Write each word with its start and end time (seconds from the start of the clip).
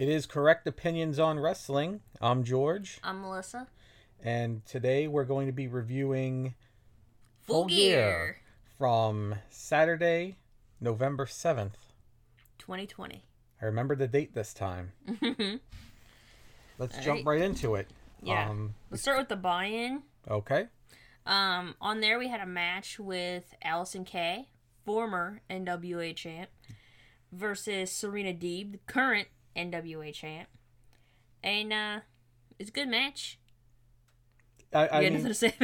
It 0.00 0.08
is 0.08 0.24
Correct 0.24 0.66
Opinions 0.66 1.18
on 1.18 1.38
Wrestling. 1.38 2.00
I'm 2.22 2.42
George, 2.42 2.98
I'm 3.04 3.20
Melissa. 3.20 3.66
and 4.22 4.64
today 4.64 5.06
we're 5.06 5.24
going 5.24 5.46
to 5.46 5.52
be 5.52 5.68
reviewing 5.68 6.54
Full, 7.42 7.56
Full 7.56 7.64
Gear. 7.66 7.76
Gear. 7.98 8.36
from 8.78 9.34
Saturday, 9.50 10.38
November 10.80 11.26
7th. 11.26 11.74
2020. 12.58 13.26
I 13.60 13.64
remember 13.66 13.94
the 13.94 14.08
date 14.08 14.34
this 14.34 14.54
time. 14.54 14.92
Let's 16.78 16.96
All 16.96 17.04
jump 17.04 17.26
right. 17.26 17.38
right 17.38 17.42
into 17.42 17.74
it. 17.74 17.88
Yeah. 18.22 18.48
Um, 18.48 18.74
Let's 18.90 19.02
start 19.02 19.18
with 19.18 19.28
the 19.28 19.36
buy-in. 19.36 20.02
okay. 20.30 20.68
Um, 21.26 21.74
on 21.78 22.00
there 22.00 22.18
we 22.18 22.28
had 22.28 22.40
a 22.40 22.46
match 22.46 22.98
with 22.98 23.54
Allysin 23.62 24.06
Kay, 24.06 24.48
former 24.86 25.42
NWA 25.50 26.16
champ, 26.16 26.48
versus 27.30 27.92
Serena 27.92 28.32
Deeb, 28.32 28.72
the 28.72 28.78
current 28.86 29.28
NWA 29.56 30.12
champ. 30.12 30.48
And 31.42 31.72
uh 31.72 32.00
it's 32.58 32.70
a 32.70 32.72
good 32.72 32.88
match. 32.88 33.38
I, 34.72 34.88
You 34.90 34.98
I 34.98 35.02
got 35.08 35.12
mean, 35.12 35.24
to 35.24 35.34
say 35.34 35.54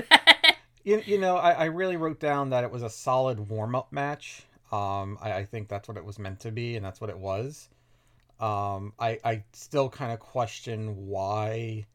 you, 0.84 1.02
you 1.04 1.18
know, 1.18 1.36
I, 1.36 1.52
I 1.52 1.64
really 1.66 1.96
wrote 1.96 2.20
down 2.20 2.50
that 2.50 2.64
it 2.64 2.70
was 2.70 2.82
a 2.82 2.90
solid 2.90 3.48
warm 3.50 3.74
up 3.74 3.92
match. 3.92 4.42
Um, 4.72 5.18
I, 5.20 5.32
I 5.32 5.44
think 5.44 5.68
that's 5.68 5.88
what 5.88 5.96
it 5.96 6.04
was 6.04 6.18
meant 6.18 6.40
to 6.40 6.50
be, 6.52 6.76
and 6.76 6.84
that's 6.84 7.00
what 7.00 7.10
it 7.10 7.18
was. 7.18 7.68
Um, 8.40 8.92
I, 8.98 9.18
I 9.24 9.44
still 9.52 9.88
kind 9.88 10.12
of 10.12 10.20
question 10.20 11.06
why, 11.06 11.86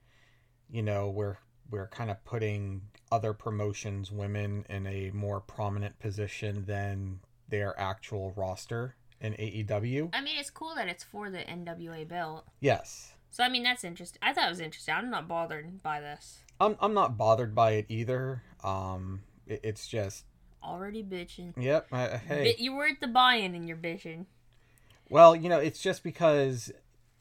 you 0.70 0.82
know, 0.84 1.10
we're 1.10 1.38
we're 1.70 1.88
kind 1.88 2.12
of 2.12 2.24
putting 2.26 2.82
other 3.12 3.34
promotions 3.34 4.12
women 4.12 4.66
in 4.70 4.88
a 4.88 5.12
more 5.12 5.42
prominent 5.42 6.00
position 6.00 6.66
than 6.66 7.20
their 7.50 7.78
actual 7.80 8.34
roster 8.36 8.96
in 9.22 9.34
AEW. 9.34 10.10
I 10.14 10.22
mean, 10.22 10.36
it's 10.38 10.50
cool 10.50 10.74
that 10.76 10.88
it's 10.88 11.04
for 11.04 11.30
the 11.30 11.40
NWA 11.40 12.08
belt. 12.08 12.46
Yes, 12.60 13.14
So 13.30 13.44
I 13.44 13.50
mean, 13.50 13.64
that's 13.64 13.84
interesting. 13.84 14.20
I 14.22 14.34
thought 14.34 14.48
it 14.48 14.50
was 14.50 14.60
interesting. 14.60 14.94
I'm 14.96 15.10
not 15.10 15.28
bothered 15.28 15.82
by 15.82 16.00
this. 16.02 16.40
I'm 16.60 16.76
I'm 16.80 16.94
not 16.94 17.18
bothered 17.18 17.56
by 17.56 17.72
it 17.72 17.86
either. 17.90 18.44
Um, 18.64 19.22
it, 19.48 19.62
it's 19.64 19.88
just, 19.88 20.26
Already 20.64 21.04
bitching. 21.04 21.54
yep. 21.58 21.88
Hey, 21.92 22.56
you 22.60 22.74
were 22.74 22.86
at 22.88 23.00
the 23.00 23.08
buy-in 23.08 23.56
and 23.56 23.68
you're 23.68 23.78
bitching. 23.78 24.26
Well, 25.10 25.36
you 25.36 25.50
know, 25.50 25.60
it's 25.60 25.82
just 25.82 26.04
because 26.04 26.72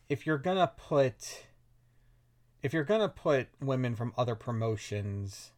if 0.09 0.27
you're 0.27 0.39
gonna 0.39 0.71
put 0.77 1.45
if 2.63 2.73
you're 2.73 2.85
gonna 2.85 3.09
put 3.09 3.49
women 3.61 3.97
from 3.97 4.13
other 4.19 4.35
promotions 4.35 5.53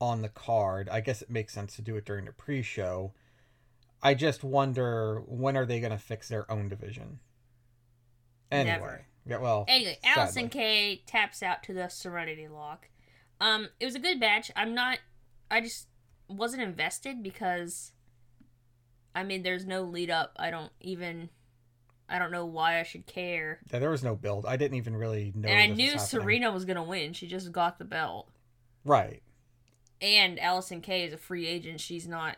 on 0.00 0.20
the 0.22 0.28
card, 0.28 0.88
I 0.90 1.00
guess 1.00 1.22
it 1.22 1.30
makes 1.30 1.54
sense 1.54 1.76
to 1.76 1.82
do 1.82 1.96
it 1.96 2.04
during 2.04 2.26
the 2.26 2.32
pre-show. 2.32 3.12
I 4.04 4.12
just 4.14 4.44
wonder 4.44 5.22
when 5.26 5.56
are 5.56 5.64
they 5.64 5.80
gonna 5.80 5.98
fix 5.98 6.28
their 6.28 6.50
own 6.52 6.68
division? 6.68 7.20
Anyway, 8.52 8.76
Never. 8.76 9.06
yeah, 9.26 9.38
well, 9.38 9.64
Anyway, 9.66 9.98
Allysin 10.04 10.32
sadly. 10.32 10.48
Kay 10.50 11.02
taps 11.06 11.42
out 11.42 11.62
to 11.64 11.72
the 11.72 11.88
Serenity 11.88 12.46
Lock. 12.46 12.88
Um, 13.40 13.70
it 13.80 13.86
was 13.86 13.94
a 13.94 14.00
good 14.00 14.20
match. 14.20 14.50
I'm 14.54 14.74
not. 14.74 14.98
I 15.50 15.60
just 15.62 15.88
wasn't 16.28 16.62
invested 16.62 17.22
because. 17.22 17.92
I 19.16 19.22
mean, 19.22 19.42
there's 19.44 19.64
no 19.64 19.82
lead 19.82 20.10
up. 20.10 20.32
I 20.36 20.50
don't 20.50 20.72
even. 20.80 21.30
I 22.08 22.18
don't 22.18 22.30
know 22.30 22.44
why 22.44 22.78
I 22.78 22.82
should 22.82 23.06
care. 23.06 23.60
Yeah, 23.72 23.78
there 23.78 23.90
was 23.90 24.04
no 24.04 24.14
build. 24.14 24.44
I 24.44 24.56
didn't 24.58 24.76
even 24.76 24.94
really 24.94 25.32
know. 25.34 25.48
and 25.48 25.58
I 25.58 25.74
knew 25.74 25.94
was. 25.94 26.08
Serena 26.08 26.52
was 26.52 26.66
gonna 26.66 26.84
win. 26.84 27.14
She 27.14 27.26
just 27.26 27.50
got 27.50 27.78
the 27.78 27.84
belt. 27.86 28.28
Right. 28.84 29.22
And 30.02 30.38
Allysin 30.38 30.82
Kay 30.82 31.04
is 31.04 31.14
a 31.14 31.16
free 31.16 31.46
agent. 31.46 31.80
She's 31.80 32.06
not 32.06 32.36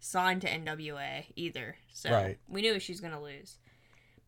signed 0.00 0.42
to 0.42 0.48
NWA 0.48 1.26
either. 1.36 1.76
So 1.92 2.10
Right. 2.10 2.38
we 2.48 2.62
knew 2.62 2.78
she 2.78 2.92
was 2.92 3.00
going 3.00 3.12
to 3.12 3.20
lose. 3.20 3.58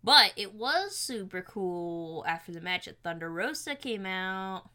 But 0.02 0.32
it 0.36 0.54
was 0.54 0.96
super 0.96 1.42
cool 1.42 2.24
after 2.26 2.52
the 2.52 2.60
match 2.60 2.86
at 2.88 3.02
Thunder 3.02 3.30
Rosa 3.30 3.74
came 3.74 4.06
out. 4.06 4.70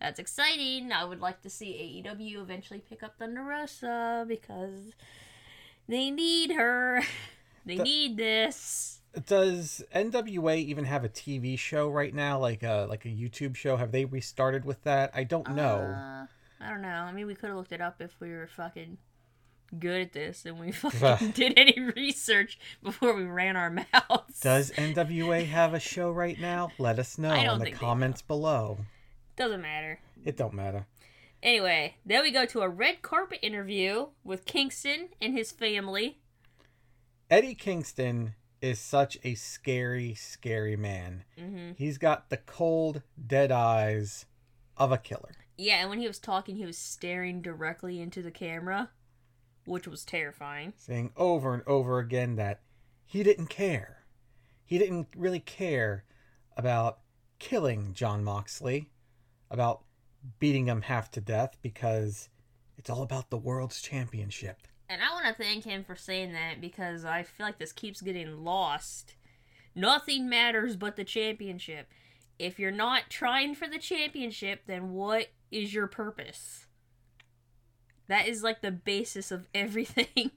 That's 0.00 0.18
exciting. 0.18 0.92
I 0.92 1.04
would 1.04 1.20
like 1.20 1.40
to 1.42 1.50
see 1.50 2.02
AEW 2.04 2.40
eventually 2.42 2.80
pick 2.80 3.02
up 3.02 3.18
Thunder 3.18 3.42
Rosa 3.42 4.24
because 4.28 4.92
they 5.88 6.10
need 6.10 6.52
her. 6.52 7.02
They 7.66 7.76
The- 7.78 7.82
need 7.82 8.16
this. 8.18 9.00
Does 9.26 9.82
NWA 9.94 10.58
even 10.58 10.84
have 10.84 11.02
a 11.02 11.08
TV 11.08 11.58
show 11.58 11.88
right 11.88 12.12
now, 12.14 12.38
like 12.38 12.62
a 12.62 12.86
like 12.90 13.06
a 13.06 13.08
YouTube 13.08 13.56
show? 13.56 13.78
Have 13.78 13.90
they 13.90 14.04
restarted 14.04 14.66
with 14.66 14.82
that? 14.82 15.12
I 15.14 15.24
don't 15.24 15.48
know. 15.54 15.78
Uh, 15.78 16.26
I 16.62 16.68
don't 16.68 16.82
know. 16.82 16.88
I 16.88 17.10
mean, 17.12 17.26
we 17.26 17.34
could 17.34 17.46
have 17.48 17.56
looked 17.56 17.72
it 17.72 17.80
up 17.80 18.02
if 18.02 18.20
we 18.20 18.32
were 18.32 18.48
fucking 18.48 18.98
good 19.74 20.00
at 20.00 20.12
this 20.12 20.44
and 20.46 20.58
we 20.58 20.72
fucking 20.72 21.30
did 21.32 21.54
any 21.56 21.78
research 21.96 22.58
before 22.82 23.14
we 23.14 23.24
ran 23.24 23.56
our 23.56 23.70
mouths. 23.70 24.40
Does 24.40 24.70
NWA 24.76 25.46
have 25.46 25.74
a 25.74 25.80
show 25.80 26.10
right 26.10 26.38
now? 26.38 26.70
Let 26.78 26.98
us 26.98 27.18
know 27.18 27.32
in 27.34 27.60
the 27.60 27.72
comments 27.72 28.22
below. 28.22 28.78
Doesn't 29.36 29.62
matter. 29.62 30.00
It 30.24 30.36
don't 30.36 30.54
matter. 30.54 30.86
Anyway, 31.42 31.96
then 32.06 32.22
we 32.22 32.30
go 32.30 32.46
to 32.46 32.62
a 32.62 32.68
red 32.68 33.02
carpet 33.02 33.40
interview 33.42 34.06
with 34.22 34.46
Kingston 34.46 35.10
and 35.20 35.36
his 35.36 35.52
family. 35.52 36.18
Eddie 37.30 37.54
Kingston 37.54 38.34
is 38.62 38.78
such 38.78 39.18
a 39.24 39.34
scary, 39.34 40.14
scary 40.14 40.76
man. 40.76 41.24
hmm 41.38 41.72
He's 41.76 41.98
got 41.98 42.30
the 42.30 42.38
cold, 42.38 43.02
dead 43.26 43.52
eyes 43.52 44.24
of 44.78 44.90
a 44.90 44.96
killer. 44.98 45.34
Yeah, 45.56 45.76
and 45.82 45.90
when 45.90 46.00
he 46.00 46.06
was 46.06 46.18
talking, 46.18 46.56
he 46.56 46.64
was 46.66 46.78
staring 46.78 47.42
directly 47.42 48.00
into 48.00 48.22
the 48.22 48.30
camera, 48.30 48.90
which 49.66 49.86
was 49.86 50.04
terrifying. 50.04 50.72
saying 50.76 51.12
over 51.16 51.54
and 51.54 51.62
over 51.66 51.98
again 51.98 52.36
that 52.36 52.60
he 53.04 53.22
didn't 53.22 53.48
care. 53.48 54.04
He 54.64 54.78
didn't 54.78 55.08
really 55.16 55.40
care 55.40 56.04
about 56.56 57.00
killing 57.38 57.92
Jon 57.92 58.24
Moxley, 58.24 58.90
about 59.50 59.82
beating 60.38 60.66
him 60.66 60.82
half 60.82 61.10
to 61.12 61.20
death 61.20 61.58
because 61.60 62.28
it's 62.78 62.90
all 62.90 63.02
about 63.02 63.30
the 63.30 63.36
world's 63.36 63.80
championship. 63.80 64.66
And 64.88 65.02
I 65.02 65.12
want 65.12 65.26
to 65.26 65.42
thank 65.42 65.64
him 65.64 65.84
for 65.84 65.96
saying 65.96 66.32
that 66.32 66.60
because 66.60 67.04
I 67.04 67.22
feel 67.22 67.46
like 67.46 67.58
this 67.58 67.72
keeps 67.72 68.00
getting 68.00 68.44
lost. 68.44 69.16
Nothing 69.74 70.28
matters 70.28 70.76
but 70.76 70.96
the 70.96 71.04
championship. 71.04 71.88
If 72.38 72.58
you're 72.58 72.70
not 72.70 73.10
trying 73.10 73.54
for 73.54 73.68
the 73.68 73.78
championship, 73.78 74.62
then 74.66 74.92
what 74.92 75.28
is 75.50 75.72
your 75.72 75.86
purpose? 75.86 76.63
That 78.08 78.26
is 78.28 78.42
like 78.42 78.60
the 78.60 78.70
basis 78.70 79.30
of 79.30 79.46
everything. 79.54 80.30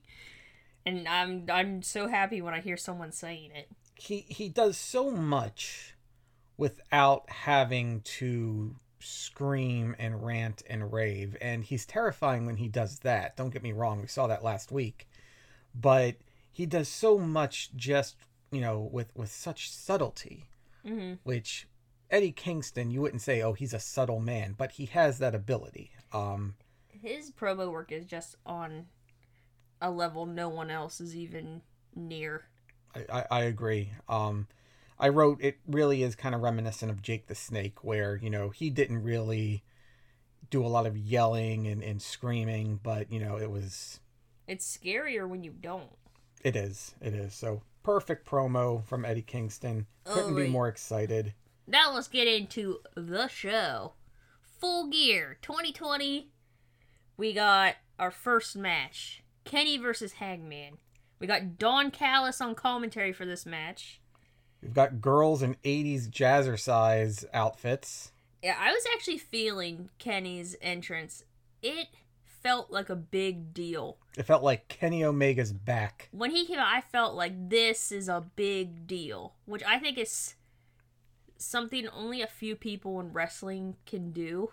And 0.85 1.07
I'm 1.07 1.45
I'm 1.51 1.81
so 1.83 2.07
happy 2.07 2.41
when 2.41 2.53
I 2.53 2.61
hear 2.61 2.77
someone 2.77 3.11
saying 3.11 3.51
it. 3.53 3.69
He 3.95 4.25
he 4.29 4.49
does 4.49 4.77
so 4.77 5.11
much 5.11 5.95
without 6.57 7.29
having 7.29 8.01
to 8.01 8.75
scream 8.99 9.95
and 9.99 10.25
rant 10.25 10.63
and 10.67 10.91
rave 10.91 11.37
and 11.39 11.63
he's 11.63 11.85
terrifying 11.85 12.45
when 12.45 12.57
he 12.57 12.67
does 12.67 12.99
that. 12.99 13.35
Don't 13.37 13.51
get 13.51 13.63
me 13.63 13.71
wrong, 13.71 14.01
we 14.01 14.07
saw 14.07 14.27
that 14.27 14.43
last 14.43 14.71
week. 14.71 15.07
But 15.75 16.15
he 16.51 16.65
does 16.65 16.87
so 16.87 17.19
much 17.19 17.69
just, 17.75 18.15
you 18.51 18.61
know, 18.61 18.79
with 18.91 19.15
with 19.15 19.31
such 19.31 19.69
subtlety. 19.71 20.45
hmm 20.85 21.13
which 21.23 21.67
Eddie 22.09 22.31
Kingston, 22.31 22.89
you 22.89 23.01
wouldn't 23.01 23.21
say, 23.21 23.41
oh, 23.41 23.51
he's 23.53 23.73
a 23.73 23.79
subtle 23.79 24.19
man, 24.21 24.55
but 24.57 24.71
he 24.71 24.85
has 24.85 25.19
that 25.19 25.35
ability. 25.35 25.91
Um, 26.13 26.55
His 27.01 27.31
promo 27.31 27.71
work 27.71 27.91
is 27.91 28.05
just 28.05 28.35
on 28.45 28.87
a 29.81 29.91
level 29.91 30.25
no 30.25 30.49
one 30.49 30.71
else 30.71 30.99
is 30.99 31.15
even 31.15 31.61
near. 31.95 32.45
I, 32.95 33.05
I, 33.19 33.25
I 33.31 33.41
agree. 33.43 33.91
Um, 34.09 34.47
I 34.99 35.09
wrote 35.09 35.37
it 35.41 35.57
really 35.67 36.01
is 36.03 36.15
kind 36.15 36.33
of 36.33 36.41
reminiscent 36.41 36.91
of 36.91 37.01
Jake 37.01 37.27
the 37.27 37.35
Snake, 37.35 37.83
where 37.83 38.15
you 38.15 38.29
know 38.29 38.49
he 38.49 38.69
didn't 38.69 39.03
really 39.03 39.63
do 40.49 40.65
a 40.65 40.67
lot 40.67 40.85
of 40.87 40.97
yelling 40.97 41.67
and, 41.67 41.83
and 41.83 42.01
screaming, 42.01 42.79
but 42.81 43.11
you 43.11 43.19
know 43.19 43.37
it 43.37 43.51
was 43.51 43.99
It's 44.47 44.77
scarier 44.77 45.27
when 45.27 45.43
you 45.43 45.51
don't. 45.51 45.89
it 46.43 46.55
is 46.55 46.95
it 47.01 47.13
is 47.13 47.33
so 47.33 47.61
perfect 47.83 48.27
promo 48.27 48.83
from 48.85 49.05
Eddie 49.05 49.21
Kingston. 49.21 49.85
Couldn't 50.05 50.35
be 50.35 50.47
more 50.47 50.67
excited. 50.67 51.33
Now 51.67 51.93
let's 51.93 52.07
get 52.07 52.27
into 52.27 52.79
the 52.95 53.27
show. 53.27 53.93
Full 54.59 54.87
Gear 54.87 55.37
2020. 55.43 56.31
We 57.17 57.33
got 57.33 57.75
our 57.97 58.11
first 58.11 58.55
match 58.55 59.23
Kenny 59.43 59.77
versus 59.77 60.13
Hangman. 60.13 60.77
We 61.19 61.25
got 61.25 61.57
Don 61.57 61.89
Callis 61.89 62.39
on 62.41 62.53
commentary 62.53 63.11
for 63.11 63.25
this 63.25 63.43
match. 63.43 63.99
We've 64.61 64.73
got 64.73 65.01
girls 65.01 65.41
in 65.41 65.55
'80s 65.63 66.09
jazzercise 66.09 66.59
size 66.59 67.25
outfits. 67.33 68.11
Yeah, 68.43 68.55
I 68.59 68.71
was 68.71 68.83
actually 68.93 69.17
feeling 69.17 69.89
Kenny's 69.97 70.55
entrance. 70.61 71.23
It 71.63 71.87
felt 72.23 72.69
like 72.69 72.89
a 72.89 72.95
big 72.95 73.51
deal. 73.51 73.97
It 74.15 74.23
felt 74.23 74.43
like 74.43 74.67
Kenny 74.67 75.03
Omega's 75.03 75.51
back. 75.51 76.09
When 76.11 76.29
he 76.29 76.45
came 76.45 76.59
out, 76.59 76.67
I 76.71 76.81
felt 76.81 77.15
like 77.15 77.49
this 77.49 77.91
is 77.91 78.07
a 78.07 78.25
big 78.35 78.85
deal, 78.85 79.33
which 79.45 79.63
I 79.63 79.79
think 79.79 79.97
is 79.97 80.35
something 81.37 81.87
only 81.89 82.21
a 82.21 82.27
few 82.27 82.55
people 82.55 82.99
in 82.99 83.11
wrestling 83.11 83.75
can 83.87 84.11
do. 84.11 84.51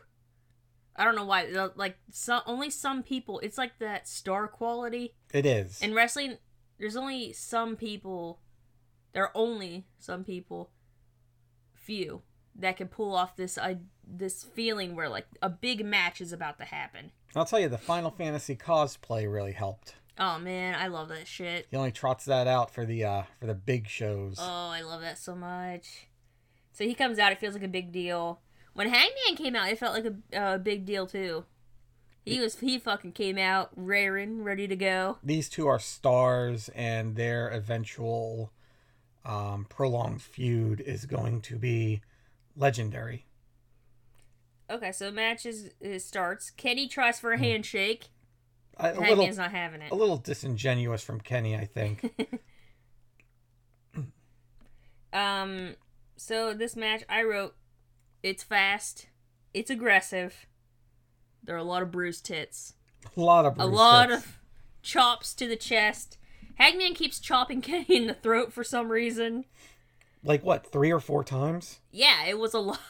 I 0.96 1.05
don't 1.05 1.17
know 1.17 1.25
why. 1.25 1.46
Like 1.75 1.96
some, 2.11 2.43
only 2.46 2.70
some 2.70 3.02
people. 3.02 3.41
It's 3.41 3.58
like 3.58 3.79
that 3.81 4.06
star 4.08 4.46
quality 4.49 5.14
It 5.32 5.44
is. 5.46 5.81
in 5.82 5.94
wrestling. 5.94 6.38
There's 6.79 6.96
only 6.96 7.32
some 7.32 7.76
people 7.76 8.41
There 9.12 9.23
are 9.25 9.32
only 9.35 9.87
some 9.99 10.25
people, 10.25 10.70
few, 11.75 12.23
that 12.56 12.76
can 12.76 12.88
pull 12.88 13.14
off 13.14 13.37
this 13.37 13.58
uh, 13.58 13.75
this 14.06 14.43
feeling 14.44 14.94
where 14.94 15.08
like 15.08 15.26
a 15.43 15.49
big 15.49 15.85
match 15.85 16.20
is 16.20 16.32
about 16.32 16.58
to 16.58 16.64
happen. 16.64 17.11
I'll 17.37 17.44
tell 17.44 17.61
you, 17.61 17.69
the 17.69 17.79
Final 17.79 18.11
Fantasy 18.11 18.55
cosplay 18.56 19.31
really 19.32 19.52
helped. 19.52 19.97
Oh 20.19 20.38
man, 20.38 20.76
I 20.76 20.87
love 20.87 21.08
that 21.08 21.26
shit. 21.26 21.67
He 21.70 21.76
only 21.76 21.90
trots 21.90 22.25
that 22.26 22.47
out 22.47 22.73
for 22.73 22.85
the 22.85 23.05
uh 23.05 23.23
for 23.40 23.47
the 23.47 23.55
big 23.55 23.88
shows. 23.88 24.37
Oh, 24.40 24.70
I 24.70 24.82
love 24.82 25.00
that 25.00 25.19
so 25.19 25.35
much. 25.35 26.06
So 26.73 26.85
he 26.85 26.94
comes 26.94 27.19
out, 27.19 27.32
it 27.32 27.38
feels 27.40 27.55
like 27.55 27.62
a 27.62 27.69
big 27.69 27.93
deal. 27.93 28.40
When 28.75 28.88
Hangman 28.88 29.37
came 29.37 29.56
out, 29.56 29.69
it 29.69 29.79
felt 29.79 29.94
like 29.94 30.12
a 30.32 30.38
uh, 30.38 30.59
big 30.59 30.85
deal 30.85 31.06
too. 31.06 31.44
He 32.25 32.41
was 32.41 32.59
he 32.61 32.79
fucking 32.79 33.12
came 33.12 33.38
out 33.38 33.71
raring, 33.76 34.43
ready 34.43 34.67
to 34.67 34.76
go. 34.76 35.19
These 35.23 35.49
two 35.49 35.67
are 35.67 35.79
stars, 35.79 36.71
and 36.75 37.17
their 37.17 37.49
eventual 37.49 38.50
um, 39.25 39.67
prolonged 39.69 40.23
feud 40.23 40.81
is 40.81 41.06
going 41.06 41.43
to 41.43 41.56
be 41.56 42.00
legendary. 42.56 43.26
Okay, 44.71 44.93
so 44.93 45.11
match 45.11 45.44
is, 45.44 45.71
is 45.81 46.05
starts. 46.05 46.50
Kenny 46.50 46.88
tries 46.88 47.21
for 47.21 47.32
a 47.32 47.38
handshake. 47.38 48.06
A, 48.79 48.87
a 48.87 48.88
little, 48.88 49.05
Hangman's 49.05 49.38
not 49.38 49.50
having 49.50 49.82
it. 49.82 49.93
a 49.93 49.94
little 49.94 50.17
disingenuous 50.17 51.03
from 51.03 51.21
Kenny, 51.21 51.55
I 51.56 51.67
think. 51.67 52.12
Um, 55.12 55.76
so 56.17 56.55
this 56.55 56.75
match 56.75 57.05
I 57.09 57.23
wrote, 57.23 57.55
it's 58.25 58.43
fast, 58.43 59.06
it's 59.53 59.71
aggressive. 59.71 60.47
There 61.43 61.55
are 61.55 61.59
a 61.59 61.65
lot 61.65 61.82
of 61.82 61.91
bruised 61.91 62.25
tits, 62.25 62.75
a 63.17 63.21
lot 63.21 63.44
of 63.44 63.59
a 63.59 63.67
lot 63.67 64.09
tits. 64.09 64.25
of 64.25 64.38
chops 64.82 65.35
to 65.35 65.47
the 65.47 65.56
chest. 65.56 66.17
Hangman 66.56 66.94
keeps 66.94 67.21
chopping 67.21 67.61
Kenny 67.62 67.97
in 67.97 68.06
the 68.06 68.15
throat 68.15 68.53
for 68.53 68.65
some 68.65 68.91
reason. 68.91 69.44
like 70.25 70.43
what 70.44 70.67
three 70.73 70.91
or 70.93 71.00
four 71.00 71.23
times. 71.23 71.81
Yeah, 71.91 72.25
it 72.26 72.38
was 72.38 72.55
a 72.55 72.59
lot. 72.61 72.81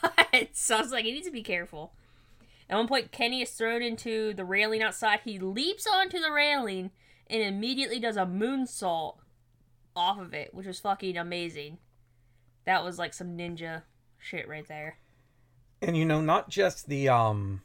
so 0.53 0.77
I 0.77 0.81
was 0.81 0.93
like, 0.93 1.05
you 1.05 1.13
need 1.13 1.25
to 1.25 1.31
be 1.31 1.43
careful. 1.43 1.93
At 2.71 2.77
one 2.77 2.89
point, 2.89 3.13
Kenny 3.13 3.43
is 3.43 3.51
thrown 3.51 3.83
into 3.83 4.33
the 4.35 4.45
railing 4.45 4.83
outside. 4.83 5.21
He 5.25 5.39
leaps 5.39 5.87
onto 5.87 6.19
the 6.19 6.31
railing 6.31 6.91
and 7.27 7.43
immediately 7.43 7.99
does 7.99 8.17
a 8.17 8.25
moonsault 8.25 9.17
off 9.97 10.19
of 10.19 10.33
it, 10.33 10.55
which 10.55 10.67
was 10.67 10.81
fucking 10.81 11.17
amazing. 11.17 11.79
That 12.65 12.83
was 12.85 12.99
like 12.99 13.13
some 13.13 13.37
ninja 13.37 13.83
shit 14.19 14.49
right 14.49 14.67
there. 14.67 14.99
And 15.83 15.97
you 15.97 16.05
know 16.05 16.21
not 16.21 16.49
just 16.49 16.89
the 16.89 17.09
um 17.09 17.63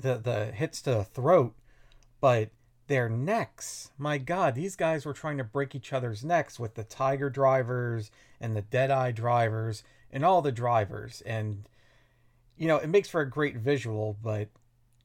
the 0.00 0.16
the 0.16 0.46
hits 0.46 0.80
to 0.82 0.90
the 0.90 1.04
throat 1.04 1.54
but 2.20 2.50
their 2.86 3.08
necks 3.08 3.90
my 3.98 4.16
god 4.16 4.54
these 4.54 4.76
guys 4.76 5.04
were 5.04 5.12
trying 5.12 5.36
to 5.36 5.44
break 5.44 5.74
each 5.74 5.92
other's 5.92 6.24
necks 6.24 6.58
with 6.58 6.74
the 6.74 6.84
tiger 6.84 7.28
drivers 7.28 8.10
and 8.40 8.56
the 8.56 8.62
deadeye 8.62 9.10
drivers 9.10 9.82
and 10.10 10.24
all 10.24 10.40
the 10.40 10.52
drivers 10.52 11.20
and 11.26 11.68
you 12.56 12.66
know 12.66 12.76
it 12.76 12.88
makes 12.88 13.08
for 13.08 13.20
a 13.20 13.28
great 13.28 13.56
visual 13.56 14.16
but 14.22 14.48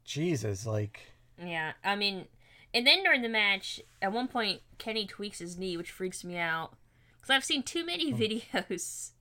jesus 0.06 0.66
like 0.66 1.02
Yeah, 1.42 1.74
I 1.84 1.96
mean, 1.96 2.28
and 2.74 2.86
then 2.86 3.04
during 3.04 3.22
the 3.22 3.30
match, 3.30 3.82
at 4.02 4.12
one 4.12 4.28
point, 4.28 4.62
Kenny 4.78 5.06
tweaks 5.06 5.40
his 5.40 5.58
knee, 5.58 5.78
which 5.78 5.92
freaks 5.92 6.24
me 6.24 6.38
out. 6.38 6.74
Because 7.16 7.30
I've 7.30 7.44
seen 7.46 7.64
too 7.64 7.86
many 7.86 8.14
videos 8.54 9.12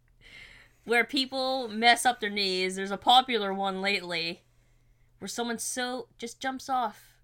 where 0.85 1.05
people 1.05 1.69
mess 1.69 2.05
up 2.05 2.21
their 2.21 2.31
knees. 2.31 2.77
There's 2.77 2.91
a 2.91 2.97
popular 2.97 3.53
one 3.53 3.81
lately 3.81 4.43
where 5.19 5.29
someone 5.29 5.59
so 5.59 6.09
just 6.19 6.41
jumps 6.41 6.69
off 6.69 7.15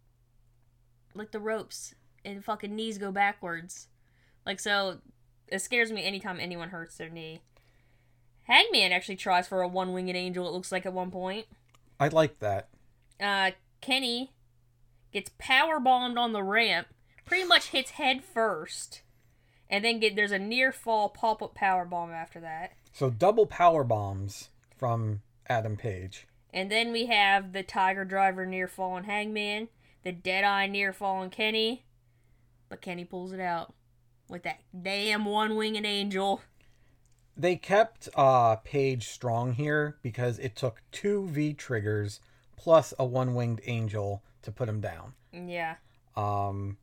like 1.15 1.33
the 1.33 1.41
ropes 1.41 1.95
and 2.25 2.45
fucking 2.45 2.75
knees 2.75 2.99
go 2.99 3.11
backwards. 3.11 3.89
Like, 4.47 4.61
so 4.61 4.99
it 5.49 5.61
scares 5.61 5.91
me 5.91 6.05
anytime 6.05 6.39
anyone 6.41 6.71
hurts 6.71 6.97
their 6.97 7.11
knee. 7.11 7.41
Hangman 8.45 8.93
actually 8.93 9.17
tries 9.17 9.49
for 9.49 9.63
a 9.63 9.69
one 9.69 9.93
winged 9.93 10.17
angel, 10.17 10.49
it 10.49 10.53
looks 10.53 10.73
like 10.73 10.87
at 10.87 10.93
one 10.93 11.11
point 11.11 11.47
i 12.01 12.07
like 12.09 12.39
that 12.39 12.69
uh, 13.21 13.53
Kenny 13.81 14.33
gets 15.13 15.31
power 15.39 15.81
bombed 15.81 16.19
on 16.19 16.33
the 16.33 16.43
ramp, 16.43 16.89
pretty 17.25 17.45
much 17.45 17.69
hits 17.69 17.93
head 17.93 18.23
first, 18.23 19.03
and 19.69 19.85
then 19.85 20.01
get 20.01 20.17
there's 20.17 20.33
a 20.33 20.39
near 20.39 20.73
fall 20.73 21.09
pop 21.09 21.43
up 21.43 21.55
power 21.55 21.85
bomb 21.85 22.11
after 22.11 22.41
that, 22.41 22.73
so 22.99 23.11
double 23.11 23.47
power 23.47 23.85
bombs 23.85 24.49
from 24.77 25.23
adam 25.49 25.77
page. 25.77 26.27
And 26.53 26.69
then 26.69 26.91
we 26.91 27.06
have 27.06 27.53
the 27.53 27.62
Tiger 27.62 28.05
Driver 28.05 28.45
near 28.45 28.67
fall 28.67 28.93
on 28.95 29.05
Hangman, 29.05 29.69
the 30.03 30.11
Deadeye 30.11 30.67
near 30.67 30.93
fall 30.93 31.19
on 31.19 31.31
Kenny, 31.31 31.85
but 32.69 32.81
Kenny 32.81 33.05
pulls 33.05 33.33
it 33.33 33.39
out 33.39 33.73
with 34.29 34.43
that 34.43 34.59
damn 34.83 35.25
one 35.27 35.55
winged 35.55 35.87
angel. 35.87 36.41
they 37.37 37.55
kept 37.55 38.09
uh 38.17 38.56
page 38.56 39.06
strong 39.06 39.53
here 39.53 39.97
because 40.03 40.41
it 40.41 40.56
took 40.56 40.83
two 40.91 41.29
v 41.29 41.55
triggers 41.55 42.19
plus 42.56 42.93
a 42.99 43.05
one-winged 43.06 43.61
angel 43.67 44.25
to 44.43 44.50
put 44.50 44.69
him 44.69 44.81
down. 44.81 45.12
Yeah, 45.33 45.77
um 46.17 46.79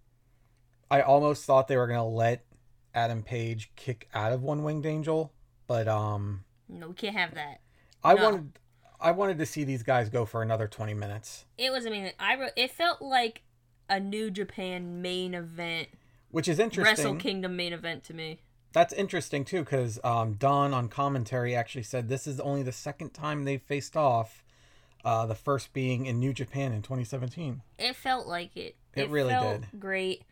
i 0.89 1.01
almost 1.01 1.44
thought 1.44 1.67
they 1.67 1.75
were 1.75 1.88
gonna 1.88 2.07
let 2.07 2.45
adam 2.94 3.21
page 3.21 3.71
kick 3.75 4.07
out 4.13 4.31
of 4.31 4.41
one-winged 4.44 4.85
angel 4.85 5.33
but 5.67 5.88
um 5.88 6.44
no, 6.67 6.88
we 6.89 6.94
can't 6.94 7.15
have 7.15 7.33
that. 7.35 7.59
i 8.03 8.13
No. 8.13 8.23
wanted 8.23 8.51
i 9.00 9.12
wanted 9.12 9.38
to 9.39 9.45
see 9.45 9.63
these 9.63 9.83
guys 9.83 10.09
go 10.09 10.25
for 10.25 10.41
another 10.41 10.67
20 10.67 10.94
minutes 10.94 11.45
It 11.57 11.71
was, 11.71 11.85
I 11.85 11.89
mean, 11.89 12.12
I 12.19 12.35
wrote, 12.35 12.51
it 12.56 12.71
felt 12.71 13.01
like 13.01 13.41
a 13.89 14.00
New 14.00 14.31
Japan 14.31 15.01
main 15.03 15.33
event, 15.35 15.89
which 16.31 16.47
is 16.47 16.57
interesting. 16.59 17.06
Wrestle 17.06 17.15
Kingdom 17.17 17.56
main 17.56 17.71
event 17.73 18.03
to 18.06 18.13
me. 18.15 18.39
that's 18.73 18.94
interesting 18.94 19.45
too 19.45 19.59
because 19.59 20.00
um 20.03 20.33
don 20.33 20.73
on 20.73 20.88
commentary 20.89 21.56
actually 21.56 21.83
said 21.83 22.09
this 22.09 22.25
is 22.27 22.39
only 22.39 22.63
the 22.63 22.71
second 22.71 23.12
time 23.13 23.44
they've 23.45 23.62
faced 23.62 23.95
off 23.95 24.44
uh 25.06 25.25
the 25.27 25.35
first 25.35 25.71
being 25.71 26.06
in 26.07 26.19
new 26.19 26.33
japan 26.33 26.71
in 26.73 26.81
2017 26.81 27.62
It 27.77 27.95
felt 27.95 28.25
like 28.27 28.57
it. 28.57 28.75
It 28.95 29.09
really 29.09 29.33
felt 29.33 29.62
did. 29.62 29.79
Great. 29.79 30.23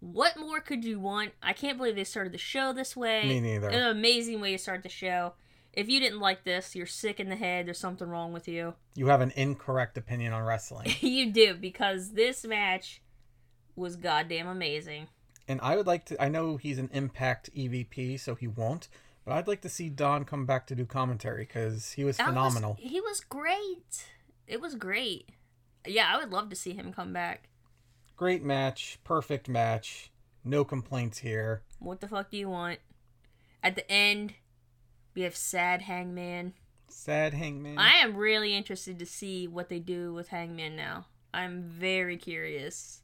What 0.00 0.36
more 0.38 0.60
could 0.60 0.84
you 0.84 1.00
want? 1.00 1.32
I 1.42 1.52
can't 1.52 1.76
believe 1.76 1.96
they 1.96 2.04
started 2.04 2.32
the 2.32 2.38
show 2.38 2.72
this 2.72 2.96
way. 2.96 3.24
Me 3.26 3.40
neither. 3.40 3.68
An 3.68 3.82
amazing 3.88 4.40
way 4.40 4.52
to 4.52 4.58
start 4.58 4.82
the 4.82 4.88
show. 4.88 5.34
If 5.72 5.88
you 5.88 6.00
didn't 6.00 6.20
like 6.20 6.44
this, 6.44 6.74
you're 6.74 6.86
sick 6.86 7.20
in 7.20 7.28
the 7.28 7.36
head. 7.36 7.66
There's 7.66 7.78
something 7.78 8.08
wrong 8.08 8.32
with 8.32 8.48
you. 8.48 8.74
you 8.94 9.06
have 9.08 9.20
an 9.20 9.32
incorrect 9.36 9.98
opinion 9.98 10.32
on 10.32 10.42
wrestling 10.44 10.92
you 11.00 11.30
do 11.32 11.54
because 11.54 12.12
this 12.12 12.44
match 12.44 13.02
was 13.76 13.96
goddamn 13.96 14.46
amazing. 14.48 15.08
and 15.46 15.60
I 15.62 15.76
would 15.76 15.86
like 15.86 16.04
to. 16.06 16.22
I 16.22 16.28
know 16.28 16.56
he's 16.56 16.78
an 16.78 16.90
Impact 16.92 17.50
EVP, 17.56 18.18
so 18.20 18.34
he 18.34 18.46
won't. 18.48 18.88
But 19.24 19.34
I'd 19.34 19.46
like 19.48 19.60
to 19.60 19.68
see 19.68 19.88
Don 19.90 20.24
come 20.24 20.46
back 20.46 20.66
to 20.68 20.74
do 20.74 20.86
commentary 20.86 21.44
because 21.44 21.92
he 21.92 22.02
was 22.04 22.16
That 22.16 22.28
was- 22.28 22.34
phenomenal. 22.34 22.76
he 22.80 23.00
was 23.00 23.20
great. 23.20 24.06
It 24.46 24.60
was 24.60 24.74
great. 24.74 25.28
Yeah, 25.86 26.10
I 26.12 26.16
would 26.18 26.30
love 26.30 26.48
to 26.50 26.56
see 26.56 26.72
him 26.72 26.92
come 26.92 27.12
back. 27.12 27.48
Great 28.18 28.42
match, 28.42 28.98
perfect 29.04 29.48
match, 29.48 30.10
no 30.42 30.64
complaints 30.64 31.18
here. 31.18 31.62
What 31.78 32.00
the 32.00 32.08
fuck 32.08 32.32
do 32.32 32.36
you 32.36 32.48
want? 32.48 32.80
At 33.62 33.76
the 33.76 33.88
end, 33.88 34.34
we 35.14 35.22
have 35.22 35.36
sad 35.36 35.82
Hangman. 35.82 36.54
Sad 36.88 37.32
Hangman. 37.32 37.78
I 37.78 37.92
am 37.98 38.16
really 38.16 38.56
interested 38.56 38.98
to 38.98 39.06
see 39.06 39.46
what 39.46 39.68
they 39.68 39.78
do 39.78 40.12
with 40.12 40.28
Hangman 40.28 40.74
now. 40.74 41.06
I'm 41.32 41.62
very 41.62 42.16
curious. 42.16 43.02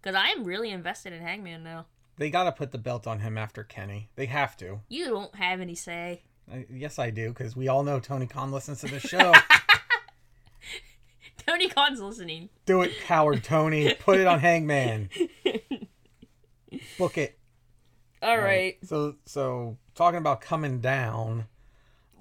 Because 0.00 0.16
I 0.16 0.28
am 0.28 0.44
really 0.44 0.70
invested 0.70 1.12
in 1.12 1.20
Hangman 1.20 1.62
now. 1.62 1.84
They 2.16 2.30
got 2.30 2.44
to 2.44 2.52
put 2.52 2.72
the 2.72 2.78
belt 2.78 3.06
on 3.06 3.20
him 3.20 3.36
after 3.36 3.62
Kenny. 3.62 4.08
They 4.16 4.26
have 4.26 4.56
to. 4.56 4.80
You 4.88 5.04
don't 5.04 5.34
have 5.34 5.60
any 5.60 5.74
say. 5.74 6.22
I, 6.50 6.64
yes, 6.70 6.98
I 6.98 7.10
do 7.10 7.28
because 7.28 7.56
we 7.56 7.68
all 7.68 7.82
know 7.82 8.00
Tony 8.00 8.26
Khan 8.26 8.52
listens 8.52 8.80
to 8.80 8.86
the 8.86 9.00
show. 9.06 9.34
Tony 11.46 11.68
Khan's 11.68 12.00
listening. 12.00 12.48
do 12.66 12.82
it, 12.82 12.92
coward 13.04 13.44
Tony. 13.44 13.92
Put 13.94 14.18
it 14.18 14.26
on 14.26 14.40
Hangman. 14.40 15.10
Book 16.98 17.18
it. 17.18 17.38
All 18.22 18.38
right. 18.38 18.76
So, 18.84 19.16
so 19.26 19.76
talking 19.94 20.18
about 20.18 20.40
coming 20.40 20.80
down, 20.80 21.46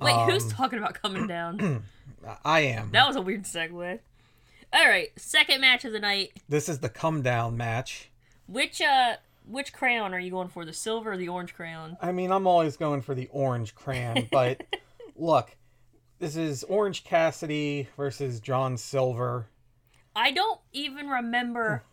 Wait, 0.02 0.16
who's 0.30 0.44
Um, 0.46 0.50
talking 0.52 0.80
about 0.80 0.96
coming 1.02 1.28
down? 1.28 1.84
I 2.46 2.62
am. 2.62 2.92
that 2.92 3.08
was 3.08 3.16
a 3.16 3.22
weird 3.22 3.44
segue. 3.44 4.00
All 4.74 4.88
right, 4.88 5.10
second 5.18 5.62
match 5.62 5.86
of 5.86 5.94
the 5.94 6.00
night. 6.00 6.32
This 6.50 6.68
is 6.68 6.80
the 6.80 6.90
come 6.90 7.22
down 7.22 7.56
match. 7.56 8.10
Which 8.48 8.82
uh, 8.82 9.18
which 9.48 9.72
crayon 9.72 10.14
are 10.14 10.20
you 10.20 10.32
going 10.32 10.48
for? 10.50 10.66
The 10.66 10.74
silver 10.74 11.12
or 11.14 11.18
the 11.18 11.30
orange 11.30 11.54
crayon? 11.54 11.96
I 12.02 12.12
mean, 12.12 12.32
I'm 12.32 12.48
always 12.48 12.76
going 12.76 13.02
for 13.02 13.14
the 13.16 13.28
orange 13.32 13.76
crayon, 13.76 14.28
but 14.32 14.64
look, 15.16 15.56
this 16.20 16.36
is 16.36 16.64
Orange 16.66 17.04
Cassidy 17.04 17.88
versus 17.98 18.40
John 18.40 18.78
Silver. 18.78 19.48
I 20.16 20.32
don't 20.32 20.60
even 20.72 21.08
remember 21.08 21.84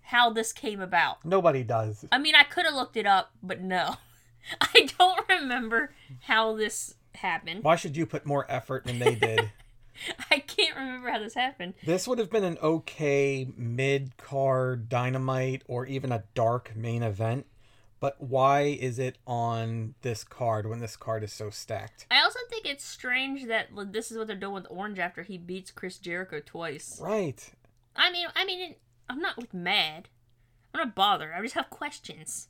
how 0.00 0.30
this 0.30 0.52
came 0.52 0.80
about. 0.80 1.24
Nobody 1.24 1.62
does. 1.64 2.04
I 2.12 2.18
mean, 2.18 2.34
I 2.34 2.44
could 2.44 2.64
have 2.64 2.74
looked 2.74 2.96
it 2.96 3.06
up, 3.06 3.32
but 3.42 3.60
no. 3.60 3.96
I 4.60 4.88
don't 4.98 5.28
remember 5.28 5.92
how 6.20 6.54
this 6.56 6.94
happened. 7.14 7.64
Why 7.64 7.76
should 7.76 7.96
you 7.96 8.06
put 8.06 8.24
more 8.24 8.46
effort 8.48 8.84
than 8.84 8.98
they 8.98 9.14
did? 9.16 9.50
I 10.30 10.40
can't 10.40 10.76
remember 10.76 11.10
how 11.10 11.18
this 11.18 11.34
happened. 11.34 11.74
this 11.84 12.06
would 12.06 12.18
have 12.18 12.30
been 12.30 12.44
an 12.44 12.58
okay 12.62 13.48
mid 13.56 14.16
card 14.16 14.88
dynamite 14.88 15.62
or 15.66 15.86
even 15.86 16.12
a 16.12 16.24
dark 16.34 16.76
main 16.76 17.02
event, 17.02 17.46
but 17.98 18.20
why 18.20 18.60
is 18.62 18.98
it 18.98 19.18
on 19.26 19.94
this 20.02 20.22
card 20.24 20.66
when 20.66 20.80
this 20.80 20.96
card 20.96 21.24
is 21.24 21.32
so 21.32 21.50
stacked? 21.50 22.06
I 22.10 22.22
also 22.22 22.40
think 22.50 22.66
it's 22.66 22.84
strange 22.84 23.46
that 23.46 23.68
this 23.92 24.10
is 24.10 24.18
what 24.18 24.26
they're 24.26 24.36
doing 24.36 24.54
with 24.54 24.66
Orange 24.68 24.98
after 24.98 25.22
he 25.22 25.38
beats 25.38 25.70
Chris 25.70 25.98
Jericho 25.98 26.40
twice. 26.44 27.00
Right. 27.02 27.50
I 27.94 28.10
mean, 28.12 28.26
I 28.34 28.44
mean, 28.44 28.74
I'm 29.08 29.20
not 29.20 29.38
like 29.38 29.54
mad. 29.54 30.08
I'm 30.74 30.80
not 30.80 30.94
bothered. 30.94 31.32
I 31.34 31.40
just 31.40 31.54
have 31.54 31.70
questions. 31.70 32.48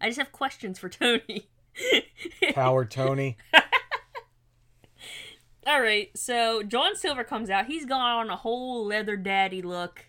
I 0.00 0.06
just 0.06 0.18
have 0.18 0.32
questions 0.32 0.78
for 0.78 0.88
Tony. 0.88 1.48
Coward 2.52 2.90
Tony. 2.90 3.36
All 5.66 5.82
right, 5.82 6.08
so 6.16 6.62
John 6.62 6.96
Silver 6.96 7.24
comes 7.24 7.50
out. 7.50 7.66
He's 7.66 7.84
gone 7.84 8.00
on 8.00 8.30
a 8.30 8.36
whole 8.36 8.86
leather 8.86 9.16
daddy 9.18 9.60
look. 9.60 10.06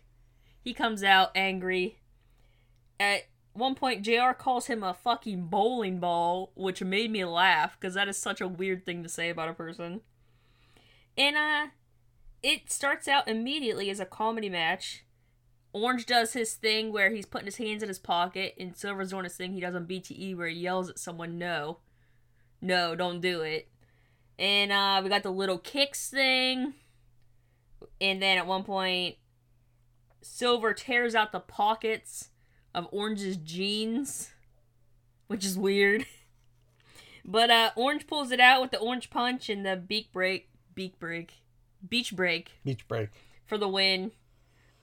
He 0.61 0.73
comes 0.73 1.03
out 1.03 1.31
angry. 1.35 1.99
At 2.97 3.23
one 3.53 3.75
point, 3.75 4.03
JR 4.03 4.31
calls 4.37 4.67
him 4.67 4.83
a 4.83 4.93
fucking 4.93 5.47
bowling 5.47 5.99
ball, 5.99 6.51
which 6.55 6.83
made 6.83 7.11
me 7.11 7.25
laugh 7.25 7.77
because 7.79 7.95
that 7.95 8.07
is 8.07 8.17
such 8.17 8.41
a 8.41 8.47
weird 8.47 8.85
thing 8.85 9.03
to 9.03 9.09
say 9.09 9.29
about 9.29 9.49
a 9.49 9.53
person. 9.53 10.01
And, 11.17 11.35
uh, 11.35 11.67
it 12.41 12.71
starts 12.71 13.07
out 13.07 13.27
immediately 13.27 13.89
as 13.89 13.99
a 13.99 14.05
comedy 14.05 14.49
match. 14.49 15.03
Orange 15.73 16.05
does 16.05 16.33
his 16.33 16.53
thing 16.53 16.91
where 16.91 17.11
he's 17.11 17.25
putting 17.25 17.45
his 17.45 17.57
hands 17.57 17.83
in 17.83 17.89
his 17.89 17.99
pocket, 17.99 18.55
and 18.59 18.75
Silver's 18.75 19.11
doing 19.11 19.25
his 19.25 19.35
thing 19.35 19.53
he 19.53 19.59
does 19.59 19.75
on 19.75 19.85
BTE 19.85 20.35
where 20.35 20.47
he 20.47 20.59
yells 20.59 20.89
at 20.89 20.99
someone, 20.99 21.37
no. 21.37 21.79
No, 22.61 22.95
don't 22.95 23.21
do 23.21 23.41
it. 23.41 23.69
And 24.37 24.71
uh, 24.71 25.01
we 25.03 25.09
got 25.09 25.23
the 25.23 25.31
little 25.31 25.57
kicks 25.57 26.09
thing. 26.09 26.73
And 28.01 28.21
then 28.21 28.37
at 28.37 28.47
one 28.47 28.63
point, 28.63 29.17
Silver 30.21 30.73
tears 30.73 31.15
out 31.15 31.31
the 31.31 31.39
pockets 31.39 32.29
of 32.73 32.87
Orange's 32.91 33.37
jeans, 33.37 34.29
which 35.27 35.45
is 35.45 35.57
weird. 35.57 36.05
But 37.25 37.51
uh, 37.51 37.71
Orange 37.75 38.07
pulls 38.07 38.31
it 38.31 38.39
out 38.39 38.59
with 38.61 38.71
the 38.71 38.79
orange 38.79 39.11
punch 39.11 39.49
and 39.49 39.63
the 39.63 39.75
beak 39.75 40.11
break, 40.11 40.49
beak 40.73 40.97
break, 40.97 41.33
beach 41.87 42.15
break 42.15 42.53
Beach 42.65 42.87
break. 42.87 43.09
for 43.45 43.55
the 43.57 43.67
win. 43.67 44.11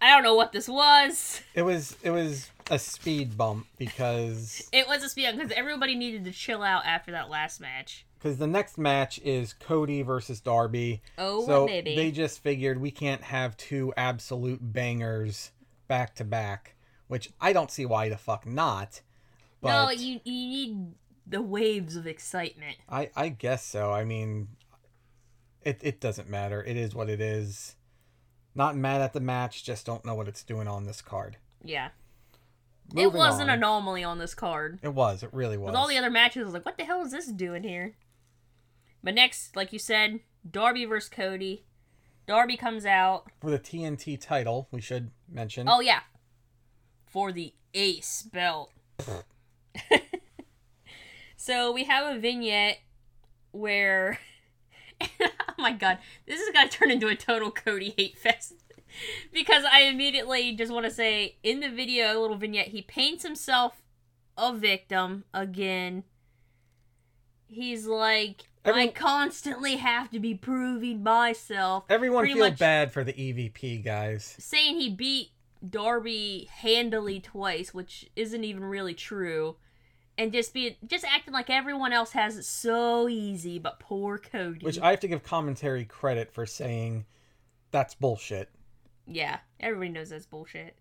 I 0.01 0.11
don't 0.11 0.23
know 0.23 0.35
what 0.37 0.53
this 0.53 0.69
was. 0.69 1.41
It 1.55 1.63
was 1.63 1.97
it 2.05 2.11
was 2.11 2.49
a 2.71 2.79
speed 2.79 3.37
bump 3.37 3.67
because 3.79 4.69
It 4.73 4.87
was 4.87 5.03
a 5.03 5.09
speed 5.09 5.25
bump 5.25 5.39
because 5.39 5.53
everybody 5.59 5.97
needed 5.97 6.25
to 6.25 6.31
chill 6.31 6.63
out 6.63 6.85
after 6.87 7.11
that 7.13 7.31
last 7.31 7.61
match. 7.61 8.07
because 8.19 8.37
the 8.39 8.47
next 8.47 8.79
match 8.79 9.19
is 9.25 9.53
Cody 9.53 10.03
versus 10.03 10.41
Darby. 10.41 11.03
Oh, 11.19 11.45
so 11.47 11.67
maybe. 11.67 11.97
they 11.97 12.13
just 12.13 12.43
figured 12.45 12.81
we 12.81 12.93
can't 12.93 13.23
have 13.23 13.57
two 13.57 13.93
absolute 13.97 14.61
bangers 14.63 15.51
back 15.89 16.15
to 16.17 16.25
back, 16.25 16.76
which 17.09 17.31
I 17.41 17.53
don't 17.53 17.71
see 17.71 17.87
why 17.87 18.09
the 18.09 18.17
fuck 18.17 18.47
not. 18.47 19.01
But 19.61 19.69
no, 19.69 19.91
you 19.91 20.21
you 20.25 20.49
need 20.49 20.95
the 21.27 21.43
waves 21.43 21.97
of 21.97 22.07
excitement. 22.07 22.77
I 22.89 23.11
I 23.17 23.29
guess 23.29 23.65
so. 23.65 23.93
I 23.93 24.05
mean, 24.05 24.49
it 25.63 25.81
it 25.83 26.01
doesn't 26.01 26.29
matter. 26.29 26.63
It 26.63 26.77
is 26.77 26.95
what 26.95 27.09
it 27.09 27.21
is. 27.21 27.77
Not 28.55 28.75
mad 28.75 29.03
at 29.03 29.13
the 29.13 29.21
match, 29.21 29.65
just 29.65 29.85
don't 29.85 30.05
know 30.05 30.15
what 30.15 30.29
it's 30.29 30.43
doing 30.43 30.67
on 30.67 30.87
this 30.87 31.03
card. 31.03 31.37
Yeah. 31.63 31.91
it 32.97 33.13
was 33.13 33.35
on. 33.35 33.43
an 33.43 33.51
anomaly 33.51 34.03
on 34.03 34.19
this 34.19 34.35
card. 34.35 34.79
It 34.83 34.95
was. 34.95 35.23
It 35.23 35.29
really 35.35 35.59
was. 35.59 35.67
With 35.67 35.77
all 35.77 35.89
the 35.89 35.99
other 35.99 36.09
matches, 36.09 36.41
I 36.41 36.45
was 36.45 36.55
like, 36.55 36.65
what 36.65 36.79
the 36.79 36.85
hell 36.85 37.03
is 37.03 37.13
this 37.13 37.27
doing 37.27 37.65
here? 37.65 37.97
But 39.05 39.15
next, 39.15 39.55
like 39.55 39.75
you 39.75 39.79
said, 39.79 40.21
Darby 40.51 40.87
versus 40.87 41.11
Cody. 41.11 41.67
Darby 42.27 42.57
comes 42.57 42.87
out. 42.87 43.31
For 43.41 43.51
the 43.51 43.59
TNT 43.59 44.19
title, 44.21 44.69
we 44.71 44.81
should 44.81 45.11
mention. 45.31 45.69
Oh, 45.69 45.81
yeah. 45.81 46.01
For 47.17 47.33
the 47.33 47.55
ace 47.73 48.29
belt. 48.31 48.73
so 51.39 51.73
we 51.73 51.85
have 51.85 52.15
a 52.15 52.19
vignette 52.19 52.81
where. 53.53 54.19
oh 55.01 55.31
my 55.57 55.73
god, 55.73 55.97
this 56.27 56.39
is 56.39 56.51
going 56.53 56.69
to 56.69 56.77
turn 56.77 56.91
into 56.91 57.09
a 57.09 57.17
total 57.17 57.51
Cody 57.51 57.95
hate 57.97 58.19
fest. 58.19 58.53
because 59.33 59.65
I 59.65 59.85
immediately 59.85 60.55
just 60.57 60.71
want 60.71 60.85
to 60.85 60.91
say 60.91 61.37
in 61.43 61.61
the 61.61 61.71
video, 61.71 62.19
a 62.19 62.21
little 62.21 62.37
vignette, 62.37 62.69
he 62.69 62.83
paints 62.83 63.25
himself 63.25 63.81
a 64.37 64.53
victim 64.53 65.25
again. 65.33 66.05
He's 67.47 67.87
like, 67.87 68.43
I 68.63 68.69
Every- 68.69 68.89
constantly 68.89 69.77
have 69.77 70.11
to 70.11 70.21
be 70.21 70.35
proving 70.35 71.03
myself. 71.03 71.85
Everyone 71.89 72.25
pretty 72.25 72.39
feel 72.39 72.51
bad 72.51 72.93
for 72.93 73.05
the 73.05 73.15
EVP 73.15 73.83
guys. 73.83 74.37
saying 74.39 74.79
he 74.79 74.91
beat 74.91 75.31
Darby 75.69 76.49
handily 76.51 77.21
twice, 77.21 77.73
which 77.73 78.09
isn't 78.17 78.45
even 78.45 78.65
really 78.65 78.95
true, 78.95 79.57
and 80.19 80.33
just 80.33 80.55
be 80.55 80.77
just 80.87 81.05
acting 81.05 81.35
like 81.35 81.51
everyone 81.51 81.93
else 81.93 82.13
has 82.13 82.37
it 82.37 82.45
so 82.45 83.09
easy, 83.09 83.59
but 83.59 83.81
poor 83.81 84.19
Cody. 84.19 84.65
Which 84.65 84.79
I 84.81 84.91
have 84.91 85.01
to 85.01 85.09
give 85.09 85.23
commentary 85.23 85.85
credit 85.85 86.33
for 86.33 86.47
saying 86.47 87.07
that's 87.71 87.95
bullshit. 87.95 88.51
yeah, 89.07 89.39
everybody 89.61 89.91
knows 89.91 90.11
that's 90.11 90.27
bullshit. 90.27 90.77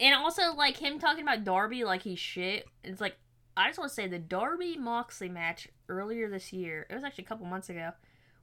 And 0.00 0.14
also, 0.14 0.54
like 0.54 0.76
him 0.76 0.98
talking 0.98 1.22
about 1.22 1.44
Darby 1.44 1.84
like 1.84 2.02
he's 2.02 2.18
shit. 2.20 2.66
It's 2.84 3.00
like 3.00 3.16
I 3.56 3.68
just 3.68 3.78
want 3.78 3.90
to 3.90 3.94
say 3.94 4.06
the 4.06 4.18
Darby 4.18 4.76
Moxley 4.76 5.28
match 5.28 5.68
earlier 5.88 6.28
this 6.28 6.52
year. 6.52 6.86
It 6.88 6.94
was 6.94 7.02
actually 7.02 7.24
a 7.24 7.26
couple 7.26 7.46
months 7.46 7.68
ago, 7.68 7.90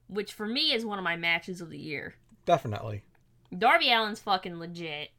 which 0.07 0.33
for 0.33 0.45
me 0.45 0.73
is 0.73 0.85
one 0.85 0.97
of 0.97 1.03
my 1.05 1.15
matches 1.15 1.61
of 1.61 1.69
the 1.69 1.77
year. 1.77 2.15
Definitely. 2.45 3.03
Darby 3.57 3.91
Allin's 3.91 4.19
fucking 4.19 4.59
legit. 4.59 5.09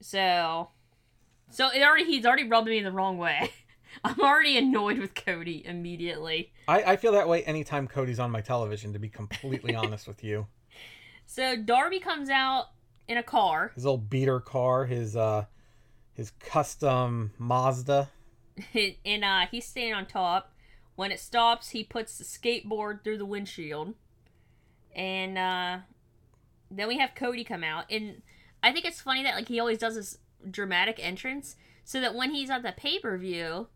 So, 0.00 0.68
so 1.50 1.68
it 1.70 1.82
already 1.82 2.04
he's 2.04 2.26
already 2.26 2.48
rubbed 2.48 2.68
me 2.68 2.80
the 2.80 2.92
wrong 2.92 3.18
way. 3.18 3.50
I'm 4.04 4.20
already 4.20 4.56
annoyed 4.58 4.98
with 4.98 5.14
Cody 5.14 5.64
immediately. 5.64 6.52
I, 6.68 6.82
I 6.82 6.96
feel 6.96 7.12
that 7.12 7.28
way 7.28 7.42
anytime 7.44 7.88
Cody's 7.88 8.18
on 8.18 8.30
my 8.30 8.40
television, 8.40 8.92
to 8.92 8.98
be 8.98 9.08
completely 9.08 9.74
honest 9.76 10.06
with 10.06 10.22
you. 10.22 10.46
So 11.26 11.56
Darby 11.56 11.98
comes 11.98 12.30
out 12.30 12.66
in 13.08 13.16
a 13.16 13.22
car, 13.22 13.72
His 13.74 13.86
old 13.86 14.10
beater 14.10 14.40
car, 14.40 14.84
his 14.84 15.16
uh 15.16 15.46
his 16.12 16.30
custom 16.32 17.32
Mazda. 17.38 18.10
and 19.04 19.24
uh, 19.24 19.46
he's 19.50 19.64
staying 19.64 19.94
on 19.94 20.04
top. 20.06 20.52
When 20.96 21.12
it 21.12 21.20
stops, 21.20 21.70
he 21.70 21.84
puts 21.84 22.18
the 22.18 22.24
skateboard 22.24 23.04
through 23.04 23.18
the 23.18 23.24
windshield, 23.24 23.94
and 24.94 25.38
uh, 25.38 25.78
then 26.70 26.88
we 26.88 26.98
have 26.98 27.14
Cody 27.14 27.44
come 27.44 27.64
out. 27.64 27.84
And 27.90 28.22
I 28.62 28.72
think 28.72 28.84
it's 28.84 29.00
funny 29.00 29.22
that 29.22 29.34
like 29.34 29.48
he 29.48 29.60
always 29.60 29.78
does 29.78 29.94
this 29.94 30.18
dramatic 30.50 30.98
entrance, 31.00 31.56
so 31.84 32.00
that 32.00 32.14
when 32.14 32.32
he's 32.32 32.50
at 32.50 32.62
the 32.62 32.72
pay 32.72 32.98
per 32.98 33.16
view, 33.16 33.68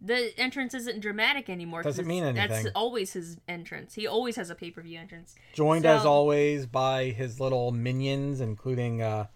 the 0.00 0.38
entrance 0.38 0.74
isn't 0.74 1.00
dramatic 1.00 1.48
anymore. 1.48 1.82
Doesn't 1.82 2.06
mean 2.06 2.24
anything. 2.24 2.48
That's 2.48 2.66
always 2.74 3.12
his 3.12 3.38
entrance. 3.48 3.94
He 3.94 4.06
always 4.06 4.36
has 4.36 4.50
a 4.50 4.54
pay 4.54 4.70
per 4.70 4.82
view 4.82 4.98
entrance. 4.98 5.34
Joined 5.54 5.86
as 5.86 6.04
always 6.04 6.66
by 6.66 7.06
his 7.06 7.40
little 7.40 7.70
minions, 7.72 8.40
including 8.40 9.02
uh 9.02 9.26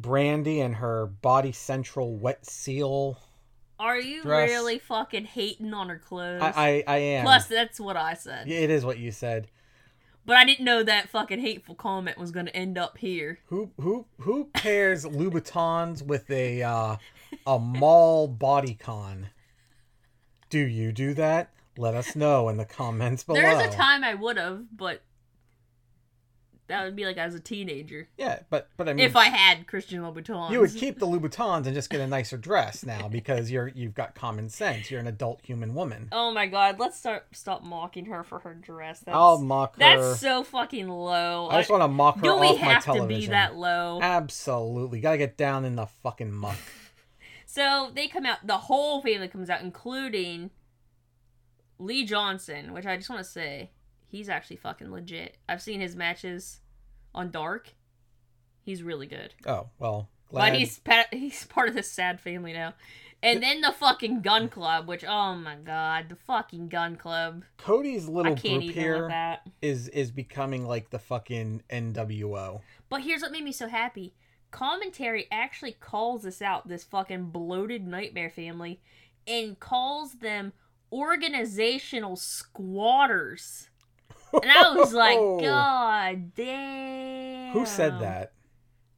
Brandi 0.00 0.64
and 0.64 0.76
her 0.76 1.06
body 1.06 1.52
central 1.52 2.16
wet 2.16 2.46
seal. 2.46 3.18
Are 3.78 3.98
you 3.98 4.22
Dress. 4.22 4.48
really 4.48 4.78
fucking 4.78 5.24
hating 5.24 5.74
on 5.74 5.88
her 5.88 5.98
clothes? 5.98 6.40
I, 6.40 6.52
I, 6.56 6.84
I 6.86 6.96
am. 6.98 7.24
Plus, 7.24 7.46
that's 7.46 7.80
what 7.80 7.96
I 7.96 8.14
said. 8.14 8.48
It 8.48 8.70
is 8.70 8.84
what 8.84 8.98
you 8.98 9.10
said. 9.10 9.48
But 10.24 10.36
I 10.36 10.44
didn't 10.44 10.64
know 10.64 10.82
that 10.82 11.08
fucking 11.08 11.40
hateful 11.40 11.74
comment 11.74 12.16
was 12.18 12.30
going 12.30 12.46
to 12.46 12.56
end 12.56 12.78
up 12.78 12.98
here. 12.98 13.40
Who 13.46 13.72
who 13.80 14.06
who 14.20 14.44
pairs 14.52 15.04
Louboutins 15.04 16.04
with 16.04 16.30
a 16.30 16.62
uh, 16.62 16.96
a 17.46 17.58
mall 17.58 18.28
bodycon? 18.28 19.26
Do 20.48 20.60
you 20.60 20.92
do 20.92 21.14
that? 21.14 21.50
Let 21.76 21.94
us 21.94 22.14
know 22.14 22.48
in 22.48 22.56
the 22.56 22.64
comments 22.64 23.24
below. 23.24 23.40
There 23.40 23.50
is 23.50 23.74
a 23.74 23.76
time 23.76 24.04
I 24.04 24.14
would 24.14 24.36
have, 24.36 24.64
but 24.76 25.02
that 26.68 26.84
would 26.84 26.96
be 26.96 27.04
like 27.04 27.18
as 27.18 27.34
a 27.34 27.40
teenager. 27.40 28.08
Yeah, 28.16 28.40
but 28.48 28.68
but 28.76 28.88
I 28.88 28.92
mean, 28.94 29.04
If 29.04 29.16
I 29.16 29.26
had 29.26 29.66
Christian 29.66 30.00
Louboutins. 30.00 30.50
you 30.50 30.60
would 30.60 30.74
keep 30.74 30.98
the 30.98 31.06
Louboutins 31.06 31.66
and 31.66 31.74
just 31.74 31.90
get 31.90 32.00
a 32.00 32.06
nicer 32.06 32.36
dress 32.36 32.84
now 32.84 33.08
because 33.08 33.50
you're 33.50 33.68
you've 33.68 33.94
got 33.94 34.14
common 34.14 34.48
sense. 34.48 34.90
You're 34.90 35.00
an 35.00 35.06
adult 35.06 35.40
human 35.44 35.74
woman. 35.74 36.08
Oh 36.12 36.30
my 36.32 36.46
god, 36.46 36.78
let's 36.78 36.98
start 36.98 37.26
stop 37.32 37.62
mocking 37.62 38.06
her 38.06 38.24
for 38.24 38.38
her 38.40 38.54
dress. 38.54 39.00
That's, 39.00 39.14
I'll 39.14 39.38
mock 39.40 39.74
her. 39.74 39.80
that's 39.80 40.20
so 40.20 40.44
fucking 40.44 40.88
low. 40.88 41.48
I 41.50 41.58
just 41.60 41.70
want 41.70 41.82
to 41.82 41.88
mock 41.88 42.16
her 42.16 42.22
Do 42.22 42.36
we 42.36 42.56
have 42.56 42.84
to 42.84 43.06
be 43.06 43.26
that 43.26 43.56
low? 43.56 43.98
Absolutely, 44.00 45.00
gotta 45.00 45.18
get 45.18 45.36
down 45.36 45.64
in 45.64 45.76
the 45.76 45.86
fucking 45.86 46.32
muck. 46.32 46.56
So 47.44 47.90
they 47.94 48.08
come 48.08 48.24
out, 48.24 48.46
the 48.46 48.56
whole 48.56 49.02
family 49.02 49.28
comes 49.28 49.50
out, 49.50 49.60
including 49.60 50.48
Lee 51.78 52.02
Johnson, 52.06 52.72
which 52.72 52.86
I 52.86 52.96
just 52.96 53.10
want 53.10 53.22
to 53.22 53.28
say, 53.30 53.72
he's 54.12 54.28
actually 54.28 54.56
fucking 54.56 54.92
legit. 54.92 55.38
I've 55.48 55.62
seen 55.62 55.80
his 55.80 55.96
matches 55.96 56.60
on 57.14 57.30
Dark. 57.32 57.74
He's 58.62 58.82
really 58.84 59.06
good. 59.08 59.34
Oh 59.46 59.70
well, 59.80 60.08
glad. 60.28 60.50
But 60.50 60.58
he's 60.58 60.78
pa- 60.78 61.06
he's 61.10 61.44
part 61.46 61.68
of 61.68 61.74
this 61.74 61.90
sad 61.90 62.20
family 62.20 62.52
now. 62.52 62.74
And 63.24 63.40
then 63.40 63.60
the 63.60 63.70
fucking 63.72 64.22
Gunn 64.22 64.48
Club, 64.48 64.86
which 64.88 65.04
oh 65.04 65.34
my 65.36 65.54
god, 65.56 66.08
the 66.08 66.16
fucking 66.16 66.68
Gunn 66.68 66.96
Club. 66.96 67.44
Cody's 67.56 68.06
little 68.06 68.34
group 68.34 68.62
here 68.62 69.08
is 69.60 69.88
is 69.88 70.10
becoming 70.10 70.66
like 70.66 70.90
the 70.90 70.98
fucking 70.98 71.62
NWO. 71.70 72.60
But 72.88 73.02
here's 73.02 73.22
what 73.22 73.32
made 73.32 73.44
me 73.44 73.52
so 73.52 73.68
happy. 73.68 74.14
commentary 74.50 75.26
actually 75.32 75.72
calls 75.72 76.24
this 76.24 76.42
out, 76.42 76.68
this 76.68 76.84
fucking 76.84 77.26
bloated 77.30 77.86
nightmare 77.86 78.30
family, 78.30 78.80
and 79.26 79.58
calls 79.58 80.14
them 80.14 80.52
organizational 80.92 82.16
squatters. 82.16 83.70
And 84.32 84.50
I 84.50 84.74
was 84.74 84.92
like, 84.92 85.18
God 85.40 86.34
damn. 86.34 87.52
Who 87.52 87.66
said 87.66 88.00
that? 88.00 88.32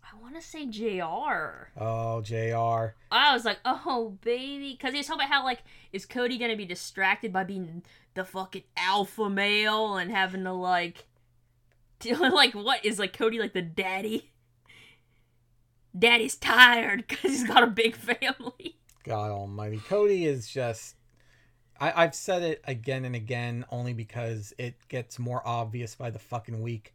I 0.02 0.16
want 0.22 0.36
to 0.36 0.42
say 0.42 0.66
JR. 0.66 1.68
Oh, 1.76 2.20
JR. 2.22 2.94
I 3.10 3.32
was 3.34 3.44
like, 3.44 3.58
oh, 3.64 4.16
baby. 4.22 4.72
Because 4.72 4.92
he 4.92 4.98
was 4.98 5.06
talking 5.06 5.22
about 5.22 5.32
how, 5.32 5.44
like, 5.44 5.62
is 5.92 6.06
Cody 6.06 6.38
going 6.38 6.50
to 6.50 6.56
be 6.56 6.64
distracted 6.64 7.32
by 7.32 7.44
being 7.44 7.82
the 8.14 8.24
fucking 8.24 8.62
alpha 8.76 9.28
male 9.28 9.96
and 9.96 10.10
having 10.10 10.44
to, 10.44 10.52
like, 10.52 11.06
dealing 11.98 12.32
like, 12.32 12.54
what? 12.54 12.84
Is, 12.84 12.98
like, 12.98 13.16
Cody, 13.16 13.38
like, 13.38 13.54
the 13.54 13.62
daddy? 13.62 14.30
Daddy's 15.96 16.36
tired 16.36 17.06
because 17.06 17.30
he's 17.30 17.44
got 17.46 17.62
a 17.62 17.68
big 17.68 17.94
family. 17.96 18.78
God 19.04 19.30
almighty. 19.30 19.78
Cody 19.78 20.26
is 20.26 20.48
just. 20.48 20.96
I, 21.80 22.04
I've 22.04 22.14
said 22.14 22.42
it 22.42 22.62
again 22.66 23.04
and 23.04 23.14
again 23.14 23.64
only 23.70 23.92
because 23.92 24.52
it 24.58 24.76
gets 24.88 25.18
more 25.18 25.42
obvious 25.44 25.94
by 25.94 26.10
the 26.10 26.18
fucking 26.18 26.62
week. 26.62 26.94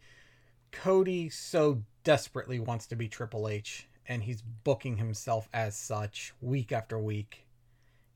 Cody 0.72 1.30
so 1.30 1.84
desperately 2.04 2.60
wants 2.60 2.88
to 2.88 2.96
be 2.96 3.08
Triple 3.08 3.48
H, 3.48 3.88
and 4.08 4.24
he's 4.24 4.42
booking 4.42 4.98
himself 4.98 5.50
as 5.54 5.76
such 5.76 6.34
week 6.42 6.72
after 6.72 6.98
week. 7.00 7.46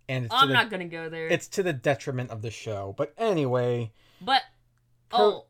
And 0.08 0.26
it's 0.26 0.34
I'm 0.34 0.50
the, 0.50 0.54
not 0.54 0.70
going 0.70 0.82
to 0.82 0.96
go 0.96 1.10
there. 1.10 1.28
it's 1.28 1.48
to 1.50 1.64
the 1.64 1.74
detriment 1.74 2.30
of 2.30 2.42
the 2.42 2.52
show. 2.52 2.94
But 2.98 3.14
anyway, 3.18 3.92
but, 4.22 4.42
oh, 5.12 5.46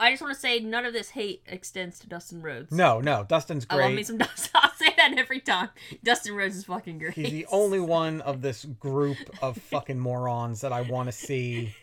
I 0.00 0.10
just 0.10 0.22
want 0.22 0.34
to 0.34 0.40
say 0.40 0.58
none 0.58 0.84
of 0.84 0.92
this 0.92 1.10
hate 1.10 1.42
extends 1.46 1.98
to 2.00 2.08
Dustin 2.08 2.42
Rhodes. 2.42 2.72
no, 2.72 3.00
no, 3.00 3.24
Dustin's 3.24 3.64
great. 3.64 3.80
I 3.80 3.86
love 3.86 3.94
me 3.94 4.02
some 4.02 4.18
Dustin. 4.18 4.50
Say 4.92 5.08
that 5.08 5.18
every 5.18 5.40
time. 5.40 5.70
Dustin 6.02 6.34
Rhodes 6.34 6.56
is 6.56 6.64
fucking 6.64 6.98
great. 6.98 7.14
He's 7.14 7.30
the 7.30 7.46
only 7.50 7.80
one 7.80 8.20
of 8.22 8.42
this 8.42 8.64
group 8.64 9.18
of 9.40 9.56
fucking 9.56 9.98
morons 9.98 10.60
that 10.62 10.72
I 10.72 10.82
want 10.82 11.08
to 11.08 11.12
see 11.12 11.74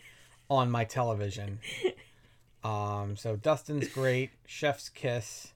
on 0.49 0.71
my 0.71 0.83
television. 0.83 1.59
Um, 2.63 3.15
so 3.15 3.35
Dustin's 3.35 3.87
great. 3.87 4.31
Chef's 4.45 4.89
kiss. 4.89 5.53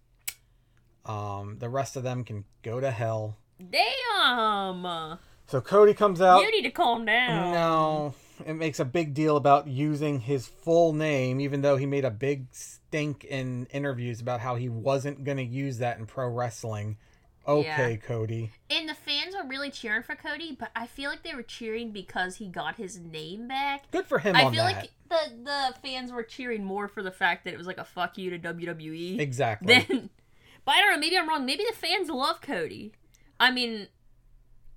Um, 1.06 1.58
the 1.60 1.70
rest 1.70 1.96
of 1.96 2.04
them 2.04 2.24
can 2.24 2.46
go 2.62 2.80
to 2.80 2.92
hell. 2.92 3.38
Damn. 3.60 5.20
So 5.48 5.62
Cody 5.62 5.94
comes 5.94 6.22
out. 6.22 6.42
You 6.42 6.52
need 6.52 6.64
to 6.64 6.72
calm 6.72 7.06
down. 7.06 7.52
No, 7.52 8.14
it 8.46 8.54
makes 8.54 8.80
a 8.80 8.86
big 8.86 9.14
deal 9.14 9.36
about 9.36 9.68
using 9.68 10.22
his 10.22 10.48
full 10.48 10.94
name, 10.94 11.42
even 11.42 11.62
though 11.62 11.76
he 11.76 11.86
made 11.86 12.06
a 12.06 12.12
big 12.12 12.48
stink 12.52 13.26
in 13.26 13.68
interviews 13.72 14.22
about 14.22 14.40
how 14.40 14.56
he 14.56 14.70
wasn't 14.70 15.24
going 15.24 15.38
to 15.38 15.44
use 15.44 15.80
that 15.80 15.98
in 15.98 16.06
pro 16.06 16.28
wrestling. 16.30 16.98
Okay, 17.48 17.98
Cody. 17.98 18.52
And 18.70 18.88
the 18.88 18.94
fans 18.94 19.36
were 19.36 19.48
really 19.48 19.70
cheering 19.70 20.04
for 20.04 20.16
Cody, 20.16 20.56
but 20.58 20.72
I 20.76 20.88
feel 20.88 21.10
like 21.10 21.24
they 21.24 21.36
were 21.36 21.44
cheering 21.44 21.92
because 21.92 22.36
he 22.38 22.48
got 22.48 22.76
his 22.76 23.00
name 23.00 23.48
back. 23.48 23.92
Good 23.92 24.06
for 24.06 24.20
him 24.20 24.36
I 24.36 24.44
feel 24.44 24.64
that. 24.64 24.76
like 24.76 24.92
the 25.10 25.44
the 25.44 25.76
fans 25.82 26.12
were 26.12 26.24
cheering 26.24 26.64
more 26.64 26.88
for 26.88 27.04
the 27.04 27.12
fact 27.12 27.44
that 27.46 27.54
it 27.54 27.58
was 27.58 27.68
like 27.68 27.78
a 27.78 27.84
fuck 27.84 28.18
you 28.18 28.30
to 28.30 28.40
WWE 28.40 29.20
exactly. 29.20 29.86
than. 29.88 30.10
But 30.66 30.76
I 30.76 30.82
don't 30.82 30.94
know. 30.94 31.00
Maybe 31.00 31.18
I'm 31.18 31.28
wrong. 31.28 31.46
Maybe 31.46 31.66
the 31.70 31.76
fans 31.76 32.10
love 32.10 32.40
Cody. 32.40 32.94
I 33.38 33.52
mean, 33.52 33.88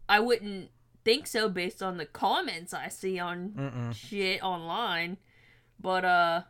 I 0.09 0.19
wouldn't 0.19 0.71
think 1.05 1.29
so 1.29 1.49
based 1.49 1.81
on 1.81 1.97
the 1.97 2.07
comments 2.07 2.75
I 2.75 2.89
see 2.89 3.21
on 3.21 3.51
Mm-mm. 3.51 3.95
shit 3.95 4.43
online. 4.43 5.19
But 5.79 6.05
uh, 6.05 6.43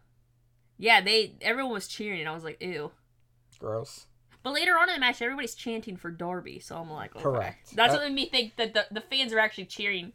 yeah, 0.79 1.03
they 1.03 1.35
everyone 1.43 1.75
was 1.75 1.87
cheering, 1.87 2.21
and 2.21 2.29
I 2.31 2.33
was 2.33 2.45
like, 2.45 2.63
ew. 2.63 2.93
Gross. 3.59 4.07
But 4.47 4.53
later 4.55 4.79
on 4.79 4.89
in 4.89 4.95
the 4.95 5.01
match, 5.01 5.21
everybody's 5.21 5.57
chanting 5.57 5.97
for 5.97 6.09
Darby, 6.09 6.61
so 6.61 6.77
I'm 6.77 6.89
like, 6.89 7.17
okay. 7.17 7.23
Correct. 7.25 7.75
That's 7.75 7.93
That- 7.93 7.99
what 8.01 8.07
made 8.07 8.15
me 8.15 8.27
think 8.29 8.55
that 8.59 8.75
the, 8.75 8.87
the 8.93 9.01
fans 9.01 9.33
are 9.33 9.41
actually 9.41 9.65
cheering 9.65 10.13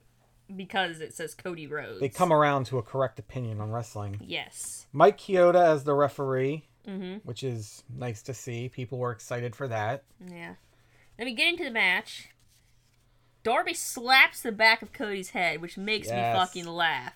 because 0.55 1.01
it 1.01 1.13
says 1.13 1.35
Cody 1.35 1.67
Rhodes. 1.67 1.99
They 1.99 2.07
come 2.07 2.31
around 2.31 2.63
to 2.67 2.77
a 2.77 2.81
correct 2.81 3.19
opinion 3.19 3.59
on 3.59 3.71
wrestling. 3.71 4.21
Yes. 4.21 4.87
Mike 4.93 5.17
Chioda 5.17 5.61
as 5.73 5.83
the 5.83 5.93
referee, 5.93 6.63
Mm-hmm. 6.87 7.15
which 7.27 7.43
is 7.43 7.83
nice 7.93 8.21
to 8.23 8.33
see. 8.33 8.69
People 8.69 8.99
were 8.99 9.11
excited 9.11 9.53
for 9.53 9.67
that. 9.67 10.03
Yeah. 10.25 10.53
Let 11.19 11.25
me 11.25 11.33
get 11.33 11.49
into 11.49 11.65
the 11.65 11.69
match. 11.71 12.29
Darby 13.43 13.73
slaps 13.73 14.41
the 14.43 14.53
back 14.53 14.81
of 14.81 14.93
Cody's 14.93 15.31
head, 15.31 15.61
which 15.61 15.77
makes 15.77 16.07
Yes. 16.07 16.33
me 16.33 16.39
fucking 16.39 16.65
laugh. 16.73 17.15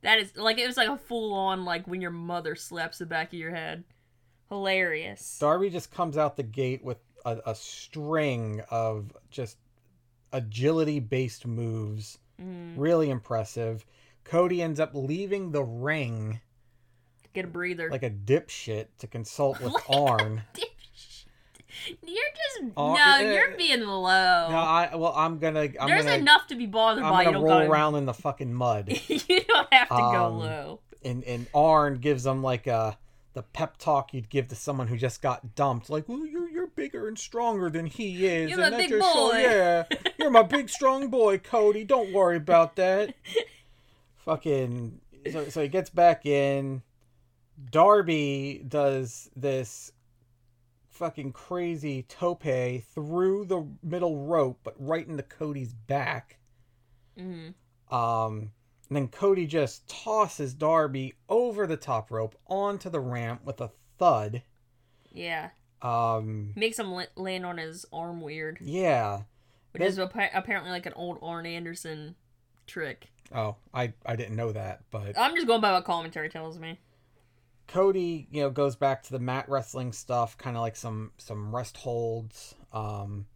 That 0.00 0.18
is 0.20 0.34
like 0.38 0.58
it 0.58 0.66
was 0.66 0.78
like 0.78 0.88
a 0.88 0.96
full 0.96 1.34
on 1.34 1.66
like 1.66 1.86
when 1.86 2.00
your 2.00 2.10
mother 2.12 2.54
slaps 2.56 2.96
the 2.96 3.04
back 3.06 3.28
of 3.28 3.38
your 3.38 3.50
head. 3.54 3.84
Hilarious. 4.48 5.38
Darby 5.38 5.70
just 5.70 5.92
comes 5.92 6.16
out 6.16 6.36
the 6.36 6.42
gate 6.42 6.84
with 6.84 6.98
a, 7.24 7.38
a 7.46 7.54
string 7.54 8.62
of 8.70 9.12
just 9.30 9.56
agility 10.32 11.00
based 11.00 11.46
moves. 11.46 12.18
Mm, 12.40 12.74
Really 12.76 13.10
impressive. 13.10 13.84
Cody 14.24 14.60
ends 14.62 14.80
up 14.80 14.90
leaving 14.94 15.52
the 15.52 15.62
ring 15.62 16.40
get 17.32 17.44
a 17.44 17.48
breather. 17.48 17.90
like 17.90 18.02
a 18.02 18.10
dipshit 18.10 18.86
to 18.98 19.06
consult 19.06 19.60
with 19.60 19.72
Like 19.88 19.90
Arn. 19.90 20.42
You're 22.02 22.16
just 22.34 22.72
Oh, 22.76 22.94
no, 22.94 23.18
you're 23.18 23.54
being 23.56 23.82
low. 23.82 24.48
No, 24.50 24.56
I 24.56 24.94
well, 24.96 25.12
I'm 25.14 25.38
gonna, 25.38 25.68
I'm 25.80 25.88
There's 25.88 26.04
gonna, 26.06 26.16
enough 26.16 26.46
to 26.48 26.54
be 26.56 26.66
bothered 26.66 27.04
I'm 27.04 27.12
by. 27.12 27.22
You 27.22 27.26
gonna 27.32 27.38
roll 27.44 27.58
gotta, 27.60 27.70
around 27.70 27.94
in 27.96 28.06
the 28.06 28.14
fucking 28.14 28.52
mud. 28.52 28.88
you 29.08 29.40
don't 29.46 29.72
have 29.72 29.88
to 29.88 29.94
go 29.94 30.24
Um, 30.24 30.38
low. 30.38 30.80
and 31.04 31.22
and 31.24 31.46
Arn 31.54 31.96
gives 31.98 32.22
them 32.24 32.42
like 32.42 32.66
a 32.66 32.96
the 33.36 33.42
pep 33.42 33.76
talk 33.76 34.14
you'd 34.14 34.30
give 34.30 34.48
to 34.48 34.54
someone 34.54 34.86
who 34.86 34.96
just 34.96 35.20
got 35.20 35.54
dumped. 35.54 35.90
Like, 35.90 36.08
well, 36.08 36.24
you're 36.24 36.48
you're 36.48 36.68
bigger 36.68 37.06
and 37.06 37.18
stronger 37.18 37.68
than 37.68 37.84
he 37.84 38.24
is, 38.26 38.50
You're 38.50 38.58
and 38.62 38.70
my 38.70 38.70
that 38.70 38.78
big 38.78 38.88
just 38.98 39.12
show- 39.12 39.30
boy." 39.30 39.38
yeah, 39.42 39.84
you're 40.18 40.30
my 40.30 40.42
big 40.42 40.70
strong 40.70 41.08
boy, 41.08 41.36
Cody. 41.36 41.84
Don't 41.84 42.14
worry 42.14 42.38
about 42.38 42.76
that. 42.76 43.14
Fucking. 44.24 45.00
So 45.30 45.48
so 45.50 45.60
he 45.62 45.68
gets 45.68 45.90
back 45.90 46.24
in. 46.24 46.82
Darby 47.70 48.64
does 48.66 49.30
this 49.36 49.92
fucking 50.88 51.32
crazy 51.32 52.02
tope 52.04 52.42
through 52.94 53.44
the 53.44 53.66
middle 53.82 54.24
rope, 54.26 54.60
but 54.64 54.74
right 54.78 55.06
into 55.06 55.22
Cody's 55.22 55.74
back. 55.74 56.38
hmm 57.18 57.48
Um, 57.90 58.52
and 58.88 58.96
then 58.96 59.08
Cody 59.08 59.46
just 59.46 59.88
tosses 59.88 60.54
Darby 60.54 61.14
over 61.28 61.66
the 61.66 61.76
top 61.76 62.10
rope 62.10 62.34
onto 62.46 62.88
the 62.90 63.00
ramp 63.00 63.42
with 63.44 63.60
a 63.60 63.70
thud. 63.98 64.42
Yeah, 65.12 65.50
Um, 65.82 66.52
makes 66.56 66.78
him 66.78 66.94
land 67.16 67.46
on 67.46 67.58
his 67.58 67.86
arm 67.92 68.20
weird, 68.20 68.58
yeah. 68.60 69.22
which 69.72 69.80
Then- 69.80 69.88
is 69.88 69.98
appa- 69.98 70.30
apparently 70.34 70.70
like 70.70 70.86
an 70.86 70.92
old 70.94 71.18
Arn 71.22 71.46
Anderson 71.46 72.16
trick. 72.66 73.08
Oh, 73.34 73.56
I 73.74 73.92
I 74.04 74.14
didn't 74.16 74.36
know 74.36 74.52
that, 74.52 74.84
but 74.90 75.18
I'm 75.18 75.34
just 75.34 75.46
going 75.46 75.60
by 75.60 75.72
what 75.72 75.84
commentary 75.84 76.28
tells 76.28 76.58
me. 76.58 76.78
Cody, 77.66 78.28
you 78.30 78.42
know, 78.42 78.50
goes 78.50 78.76
back 78.76 79.02
to 79.04 79.10
the 79.10 79.18
mat 79.18 79.48
wrestling 79.48 79.92
stuff, 79.92 80.38
kind 80.38 80.56
of 80.56 80.60
like 80.62 80.76
some 80.76 81.12
some 81.18 81.54
rest 81.54 81.78
holds, 81.78 82.54
um, 82.72 83.26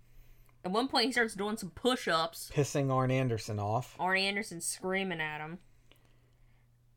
At 0.64 0.73
one 0.73 0.88
point, 0.88 1.07
he 1.07 1.12
starts 1.12 1.35
doing 1.35 1.57
some 1.57 1.70
push-ups. 1.70 2.51
pissing 2.55 2.92
Arn 2.92 3.11
Anderson 3.11 3.59
off. 3.59 3.96
Arn 3.99 4.18
Anderson 4.18 4.61
screaming 4.61 5.20
at 5.20 5.40
him. 5.40 5.59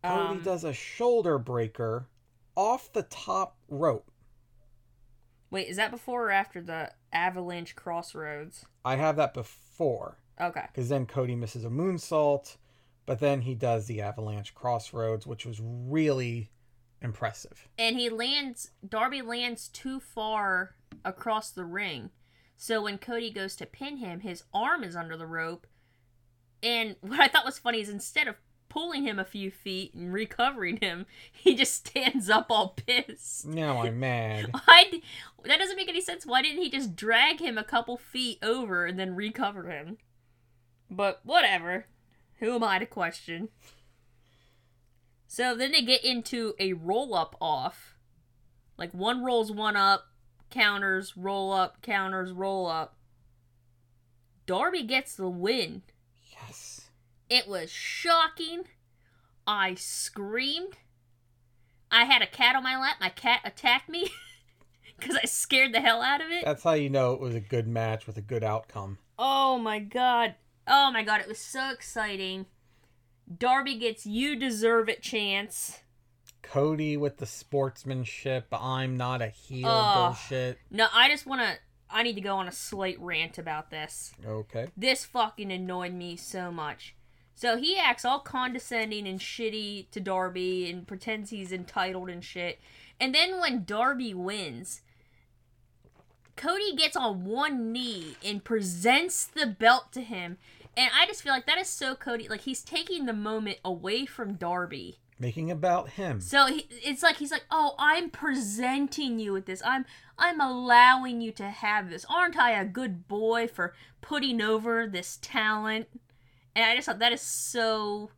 Cody 0.03 0.37
Um, 0.37 0.41
does 0.41 0.63
a 0.65 0.73
shoulder 0.73 1.37
breaker 1.37 2.07
off 2.55 2.91
the 2.91 3.03
top 3.03 3.55
rope. 3.69 4.11
Wait, 5.49 5.67
is 5.69 5.77
that 5.77 5.91
before 5.91 6.27
or 6.27 6.31
after 6.31 6.61
the 6.61 6.91
Avalanche 7.13 7.75
Crossroads? 7.75 8.65
I 8.83 8.95
have 8.97 9.15
that 9.17 9.33
before. 9.33 10.17
Okay. 10.41 10.65
because 10.67 10.89
then 10.89 11.05
Cody 11.05 11.35
misses 11.35 11.63
a 11.63 11.69
moonsault, 11.69 12.57
but 13.05 13.19
then 13.19 13.41
he 13.41 13.53
does 13.53 13.85
the 13.85 14.01
avalanche 14.01 14.55
crossroads, 14.55 15.27
which 15.27 15.45
was 15.45 15.61
really 15.61 16.49
impressive. 17.03 17.67
and 17.77 17.97
he 17.99 18.09
lands 18.09 18.71
Darby 18.87 19.21
lands 19.21 19.67
too 19.67 19.99
far 19.99 20.75
across 21.05 21.51
the 21.51 21.65
ring. 21.65 22.09
So 22.57 22.81
when 22.81 22.97
Cody 22.97 23.31
goes 23.31 23.55
to 23.57 23.65
pin 23.65 23.97
him, 23.97 24.21
his 24.21 24.43
arm 24.53 24.83
is 24.83 24.95
under 24.95 25.17
the 25.17 25.25
rope. 25.25 25.67
And 26.61 26.95
what 27.01 27.19
I 27.19 27.27
thought 27.27 27.45
was 27.45 27.59
funny 27.59 27.81
is 27.81 27.89
instead 27.89 28.27
of 28.27 28.35
pulling 28.69 29.03
him 29.03 29.19
a 29.19 29.25
few 29.25 29.51
feet 29.51 29.93
and 29.93 30.11
recovering 30.11 30.77
him, 30.77 31.05
he 31.31 31.55
just 31.55 31.87
stands 31.87 32.29
up 32.29 32.47
all 32.49 32.69
pissed. 32.69 33.45
Now 33.45 33.83
I'm 33.83 33.99
mad. 33.99 34.47
Why? 34.51 34.85
That 35.45 35.59
doesn't 35.59 35.77
make 35.77 35.89
any 35.89 36.01
sense. 36.01 36.25
Why 36.25 36.41
didn't 36.41 36.61
he 36.61 36.69
just 36.69 36.95
drag 36.95 37.39
him 37.39 37.57
a 37.57 37.63
couple 37.63 37.97
feet 37.97 38.39
over 38.41 38.85
and 38.85 38.97
then 38.97 39.15
recover 39.15 39.69
him? 39.69 39.97
But 40.89 41.21
whatever. 41.23 41.85
Who 42.39 42.55
am 42.55 42.63
I 42.63 42.79
to 42.79 42.85
question? 42.85 43.49
So 45.27 45.55
then 45.55 45.71
they 45.71 45.81
get 45.81 46.03
into 46.03 46.53
a 46.59 46.73
roll 46.73 47.15
up 47.15 47.35
off. 47.39 47.95
Like 48.77 48.91
one 48.93 49.23
rolls 49.23 49.51
one 49.51 49.75
up, 49.75 50.07
counters, 50.53 51.17
roll 51.17 51.51
up, 51.51 51.81
counters, 51.81 52.31
roll 52.31 52.67
up. 52.67 52.95
Darby 54.45 54.83
gets 54.83 55.15
the 55.15 55.27
win. 55.27 55.81
Yes. 56.31 56.89
It 57.29 57.47
was 57.47 57.71
shocking. 57.71 58.65
I 59.47 59.73
screamed. 59.73 60.77
I 61.91 62.05
had 62.05 62.21
a 62.21 62.27
cat 62.27 62.55
on 62.55 62.63
my 62.63 62.77
lap. 62.79 62.97
My 62.99 63.09
cat 63.09 63.41
attacked 63.43 63.89
me 63.89 64.09
because 64.99 65.15
I 65.15 65.25
scared 65.25 65.73
the 65.73 65.81
hell 65.81 66.01
out 66.01 66.21
of 66.21 66.29
it. 66.29 66.45
That's 66.45 66.63
how 66.63 66.73
you 66.73 66.89
know 66.89 67.13
it 67.13 67.19
was 67.19 67.35
a 67.35 67.39
good 67.39 67.67
match 67.67 68.05
with 68.05 68.17
a 68.17 68.21
good 68.21 68.43
outcome. 68.43 68.99
Oh 69.17 69.57
my 69.57 69.79
god. 69.79 70.35
Oh 70.67 70.91
my 70.91 71.03
god, 71.03 71.21
it 71.21 71.27
was 71.27 71.39
so 71.39 71.71
exciting. 71.71 72.45
Darby 73.37 73.75
gets 73.75 74.05
you 74.05 74.35
deserve 74.35 74.87
it 74.89 75.01
chance. 75.01 75.79
Cody 76.43 76.97
with 76.97 77.17
the 77.17 77.25
sportsmanship, 77.25 78.47
I'm 78.51 78.95
not 78.97 79.21
a 79.21 79.29
heel 79.29 79.67
Ugh. 79.67 79.95
bullshit. 80.09 80.59
No, 80.69 80.87
I 80.93 81.09
just 81.09 81.25
want 81.25 81.41
to 81.41 81.57
I 81.89 82.01
need 82.01 82.15
to 82.15 82.21
go 82.21 82.37
on 82.37 82.47
a 82.47 82.51
slight 82.51 82.99
rant 82.99 83.37
about 83.37 83.69
this. 83.69 84.13
Okay. 84.25 84.67
This 84.75 85.05
fucking 85.05 85.51
annoyed 85.51 85.93
me 85.93 86.15
so 86.15 86.51
much. 86.51 86.95
So 87.35 87.57
he 87.57 87.77
acts 87.77 88.03
all 88.03 88.19
condescending 88.19 89.07
and 89.07 89.19
shitty 89.19 89.89
to 89.91 89.99
Darby 89.99 90.69
and 90.69 90.87
pretends 90.87 91.29
he's 91.29 91.51
entitled 91.51 92.09
and 92.09 92.23
shit. 92.23 92.59
And 92.99 93.13
then 93.13 93.39
when 93.39 93.63
Darby 93.63 94.13
wins, 94.13 94.81
Cody 96.35 96.75
gets 96.75 96.95
on 96.95 97.25
one 97.25 97.71
knee 97.71 98.17
and 98.25 98.43
presents 98.43 99.25
the 99.25 99.45
belt 99.45 99.91
to 99.93 100.01
him. 100.01 100.37
And 100.75 100.89
I 100.99 101.05
just 101.05 101.21
feel 101.21 101.33
like 101.33 101.45
that 101.45 101.59
is 101.59 101.67
so 101.67 101.93
Cody. 101.95 102.27
Like 102.27 102.41
he's 102.41 102.63
taking 102.63 103.05
the 103.05 103.13
moment 103.13 103.59
away 103.63 104.05
from 104.07 104.33
Darby. 104.33 104.99
Making 105.23 105.51
about 105.51 105.89
him. 105.91 106.19
So 106.19 106.47
he, 106.47 106.67
it's 106.69 107.01
like 107.01 107.15
he's 107.15 107.31
like, 107.31 107.45
"Oh, 107.49 107.75
I'm 107.79 108.09
presenting 108.09 109.19
you 109.19 109.31
with 109.31 109.45
this. 109.45 109.61
I'm 109.65 109.85
I'm 110.17 110.41
allowing 110.41 111.21
you 111.21 111.31
to 111.31 111.45
have 111.45 111.89
this. 111.89 112.05
Aren't 112.09 112.37
I 112.37 112.51
a 112.51 112.65
good 112.65 113.07
boy 113.07 113.47
for 113.47 113.73
putting 114.01 114.41
over 114.41 114.85
this 114.85 115.17
talent?" 115.21 115.87
And 116.53 116.65
I 116.65 116.75
just 116.75 116.87
thought 116.87 116.99
that 116.99 117.13
is 117.13 117.21
so 117.21 118.11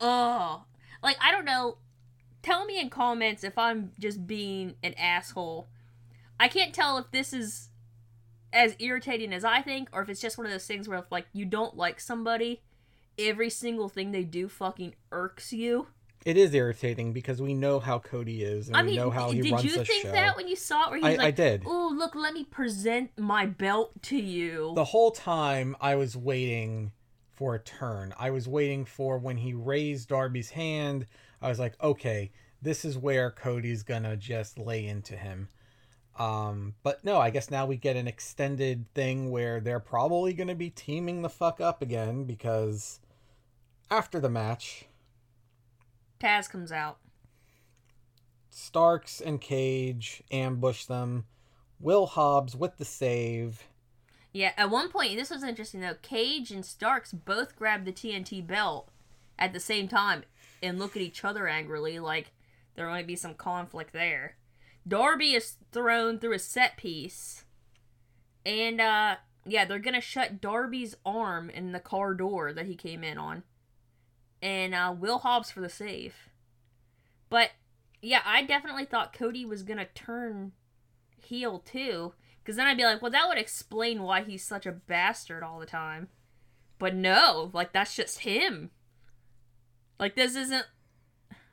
oh. 0.00 0.64
Like 1.04 1.16
I 1.22 1.30
don't 1.30 1.44
know. 1.44 1.78
Tell 2.42 2.64
me 2.64 2.80
in 2.80 2.90
comments 2.90 3.44
if 3.44 3.56
I'm 3.56 3.92
just 4.00 4.26
being 4.26 4.74
an 4.82 4.94
asshole. 4.94 5.68
I 6.40 6.48
can't 6.48 6.74
tell 6.74 6.98
if 6.98 7.12
this 7.12 7.32
is 7.32 7.68
as 8.52 8.74
irritating 8.80 9.32
as 9.32 9.44
I 9.44 9.62
think 9.62 9.88
or 9.92 10.02
if 10.02 10.08
it's 10.08 10.20
just 10.20 10.36
one 10.36 10.46
of 10.46 10.52
those 10.52 10.66
things 10.66 10.88
where 10.88 10.98
if 10.98 11.12
like 11.12 11.26
you 11.32 11.44
don't 11.44 11.76
like 11.76 12.00
somebody, 12.00 12.62
every 13.18 13.50
single 13.50 13.88
thing 13.88 14.10
they 14.10 14.24
do 14.24 14.48
fucking 14.48 14.94
irks 15.12 15.52
you. 15.52 15.86
It 16.24 16.36
is 16.38 16.54
irritating 16.54 17.12
because 17.12 17.42
we 17.42 17.52
know 17.52 17.78
how 17.80 17.98
Cody 17.98 18.42
is 18.42 18.68
and 18.68 18.76
I 18.76 18.80
we 18.82 18.88
mean, 18.88 18.96
know 18.96 19.10
how 19.10 19.30
he 19.30 19.42
did 19.42 19.52
runs 19.52 19.64
you 19.64 19.76
the 19.76 19.84
think 19.84 20.04
show. 20.04 20.12
that 20.12 20.36
when 20.36 20.48
you 20.48 20.56
saw 20.56 20.84
it? 20.86 20.90
Where 20.90 20.98
he 20.98 21.04
I, 21.04 21.10
was 21.10 21.18
I 21.18 21.22
like, 21.24 21.36
did. 21.36 21.62
"Oh, 21.66 21.92
look, 21.94 22.14
let 22.14 22.32
me 22.32 22.44
present 22.44 23.10
my 23.18 23.44
belt 23.46 23.90
to 24.04 24.16
you." 24.16 24.72
The 24.74 24.84
whole 24.84 25.10
time 25.10 25.76
I 25.80 25.96
was 25.96 26.16
waiting 26.16 26.92
for 27.34 27.54
a 27.54 27.58
turn. 27.58 28.14
I 28.18 28.30
was 28.30 28.48
waiting 28.48 28.84
for 28.84 29.18
when 29.18 29.36
he 29.36 29.52
raised 29.52 30.08
Darby's 30.08 30.50
hand. 30.50 31.06
I 31.42 31.48
was 31.48 31.58
like, 31.58 31.74
okay, 31.82 32.30
this 32.62 32.84
is 32.84 32.96
where 32.96 33.30
Cody's 33.30 33.82
gonna 33.82 34.16
just 34.16 34.58
lay 34.58 34.86
into 34.86 35.16
him. 35.16 35.48
Um, 36.18 36.74
but 36.82 37.04
no, 37.04 37.18
I 37.18 37.30
guess 37.30 37.50
now 37.50 37.66
we 37.66 37.76
get 37.76 37.96
an 37.96 38.06
extended 38.06 38.86
thing 38.94 39.30
where 39.30 39.60
they're 39.60 39.80
probably 39.80 40.32
gonna 40.32 40.54
be 40.54 40.70
teaming 40.70 41.22
the 41.22 41.28
fuck 41.28 41.60
up 41.60 41.82
again 41.82 42.24
because 42.24 43.00
after 43.90 44.20
the 44.20 44.30
match, 44.30 44.86
Taz 46.24 46.48
comes 46.48 46.72
out. 46.72 46.98
Starks 48.48 49.20
and 49.20 49.40
Cage 49.40 50.22
ambush 50.30 50.86
them. 50.86 51.26
Will 51.78 52.06
Hobbs 52.06 52.56
with 52.56 52.78
the 52.78 52.84
save. 52.84 53.64
Yeah, 54.32 54.52
at 54.56 54.70
one 54.70 54.90
point, 54.90 55.16
this 55.16 55.30
was 55.30 55.42
interesting 55.42 55.80
though. 55.80 55.96
Cage 56.00 56.50
and 56.50 56.64
Starks 56.64 57.12
both 57.12 57.56
grab 57.56 57.84
the 57.84 57.92
TNT 57.92 58.44
belt 58.46 58.90
at 59.38 59.52
the 59.52 59.60
same 59.60 59.86
time 59.86 60.24
and 60.62 60.78
look 60.78 60.96
at 60.96 61.02
each 61.02 61.24
other 61.24 61.46
angrily, 61.46 61.98
like 61.98 62.32
there 62.74 62.88
might 62.88 63.06
be 63.06 63.16
some 63.16 63.34
conflict 63.34 63.92
there. 63.92 64.36
Darby 64.88 65.34
is 65.34 65.56
thrown 65.72 66.18
through 66.18 66.34
a 66.34 66.38
set 66.38 66.76
piece, 66.76 67.44
and 68.46 68.80
uh, 68.80 69.16
yeah, 69.44 69.64
they're 69.64 69.78
gonna 69.78 70.00
shut 70.00 70.40
Darby's 70.40 70.96
arm 71.04 71.50
in 71.50 71.72
the 71.72 71.80
car 71.80 72.14
door 72.14 72.52
that 72.52 72.66
he 72.66 72.76
came 72.76 73.04
in 73.04 73.18
on, 73.18 73.42
and 74.44 74.74
uh, 74.74 74.94
Will 74.96 75.20
Hobbs 75.20 75.50
for 75.50 75.62
the 75.62 75.70
save. 75.70 76.14
But 77.30 77.52
yeah, 78.02 78.20
I 78.26 78.42
definitely 78.42 78.84
thought 78.84 79.14
Cody 79.14 79.46
was 79.46 79.62
gonna 79.62 79.86
turn 79.94 80.52
heel 81.16 81.60
too. 81.60 82.12
Because 82.42 82.56
then 82.56 82.66
I'd 82.66 82.76
be 82.76 82.84
like, 82.84 83.00
well, 83.00 83.10
that 83.10 83.26
would 83.26 83.38
explain 83.38 84.02
why 84.02 84.22
he's 84.22 84.44
such 84.44 84.66
a 84.66 84.72
bastard 84.72 85.42
all 85.42 85.58
the 85.58 85.64
time. 85.64 86.08
But 86.78 86.94
no, 86.94 87.50
like 87.54 87.72
that's 87.72 87.96
just 87.96 88.20
him. 88.20 88.70
Like 89.98 90.14
this 90.14 90.36
isn't. 90.36 90.66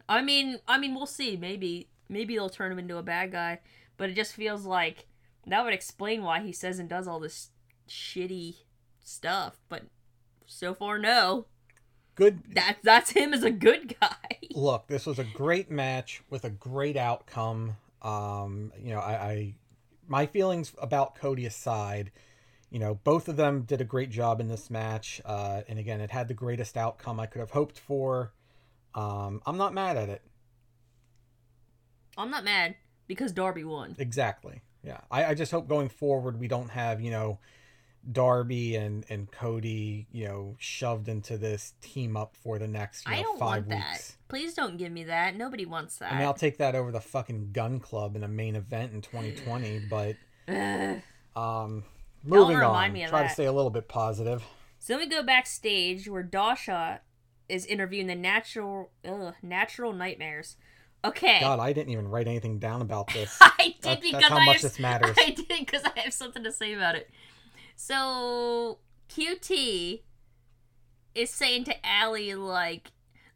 I 0.10 0.21
mean, 0.21 0.60
I 0.67 0.77
mean, 0.77 0.93
we'll 0.93 1.06
see. 1.06 1.38
Maybe, 1.38 1.88
maybe 2.10 2.36
they'll 2.36 2.49
turn 2.49 2.73
him 2.73 2.80
into 2.80 2.97
a 2.97 3.04
bad 3.04 3.32
guy. 3.32 3.60
But 3.95 4.10
it 4.10 4.15
just 4.17 4.34
feels 4.34 4.65
like 4.65 5.08
that 5.47 5.63
would 5.63 5.73
explain 5.73 6.23
why 6.23 6.41
he 6.41 6.51
says 6.51 6.77
and 6.77 6.89
does 6.89 7.08
all 7.08 7.21
this 7.21 7.51
shitty 7.88 8.56
stuff. 9.01 9.62
But 9.69 9.84
so 10.45 10.73
far, 10.73 10.99
no. 10.99 11.45
Good 12.21 12.53
That 12.53 12.77
that's 12.84 13.10
him 13.10 13.34
as 13.34 13.41
a 13.41 13.49
good 13.49 13.95
guy. 13.99 14.38
look, 14.53 14.86
this 14.86 15.07
was 15.07 15.17
a 15.17 15.23
great 15.23 15.71
match 15.71 16.21
with 16.29 16.45
a 16.45 16.51
great 16.51 16.95
outcome. 16.95 17.77
Um, 18.03 18.71
you 18.79 18.93
know, 18.93 18.99
I, 18.99 19.13
I 19.13 19.53
my 20.07 20.27
feelings 20.27 20.71
about 20.79 21.15
Cody 21.15 21.47
aside, 21.47 22.12
you 22.69 22.77
know, 22.77 22.93
both 22.93 23.27
of 23.27 23.38
them 23.38 23.63
did 23.63 23.81
a 23.81 23.84
great 23.84 24.12
job 24.12 24.39
in 24.39 24.49
this 24.49 24.69
match. 24.69 25.19
Uh, 25.25 25.62
and 25.67 25.79
again, 25.79 25.99
it 25.99 26.12
had 26.12 26.27
the 26.27 26.36
greatest 26.36 26.77
outcome 26.77 27.19
I 27.19 27.25
could 27.25 27.39
have 27.39 27.49
hoped 27.49 27.79
for. 27.79 28.34
Um, 28.93 29.41
I'm 29.47 29.57
not 29.57 29.73
mad 29.73 29.97
at 29.97 30.10
it. 30.10 30.21
I'm 32.17 32.29
not 32.29 32.43
mad 32.43 32.75
because 33.07 33.31
Darby 33.31 33.63
won. 33.63 33.95
Exactly. 33.97 34.62
Yeah. 34.84 34.99
I, 35.10 35.25
I 35.25 35.34
just 35.34 35.51
hope 35.51 35.67
going 35.67 35.89
forward 35.89 36.39
we 36.39 36.47
don't 36.47 36.69
have, 36.69 37.01
you 37.01 37.10
know, 37.10 37.39
Darby 38.09 38.75
and, 38.75 39.05
and 39.09 39.31
Cody, 39.31 40.07
you 40.11 40.25
know, 40.27 40.55
shoved 40.59 41.07
into 41.07 41.37
this 41.37 41.73
team 41.81 42.17
up 42.17 42.35
for 42.35 42.57
the 42.57 42.67
next, 42.67 43.05
you 43.05 43.11
know, 43.11 43.17
I 43.19 43.21
don't 43.21 43.39
five 43.39 43.67
want 43.67 43.79
weeks. 43.79 44.07
that. 44.09 44.15
Please 44.27 44.53
don't 44.53 44.77
give 44.77 44.91
me 44.91 45.03
that. 45.05 45.35
Nobody 45.35 45.65
wants 45.65 45.97
that. 45.97 46.13
I 46.13 46.17
mean, 46.17 46.25
I'll 46.25 46.33
take 46.33 46.57
that 46.57 46.73
over 46.75 46.91
the 46.91 47.01
fucking 47.01 47.51
Gunn 47.51 47.79
Club 47.79 48.15
in 48.15 48.23
a 48.23 48.27
main 48.27 48.55
event 48.55 48.93
in 48.93 49.01
2020, 49.01 49.87
but 49.89 50.15
um, 51.35 51.83
moving 52.23 52.57
on. 52.57 52.93
me 52.93 53.05
Try 53.07 53.23
to 53.23 53.29
stay 53.29 53.45
a 53.45 53.51
little 53.51 53.69
bit 53.69 53.87
positive. 53.87 54.43
So 54.79 54.93
then 54.93 54.99
we 54.99 55.07
go 55.07 55.21
backstage 55.21 56.09
where 56.09 56.23
Dasha 56.23 57.01
is 57.47 57.65
interviewing 57.65 58.07
the 58.07 58.15
natural 58.15 58.91
ugh, 59.07 59.35
natural 59.43 59.93
nightmares. 59.93 60.55
Okay. 61.03 61.39
God, 61.39 61.59
I 61.59 61.73
didn't 61.73 61.91
even 61.91 62.07
write 62.07 62.27
anything 62.27 62.59
down 62.59 62.81
about 62.81 63.11
this. 63.13 63.35
I 63.41 63.51
did 63.57 63.75
That's- 63.81 63.99
because 64.01 64.21
that's 64.21 64.27
how 64.29 64.37
I 64.37 64.45
much 64.45 64.61
have, 64.61 64.61
this 64.63 64.79
matters. 64.79 65.15
I 65.19 65.31
did 65.31 65.47
because 65.47 65.83
I 65.83 65.99
have 65.99 66.13
something 66.13 66.43
to 66.43 66.51
say 66.51 66.73
about 66.73 66.95
it. 66.95 67.09
So 67.75 68.79
QT 69.10 70.01
is 71.15 71.29
saying 71.29 71.65
to 71.65 71.86
Allie 71.86 72.36
like, 72.36 72.91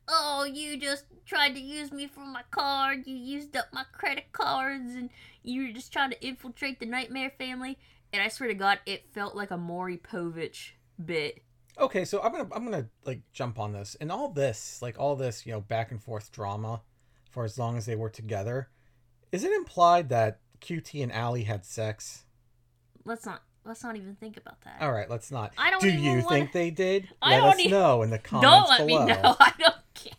"Oh, 0.08 0.44
you 0.44 0.78
just 0.78 1.06
tried 1.26 1.56
to 1.56 1.62
use 1.62 1.92
me 1.92 2.08
for 2.08 2.26
my 2.26 2.44
card. 2.52 3.08
You 3.08 3.16
used 3.16 3.56
up 3.56 3.68
my 3.74 3.84
credit 3.92 4.32
cards, 4.32 4.94
and 4.96 5.10
you 5.44 5.64
were 5.64 5.74
just 5.74 5.92
trying 5.92 6.12
to 6.12 6.26
infiltrate 6.26 6.80
the 6.80 6.86
Nightmare 6.86 7.32
family." 7.38 7.78
And 8.14 8.22
I 8.22 8.30
swear 8.30 8.50
to 8.50 8.56
God, 8.56 8.80
it 8.86 9.14
felt 9.14 9.36
like 9.36 9.52
a 9.52 9.58
Maury 9.58 9.98
Povich 9.98 10.72
bit. 11.04 11.44
Okay, 11.78 12.06
so 12.06 12.22
I'm 12.22 12.32
gonna 12.32 12.48
I'm 12.54 12.64
gonna 12.64 12.88
like 13.04 13.22
jump 13.34 13.60
on 13.60 13.74
this 13.74 13.96
and 14.00 14.12
all 14.12 14.30
this 14.30 14.82
like 14.82 14.98
all 14.98 15.16
this 15.16 15.46
you 15.46 15.52
know 15.52 15.62
back 15.62 15.92
and 15.92 16.02
forth 16.02 16.32
drama 16.32 16.82
for 17.30 17.44
as 17.44 17.60
long 17.60 17.78
as 17.78 17.86
they 17.86 17.96
were 17.96 18.10
together. 18.10 18.70
Is 19.32 19.44
it 19.44 19.52
implied 19.52 20.08
that 20.10 20.40
QT 20.62 21.04
and 21.04 21.12
Allie 21.12 21.44
had 21.44 21.66
sex? 21.66 22.24
Let's 23.04 23.26
not. 23.26 23.44
Let's 23.66 23.84
not 23.84 23.96
even 23.96 24.16
think 24.16 24.38
about 24.38 24.62
that. 24.62 24.78
All 24.82 24.92
right, 24.92 25.10
let's 25.10 25.32
not. 25.32 25.52
I 25.58 25.72
don't 25.72 25.82
Do 25.82 25.90
you 25.90 26.12
wanna- 26.24 26.30
think 26.30 26.52
they 26.52 26.70
did? 26.70 27.08
I 27.22 27.40
Let 27.40 27.58
don't 27.58 27.66
us 27.66 27.72
know 27.72 28.02
in 28.04 28.10
the 28.12 28.20
comments 28.30 28.48
Don't 28.50 28.70
let 28.70 28.88
below. 28.88 29.06
me 29.06 29.12
know. 29.14 29.36
I 29.40 29.52
don't 29.58 29.76
care. 29.96 30.14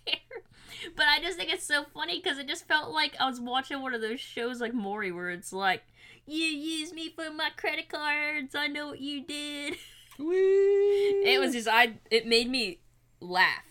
But 0.96 1.06
I 1.06 1.20
just 1.20 1.36
think 1.38 1.52
it's 1.52 1.64
so 1.64 1.84
funny 1.94 2.20
because 2.22 2.38
it 2.38 2.48
just 2.48 2.66
felt 2.66 2.90
like 2.92 3.14
I 3.20 3.28
was 3.28 3.40
watching 3.40 3.80
one 3.82 3.94
of 3.94 4.00
those 4.00 4.18
shows 4.20 4.60
like 4.60 4.74
Maury 4.74 5.12
where 5.12 5.30
it's 5.30 5.52
like, 5.52 5.82
you 6.26 6.44
used 6.44 6.92
me 6.94 7.08
for 7.10 7.30
my 7.30 7.50
credit 7.56 7.88
cards. 7.88 8.54
I 8.54 8.66
know 8.66 8.88
what 8.88 9.00
you 9.00 9.22
did. 9.24 9.74
Whee! 10.18 11.22
It 11.24 11.38
was 11.40 11.52
just 11.52 11.68
I. 11.68 11.94
It 12.10 12.26
made 12.26 12.48
me 12.50 12.80
laugh. 13.20 13.62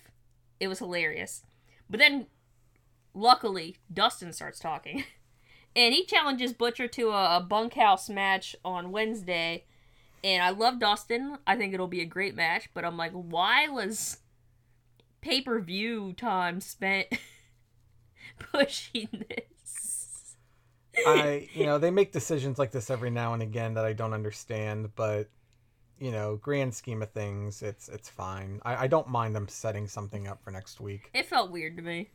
It 0.59 0.67
was 0.67 0.79
hilarious. 0.79 1.43
But 1.89 1.99
then, 1.99 2.27
luckily, 3.13 3.77
Dustin 3.91 4.31
starts 4.31 4.59
talking, 4.59 5.03
and 5.75 5.93
he 5.93 6.05
challenges 6.05 6.53
Butcher 6.53 6.87
to 6.87 7.09
a, 7.09 7.37
a 7.37 7.41
bunkhouse 7.41 8.09
match 8.09 8.55
on 8.63 8.91
Wednesday. 8.91 9.65
And 10.23 10.41
I 10.41 10.49
love 10.49 10.79
Dustin. 10.79 11.37
I 11.45 11.55
think 11.55 11.73
it'll 11.73 11.87
be 11.87 12.01
a 12.01 12.05
great 12.05 12.35
match. 12.35 12.69
But 12.73 12.85
I'm 12.85 12.97
like, 12.97 13.11
why 13.11 13.67
was 13.67 14.19
pay 15.21 15.41
per 15.41 15.59
view 15.59 16.13
time 16.13 16.61
spent 16.61 17.07
pushing 18.51 19.09
this? 19.29 20.35
I, 21.05 21.49
you 21.53 21.65
know, 21.65 21.77
they 21.77 21.91
make 21.91 22.11
decisions 22.13 22.57
like 22.57 22.71
this 22.71 22.89
every 22.89 23.09
now 23.09 23.33
and 23.33 23.43
again 23.43 23.73
that 23.73 23.85
I 23.85 23.93
don't 23.93 24.13
understand, 24.13 24.95
but 24.95 25.29
you 25.99 26.11
know, 26.11 26.37
grand 26.37 26.73
scheme 26.73 27.01
of 27.01 27.11
things, 27.11 27.61
it's 27.61 27.89
it's 27.89 28.09
fine. 28.09 28.61
I, 28.63 28.85
I 28.85 28.87
don't 28.87 29.07
mind 29.07 29.35
them 29.35 29.47
setting 29.47 29.87
something 29.87 30.27
up 30.27 30.41
for 30.43 30.51
next 30.51 30.79
week. 30.79 31.09
It 31.13 31.25
felt 31.25 31.51
weird 31.51 31.77
to 31.77 31.83
me. 31.83 32.09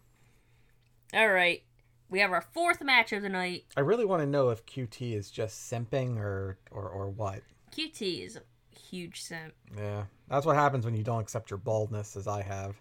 All 1.15 1.29
right. 1.29 1.63
We 2.11 2.19
have 2.21 2.33
our 2.33 2.41
fourth 2.43 2.83
match 2.83 3.13
of 3.13 3.23
the 3.23 3.29
night. 3.29 3.65
I 3.77 3.81
really 3.81 4.05
want 4.05 4.23
to 4.23 4.27
know 4.27 4.51
if 4.51 4.67
QT 4.67 5.15
is 5.15 5.31
just 5.31 5.71
simping 5.71 6.19
or 6.19 6.59
or 6.71 6.89
or 6.89 7.09
what. 7.09 7.43
QT 7.75 8.27
is 8.27 8.37
a 8.37 8.43
huge 8.77 9.23
simp. 9.23 9.55
Yeah, 9.77 10.05
that's 10.29 10.45
what 10.45 10.57
happens 10.57 10.85
when 10.85 10.97
you 10.97 11.05
don't 11.05 11.21
accept 11.21 11.51
your 11.51 11.59
baldness, 11.59 12.17
as 12.17 12.27
I 12.27 12.43
have. 12.43 12.75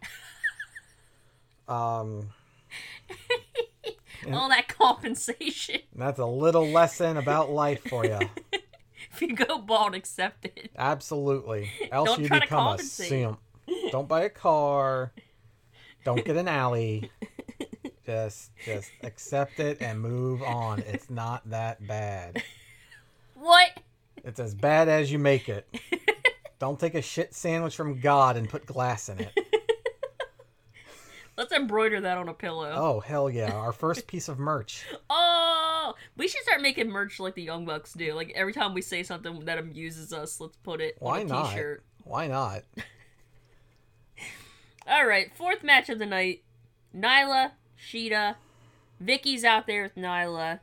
um. 1.68 2.30
All 4.34 4.50
that 4.50 4.68
compensation. 4.68 5.80
that's 5.96 6.20
a 6.20 6.26
little 6.26 6.68
lesson 6.68 7.16
about 7.16 7.52
life 7.52 7.82
for 7.88 8.06
you. 8.06 8.20
if 8.52 9.22
you 9.22 9.34
go 9.34 9.60
bald, 9.60 9.96
accept 9.96 10.44
it. 10.46 10.72
Absolutely. 10.78 11.70
Else 11.90 12.10
Don't 12.10 12.22
you 12.22 12.28
try 12.28 12.40
to 12.40 12.46
become 12.46 12.60
a 12.60 12.70
compensate. 12.72 13.08
simp. 13.08 13.40
Don't 13.92 14.10
buy 14.10 14.24
a 14.24 14.30
car. 14.30 15.14
Don't 16.04 16.26
get 16.26 16.36
an 16.36 16.48
alley. 16.50 17.12
Just 18.10 18.50
just 18.66 18.90
accept 19.04 19.60
it 19.60 19.84
and 19.84 20.02
move 20.02 20.42
on. 20.42 20.80
It's 20.80 21.12
not 21.12 21.48
that 21.52 21.86
bad. 21.86 22.42
What? 23.36 23.70
It's 24.24 24.40
as 24.40 24.56
bad 24.56 24.90
as 24.90 25.12
you 25.12 25.20
make 25.20 25.48
it. 25.48 25.68
Don't 26.58 26.80
take 26.80 26.96
a 26.96 27.04
shit 27.04 27.36
sandwich 27.36 27.76
from 27.76 28.00
God 28.00 28.36
and 28.36 28.50
put 28.50 28.66
glass 28.66 29.10
in 29.10 29.20
it. 29.20 29.32
Let's 31.38 31.54
embroider 31.54 32.02
that 32.02 32.18
on 32.18 32.30
a 32.30 32.34
pillow. 32.34 32.74
Oh 32.76 33.00
hell 33.00 33.30
yeah! 33.30 33.54
Our 33.54 33.72
first 33.72 34.08
piece 34.08 34.28
of 34.28 34.40
merch. 34.40 34.88
Oh, 35.08 35.94
we 36.18 36.28
should 36.28 36.42
start 36.42 36.64
making 36.64 36.90
merch 36.90 37.20
like 37.20 37.36
the 37.36 37.44
Young 37.44 37.64
Bucks 37.64 37.94
do. 37.94 38.16
Like 38.16 38.34
every 38.36 38.54
time 38.54 38.74
we 38.74 38.82
say 38.82 39.04
something 39.04 39.46
that 39.46 39.60
amuses 39.60 40.14
us, 40.14 40.42
let's 40.42 40.58
put 40.58 40.82
it 40.82 40.96
Why 40.98 41.20
on 41.20 41.28
a 41.28 41.30
not? 41.30 41.50
t-shirt. 41.52 41.84
Why 42.06 42.26
not? 42.26 42.64
All 44.88 45.06
right, 45.06 45.32
fourth 45.36 45.64
match 45.64 45.90
of 45.90 46.00
the 46.00 46.08
night. 46.08 46.42
Nyla, 46.98 47.52
Shida, 47.80 48.36
Vickie's 49.04 49.44
out 49.44 49.68
there 49.68 49.84
with 49.84 49.96
Nyla. 49.96 50.60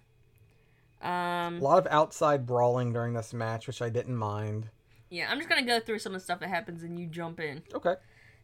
Um, 1.03 1.59
A 1.59 1.61
lot 1.61 1.79
of 1.79 1.87
outside 1.91 2.47
brawling 2.47 2.93
during 2.93 3.15
this 3.15 3.33
match, 3.35 3.67
which 3.67 3.83
I 3.83 3.89
didn't 3.89 4.17
mind. 4.17 4.69
yeah, 5.11 5.29
I'm 5.31 5.39
just 5.39 5.49
gonna 5.49 5.63
go 5.65 5.79
through 5.81 5.99
some 6.01 6.15
of 6.15 6.21
the 6.21 6.25
stuff 6.25 6.41
that 6.41 6.49
happens 6.49 6.83
and 6.83 6.99
you 6.99 7.07
jump 7.07 7.39
in. 7.41 7.63
Okay. 7.75 7.95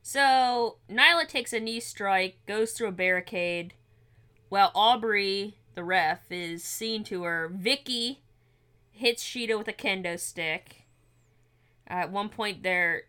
So 0.03 0.77
Nyla 0.91 1.27
takes 1.29 1.53
a 1.53 1.61
knee 1.61 1.81
strike, 1.81 2.37
goes 2.47 2.73
through 2.73 2.89
a 2.89 2.93
barricade, 2.93 3.75
while 4.49 4.71
Aubrey, 4.75 5.57
the 5.75 5.85
ref, 5.85 6.31
is 6.31 6.63
seen 6.65 7.05
to 7.05 7.23
her. 7.25 7.51
Vickie 7.55 8.19
hits 8.91 9.25
Shida 9.25 9.57
with 9.57 9.69
a 9.69 9.73
kendo 9.73 10.19
stick. 10.19 10.83
Uh, 11.89 11.95
at 11.95 12.13
one 12.13 12.29
point, 12.29 12.63
there, 12.63 13.03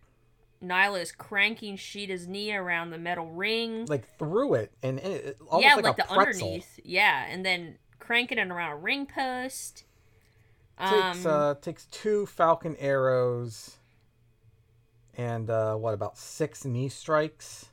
Nyla 0.63 1.01
is 1.01 1.11
cranking 1.11 1.75
Shida's 1.77 2.27
knee 2.27 2.53
around 2.55 2.91
the 2.91 2.97
metal 2.97 3.29
ring. 3.29 3.85
Like 3.85 4.05
through 4.17 4.53
it 4.55 4.71
and 4.81 4.99
it, 4.99 5.25
it- 5.25 5.37
almost 5.49 5.63
yeah, 5.65 5.75
like, 5.75 5.83
like, 5.83 5.93
a 5.93 6.07
the 6.07 6.13
pretzel. 6.15 6.47
underneath. 6.47 6.79
Yeah, 6.83 7.25
and 7.29 7.45
then 7.45 7.77
cranking 7.99 8.37
it 8.37 8.47
around 8.49 8.71
a 8.71 8.75
ring 8.77 9.05
post. 9.05 9.83
Takes 10.79 11.25
Um, 11.25 11.31
uh 11.31 11.55
takes 11.55 11.85
two 11.87 12.25
falcon 12.25 12.75
arrows 12.77 13.77
and 15.15 15.49
uh 15.49 15.75
what 15.75 15.93
about 15.93 16.17
six 16.17 16.65
knee 16.65 16.89
strikes? 16.89 17.67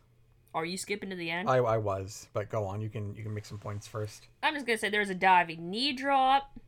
are 0.53 0.64
you 0.64 0.76
skipping 0.76 1.11
to 1.11 1.16
the 1.16 1.31
end? 1.31 1.48
I 1.48 1.59
I 1.59 1.76
was, 1.79 2.26
but 2.33 2.50
go 2.50 2.64
on. 2.64 2.81
You 2.81 2.88
can 2.88 3.14
you 3.14 3.22
can 3.22 3.33
make 3.33 3.44
some 3.46 3.59
points 3.59 3.87
first. 3.87 4.26
I'm 4.42 4.55
just 4.55 4.66
gonna 4.66 4.79
say 4.79 4.90
there's 4.90 5.09
a 5.11 5.14
diving 5.14 5.70
knee 5.70 5.92
drop, 5.92 6.59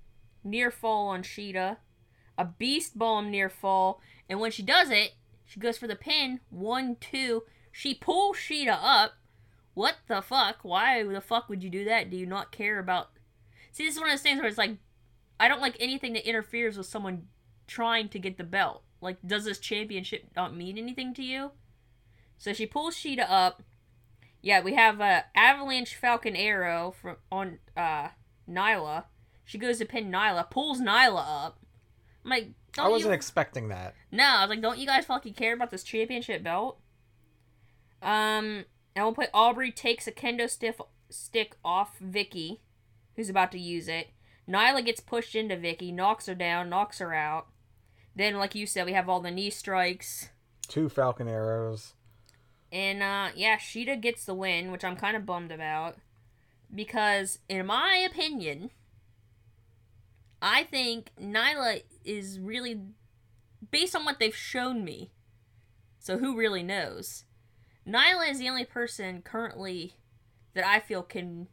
near 0.44 0.70
fall 0.70 1.08
on 1.08 1.22
Shida, 1.24 1.78
a 2.38 2.44
beast 2.44 2.96
bomb 2.96 3.30
near 3.30 3.48
fall, 3.48 4.00
and 4.28 4.38
when 4.38 4.52
she 4.52 4.62
does 4.62 4.88
it, 4.90 5.14
she 5.52 5.60
goes 5.60 5.76
for 5.76 5.86
the 5.86 5.94
pin. 5.94 6.40
One, 6.48 6.96
two. 6.98 7.42
She 7.70 7.92
pulls 7.92 8.38
Shida 8.38 8.78
up. 8.82 9.12
What 9.74 9.96
the 10.08 10.22
fuck? 10.22 10.60
Why 10.62 11.02
the 11.02 11.20
fuck 11.20 11.50
would 11.50 11.62
you 11.62 11.68
do 11.68 11.84
that? 11.84 12.08
Do 12.08 12.16
you 12.16 12.24
not 12.24 12.52
care 12.52 12.78
about? 12.78 13.10
See, 13.70 13.84
this 13.84 13.96
is 13.96 14.00
one 14.00 14.08
of 14.08 14.14
those 14.14 14.22
things 14.22 14.38
where 14.38 14.48
it's 14.48 14.56
like, 14.56 14.78
I 15.38 15.48
don't 15.48 15.60
like 15.60 15.76
anything 15.78 16.14
that 16.14 16.26
interferes 16.26 16.78
with 16.78 16.86
someone 16.86 17.28
trying 17.66 18.08
to 18.08 18.18
get 18.18 18.38
the 18.38 18.44
belt. 18.44 18.82
Like, 19.02 19.18
does 19.26 19.44
this 19.44 19.58
championship 19.58 20.30
not 20.34 20.56
mean 20.56 20.78
anything 20.78 21.12
to 21.12 21.22
you? 21.22 21.50
So 22.38 22.54
she 22.54 22.64
pulls 22.64 22.96
Shida 22.96 23.26
up. 23.28 23.62
Yeah, 24.40 24.62
we 24.62 24.72
have 24.72 25.00
a 25.00 25.26
avalanche 25.36 25.96
falcon 25.96 26.34
arrow 26.34 26.94
from 26.98 27.16
on 27.30 27.58
uh 27.76 28.08
Nyla. 28.48 29.04
She 29.44 29.58
goes 29.58 29.80
to 29.80 29.84
pin 29.84 30.10
Nyla, 30.10 30.50
pulls 30.50 30.80
Nyla 30.80 31.44
up. 31.46 31.58
I'm 32.24 32.30
like, 32.30 32.48
don't 32.74 32.86
I 32.86 32.88
wasn't 32.88 33.10
you... 33.10 33.14
expecting 33.14 33.68
that. 33.68 33.94
no, 34.10 34.24
I 34.24 34.40
was 34.42 34.50
like, 34.50 34.62
don't 34.62 34.78
you 34.78 34.86
guys 34.86 35.04
fucking 35.04 35.34
care 35.34 35.54
about 35.54 35.70
this 35.70 35.82
championship 35.82 36.42
belt? 36.42 36.78
Um, 38.02 38.64
and 38.94 39.04
we'll 39.04 39.14
put 39.14 39.30
Aubrey 39.32 39.70
takes 39.70 40.06
a 40.06 40.12
kendo 40.12 40.48
stiff 40.48 40.80
stick 41.08 41.56
off 41.64 41.98
Vickie, 42.00 42.58
who's 43.16 43.28
about 43.28 43.52
to 43.52 43.58
use 43.58 43.88
it. 43.88 44.08
Nyla 44.48 44.84
gets 44.84 45.00
pushed 45.00 45.34
into 45.34 45.56
Vickie, 45.56 45.94
knocks 45.94 46.26
her 46.26 46.34
down, 46.34 46.68
knocks 46.68 46.98
her 46.98 47.14
out. 47.14 47.46
Then, 48.14 48.36
like 48.36 48.54
you 48.54 48.66
said, 48.66 48.86
we 48.86 48.92
have 48.92 49.08
all 49.08 49.20
the 49.20 49.30
knee 49.30 49.50
strikes. 49.50 50.30
Two 50.68 50.88
falcon 50.88 51.28
arrows. 51.28 51.94
And 52.70 53.02
uh 53.02 53.28
yeah, 53.36 53.58
Shida 53.58 54.00
gets 54.00 54.24
the 54.24 54.34
win, 54.34 54.72
which 54.72 54.84
I'm 54.84 54.96
kind 54.96 55.16
of 55.16 55.26
bummed 55.26 55.52
about 55.52 55.96
because 56.74 57.38
in 57.48 57.66
my 57.66 58.06
opinion, 58.10 58.70
I 60.42 60.64
think 60.64 61.10
Nyla 61.20 61.82
is 62.04 62.40
really 62.40 62.80
based 63.70 63.94
on 63.94 64.04
what 64.04 64.18
they've 64.18 64.34
shown 64.34 64.84
me. 64.84 65.12
So 66.00 66.18
who 66.18 66.36
really 66.36 66.64
knows? 66.64 67.24
Nyla 67.86 68.28
is 68.28 68.40
the 68.40 68.48
only 68.48 68.64
person 68.64 69.22
currently 69.22 69.94
that 70.54 70.66
I 70.66 70.80
feel 70.80 71.02
can 71.02 71.46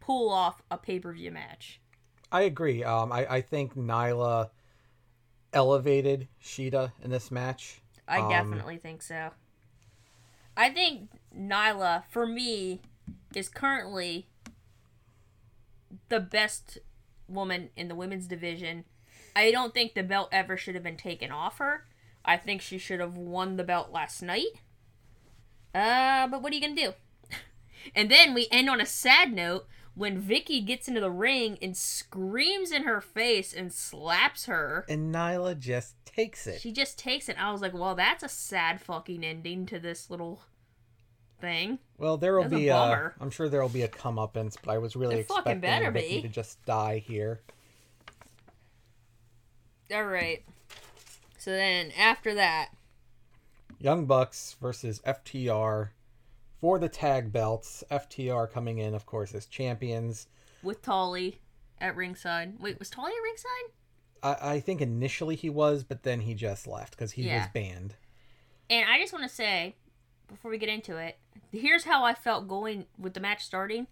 pull 0.00 0.30
off 0.30 0.62
a 0.70 0.78
pay-per-view 0.78 1.30
match. 1.30 1.80
I 2.32 2.42
agree. 2.42 2.82
Um 2.82 3.12
I, 3.12 3.26
I 3.26 3.40
think 3.42 3.74
Nyla 3.76 4.48
elevated 5.52 6.28
Shida 6.42 6.92
in 7.02 7.10
this 7.10 7.30
match. 7.30 7.80
I 8.06 8.20
Um, 8.20 8.30
definitely 8.30 8.78
think 8.78 9.02
so. 9.02 9.30
I 10.56 10.70
think 10.70 11.10
Nyla, 11.36 12.04
for 12.10 12.26
me, 12.26 12.80
is 13.34 13.48
currently 13.48 14.26
the 16.08 16.20
best 16.20 16.78
woman 17.28 17.70
in 17.76 17.88
the 17.88 17.94
women's 17.94 18.26
division. 18.26 18.84
I 19.36 19.50
don't 19.50 19.74
think 19.74 19.94
the 19.94 20.02
belt 20.02 20.28
ever 20.32 20.56
should 20.56 20.74
have 20.74 20.84
been 20.84 20.96
taken 20.96 21.30
off 21.30 21.58
her. 21.58 21.86
I 22.24 22.36
think 22.36 22.60
she 22.60 22.78
should 22.78 23.00
have 23.00 23.16
won 23.16 23.56
the 23.56 23.64
belt 23.64 23.92
last 23.92 24.22
night. 24.22 24.62
Uh, 25.74 26.26
but 26.26 26.42
what 26.42 26.52
are 26.52 26.56
you 26.56 26.60
gonna 26.60 26.74
do? 26.74 26.92
and 27.94 28.10
then 28.10 28.34
we 28.34 28.48
end 28.50 28.68
on 28.68 28.80
a 28.80 28.86
sad 28.86 29.32
note 29.32 29.66
when 29.94 30.22
Vickie 30.22 30.64
gets 30.64 30.88
into 30.88 31.00
the 31.00 31.10
ring 31.10 31.58
and 31.60 31.76
screams 31.76 32.70
in 32.70 32.84
her 32.84 33.00
face 33.00 33.52
and 33.52 33.72
slaps 33.72 34.46
her. 34.46 34.84
And 34.88 35.14
Nyla 35.14 35.58
just 35.58 35.94
takes 36.04 36.46
it. 36.46 36.60
She 36.60 36.72
just 36.72 36.98
takes 36.98 37.28
it. 37.28 37.36
I 37.38 37.50
was 37.50 37.60
like, 37.60 37.74
well, 37.74 37.94
that's 37.94 38.22
a 38.22 38.28
sad 38.28 38.80
fucking 38.80 39.24
ending 39.24 39.66
to 39.66 39.78
this 39.78 40.08
little 40.08 40.42
thing. 41.40 41.78
Well, 41.98 42.16
there 42.16 42.38
will 42.38 42.48
be. 42.48 42.70
Uh, 42.70 42.76
bummer. 42.78 43.14
I'm 43.20 43.30
sure 43.30 43.48
there 43.48 43.62
will 43.62 43.68
be 43.68 43.82
a 43.82 43.88
comeuppance, 43.88 44.56
but 44.62 44.72
I 44.72 44.78
was 44.78 44.96
really 44.96 45.16
It 45.16 45.20
expecting 45.20 45.60
better 45.60 45.90
Vickie 45.90 46.16
be. 46.16 46.22
to 46.22 46.28
just 46.28 46.64
die 46.64 46.98
here. 46.98 47.40
All 49.94 50.04
right. 50.04 50.44
So 51.38 51.50
then 51.50 51.92
after 51.98 52.34
that, 52.34 52.70
Young 53.78 54.06
Bucks 54.06 54.56
versus 54.60 55.00
FTR 55.06 55.90
for 56.60 56.78
the 56.78 56.88
tag 56.88 57.32
belts. 57.32 57.82
FTR 57.90 58.50
coming 58.50 58.78
in, 58.78 58.94
of 58.94 59.06
course, 59.06 59.34
as 59.34 59.46
champions. 59.46 60.26
with 60.62 60.82
Tully 60.82 61.40
at 61.80 61.94
ringside. 61.96 62.60
Wait, 62.60 62.78
was 62.78 62.90
Tully 62.90 63.12
at 63.12 63.22
ringside? 63.22 63.72
I, 64.42 64.54
I 64.54 64.60
think 64.60 64.80
initially 64.80 65.36
he 65.36 65.48
was, 65.48 65.84
but 65.84 66.02
then 66.02 66.20
he 66.22 66.34
just 66.34 66.66
left 66.66 66.90
because 66.96 67.12
he 67.12 67.22
Yeah. 67.22 67.38
was 67.38 67.46
banned. 67.54 67.94
And 68.68 68.86
I 68.90 68.98
just 68.98 69.12
want 69.12 69.22
to 69.28 69.34
say, 69.34 69.76
before 70.28 70.50
we 70.50 70.58
get 70.58 70.68
into 70.68 70.96
it, 70.96 71.18
here's 71.52 71.84
how 71.84 72.04
I 72.04 72.14
felt 72.14 72.48
going 72.48 72.86
with 72.98 73.14
the 73.14 73.20
match 73.20 73.44
starting. 73.44 73.86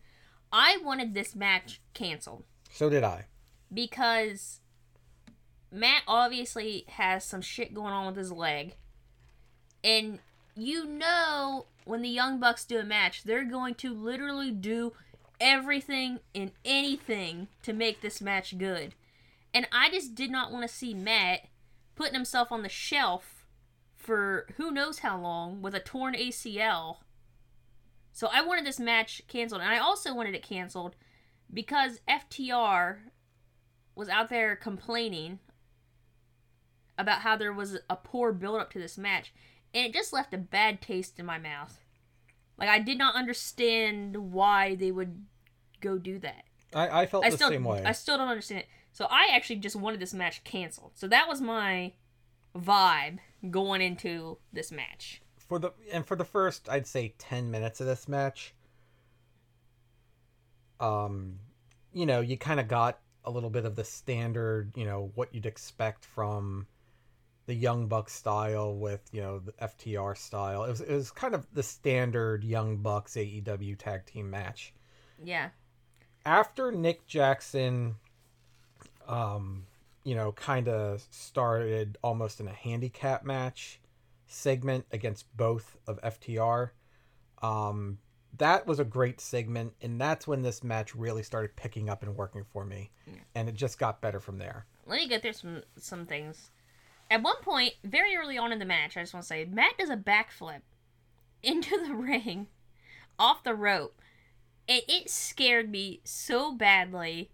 I 0.52 0.78
wanted 0.82 1.14
this 1.14 1.34
match 1.34 1.80
canceled 1.94 2.44
So 2.70 2.88
did 2.88 3.02
I. 3.02 3.24
because 3.72 4.60
Matt 5.72 6.02
obviously 6.06 6.84
has 6.88 7.24
some 7.24 7.40
shit 7.42 7.74
going 7.74 7.92
on 7.92 8.06
with 8.06 8.16
his 8.16 8.30
leg. 8.32 8.74
And 9.82 10.20
you 10.54 10.84
know 10.84 11.66
when 11.84 12.02
the 12.02 12.08
Young 12.08 12.38
Bucks 12.40 12.64
do 12.64 12.78
a 12.78 12.84
match, 12.84 13.24
they're 13.24 13.44
going 13.44 13.74
to 13.76 13.92
literally 13.92 14.50
do 14.50 14.92
everything 15.40 16.20
and 16.34 16.52
anything 16.64 17.48
to 17.62 17.72
make 17.72 18.00
this 18.00 18.20
match 18.20 18.56
good. 18.58 18.94
And 19.52 19.66
I 19.72 19.90
just 19.90 20.14
did 20.14 20.30
not 20.30 20.52
want 20.52 20.68
to 20.68 20.74
see 20.74 20.94
Matt 20.94 21.46
putting 21.94 22.14
himself 22.14 22.50
on 22.52 22.62
the 22.62 22.68
shelf 22.68 23.35
for 24.06 24.46
who 24.56 24.70
knows 24.70 25.00
how 25.00 25.20
long 25.20 25.60
with 25.60 25.74
a 25.74 25.80
torn 25.80 26.14
ACL. 26.14 26.98
So 28.12 28.28
I 28.32 28.40
wanted 28.40 28.64
this 28.64 28.78
match 28.78 29.22
canceled. 29.26 29.60
And 29.60 29.70
I 29.70 29.78
also 29.78 30.14
wanted 30.14 30.34
it 30.34 30.44
canceled 30.44 30.94
because 31.52 32.00
FTR 32.08 32.98
was 33.96 34.08
out 34.08 34.28
there 34.28 34.54
complaining 34.54 35.40
about 36.96 37.22
how 37.22 37.36
there 37.36 37.52
was 37.52 37.78
a 37.90 37.96
poor 37.96 38.32
build 38.32 38.60
up 38.60 38.70
to 38.72 38.78
this 38.78 38.96
match. 38.96 39.34
And 39.74 39.86
it 39.86 39.92
just 39.92 40.12
left 40.12 40.32
a 40.32 40.38
bad 40.38 40.80
taste 40.80 41.18
in 41.18 41.26
my 41.26 41.38
mouth. 41.38 41.80
Like, 42.56 42.70
I 42.70 42.78
did 42.78 42.96
not 42.96 43.16
understand 43.16 44.32
why 44.32 44.76
they 44.76 44.92
would 44.92 45.26
go 45.80 45.98
do 45.98 46.18
that? 46.20 46.44
I, 46.72 47.02
I 47.02 47.06
felt 47.06 47.24
I 47.24 47.30
the 47.30 47.36
still 47.36 47.50
same 47.50 47.64
way. 47.64 47.82
I 47.84 47.92
still 47.92 48.16
don't 48.16 48.28
understand 48.28 48.60
it. 48.60 48.68
So 48.92 49.06
I 49.10 49.28
actually 49.32 49.56
just 49.56 49.76
wanted 49.76 50.00
this 50.00 50.14
match 50.14 50.42
canceled. 50.44 50.92
So 50.94 51.06
that 51.08 51.28
was 51.28 51.40
my 51.42 51.92
vibe 52.56 53.18
going 53.50 53.80
into 53.82 54.38
this 54.52 54.70
match. 54.72 55.20
for 55.38 55.58
the 55.58 55.72
and 55.92 56.04
for 56.06 56.16
the 56.16 56.24
first 56.24 56.68
I'd 56.68 56.86
say 56.86 57.14
10 57.18 57.50
minutes 57.50 57.80
of 57.80 57.86
this 57.86 58.08
match 58.08 58.54
um 60.80 61.38
you 61.92 62.04
know 62.06 62.20
you 62.20 62.36
kind 62.36 62.60
of 62.60 62.68
got 62.68 62.98
a 63.24 63.30
little 63.30 63.50
bit 63.50 63.64
of 63.64 63.76
the 63.76 63.84
standard 63.84 64.72
you 64.76 64.84
know 64.84 65.10
what 65.14 65.34
you'd 65.34 65.46
expect 65.46 66.04
from 66.04 66.66
the 67.46 67.54
young 67.54 67.86
buck 67.86 68.10
style 68.10 68.74
with 68.76 69.00
you 69.12 69.20
know 69.22 69.38
the 69.38 69.52
FTR 69.52 70.16
style 70.16 70.64
it 70.64 70.68
was 70.68 70.80
it 70.80 70.92
was 70.94 71.10
kind 71.10 71.34
of 71.34 71.46
the 71.54 71.62
standard 71.62 72.44
young 72.44 72.76
bucks 72.78 73.14
AEW 73.14 73.78
tag 73.78 74.04
team 74.04 74.28
match 74.30 74.74
Yeah. 75.22 75.50
after 76.24 76.72
Nick 76.72 77.06
Jackson, 77.06 77.94
um, 79.06 79.64
you 80.06 80.14
know, 80.14 80.30
kind 80.30 80.68
of 80.68 81.04
started 81.10 81.98
almost 82.00 82.38
in 82.38 82.46
a 82.46 82.52
handicap 82.52 83.24
match 83.24 83.80
segment 84.28 84.86
against 84.92 85.36
both 85.36 85.76
of 85.88 86.00
FTR, 86.00 86.70
um, 87.42 87.98
that 88.38 88.68
was 88.68 88.78
a 88.78 88.84
great 88.84 89.20
segment, 89.20 89.72
and 89.80 90.00
that's 90.00 90.28
when 90.28 90.42
this 90.42 90.62
match 90.62 90.94
really 90.94 91.24
started 91.24 91.56
picking 91.56 91.90
up 91.90 92.04
and 92.04 92.16
working 92.16 92.44
for 92.44 92.64
me, 92.64 92.92
and 93.34 93.48
it 93.48 93.56
just 93.56 93.80
got 93.80 94.00
better 94.00 94.20
from 94.20 94.38
there. 94.38 94.66
Let 94.86 95.00
me 95.00 95.08
get 95.08 95.22
through 95.22 95.32
some 95.32 95.62
some 95.76 96.06
things. 96.06 96.50
At 97.10 97.22
one 97.22 97.40
point, 97.42 97.74
very 97.82 98.16
early 98.16 98.38
on 98.38 98.52
in 98.52 98.60
the 98.60 98.64
match, 98.64 98.96
I 98.96 99.00
just 99.00 99.12
want 99.12 99.24
to 99.24 99.28
say 99.28 99.44
Matt 99.44 99.76
does 99.76 99.90
a 99.90 99.96
backflip 99.96 100.60
into 101.42 101.76
the 101.84 101.94
ring 101.94 102.46
off 103.18 103.42
the 103.42 103.54
rope. 103.54 104.00
And 104.68 104.82
it 104.88 105.10
scared 105.10 105.70
me 105.70 106.00
so 106.04 106.52
badly. 106.52 107.30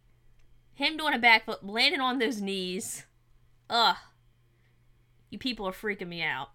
Him 0.75 0.97
doing 0.97 1.15
a 1.15 1.19
backflip, 1.19 1.59
landing 1.63 2.01
on 2.01 2.19
those 2.19 2.41
knees. 2.41 3.05
Ugh. 3.71 3.97
You 5.31 5.39
people 5.39 5.67
are 5.67 5.73
freaking 5.73 6.09
me 6.09 6.23
out. 6.23 6.49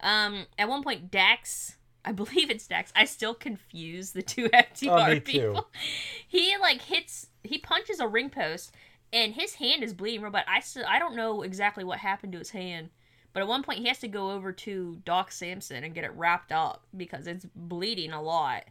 Um, 0.00 0.46
at 0.58 0.68
one 0.68 0.82
point, 0.82 1.10
Dax, 1.10 1.76
I 2.04 2.12
believe 2.12 2.50
it's 2.50 2.66
Dax. 2.66 2.92
I 2.96 3.04
still 3.04 3.34
confuse 3.34 4.12
the 4.12 4.22
two 4.22 4.48
FTR 4.52 4.88
Oh, 4.90 5.08
me 5.14 5.20
too. 5.20 5.22
people. 5.22 5.68
He 6.26 6.56
like 6.58 6.80
hits, 6.82 7.26
he 7.44 7.58
punches 7.58 8.00
a 8.00 8.08
ring 8.08 8.30
post, 8.30 8.72
and 9.12 9.34
his 9.34 9.54
hand 9.56 9.82
is 9.84 9.92
bleeding 9.92 10.28
bad. 10.30 10.44
I 10.48 10.60
still, 10.60 10.84
I 10.88 10.98
don't 10.98 11.14
know 11.14 11.42
exactly 11.42 11.84
what 11.84 11.98
happened 11.98 12.32
to 12.32 12.38
his 12.38 12.50
hand, 12.50 12.88
but 13.34 13.40
at 13.40 13.48
one 13.48 13.62
point 13.62 13.80
he 13.80 13.88
has 13.88 13.98
to 13.98 14.08
go 14.08 14.30
over 14.30 14.50
to 14.52 14.98
Doc 15.04 15.30
Sampson 15.30 15.84
and 15.84 15.94
get 15.94 16.04
it 16.04 16.12
wrapped 16.14 16.50
up 16.50 16.84
because 16.96 17.26
it's 17.26 17.44
bleeding 17.54 18.12
a 18.12 18.22
lot. 18.22 18.64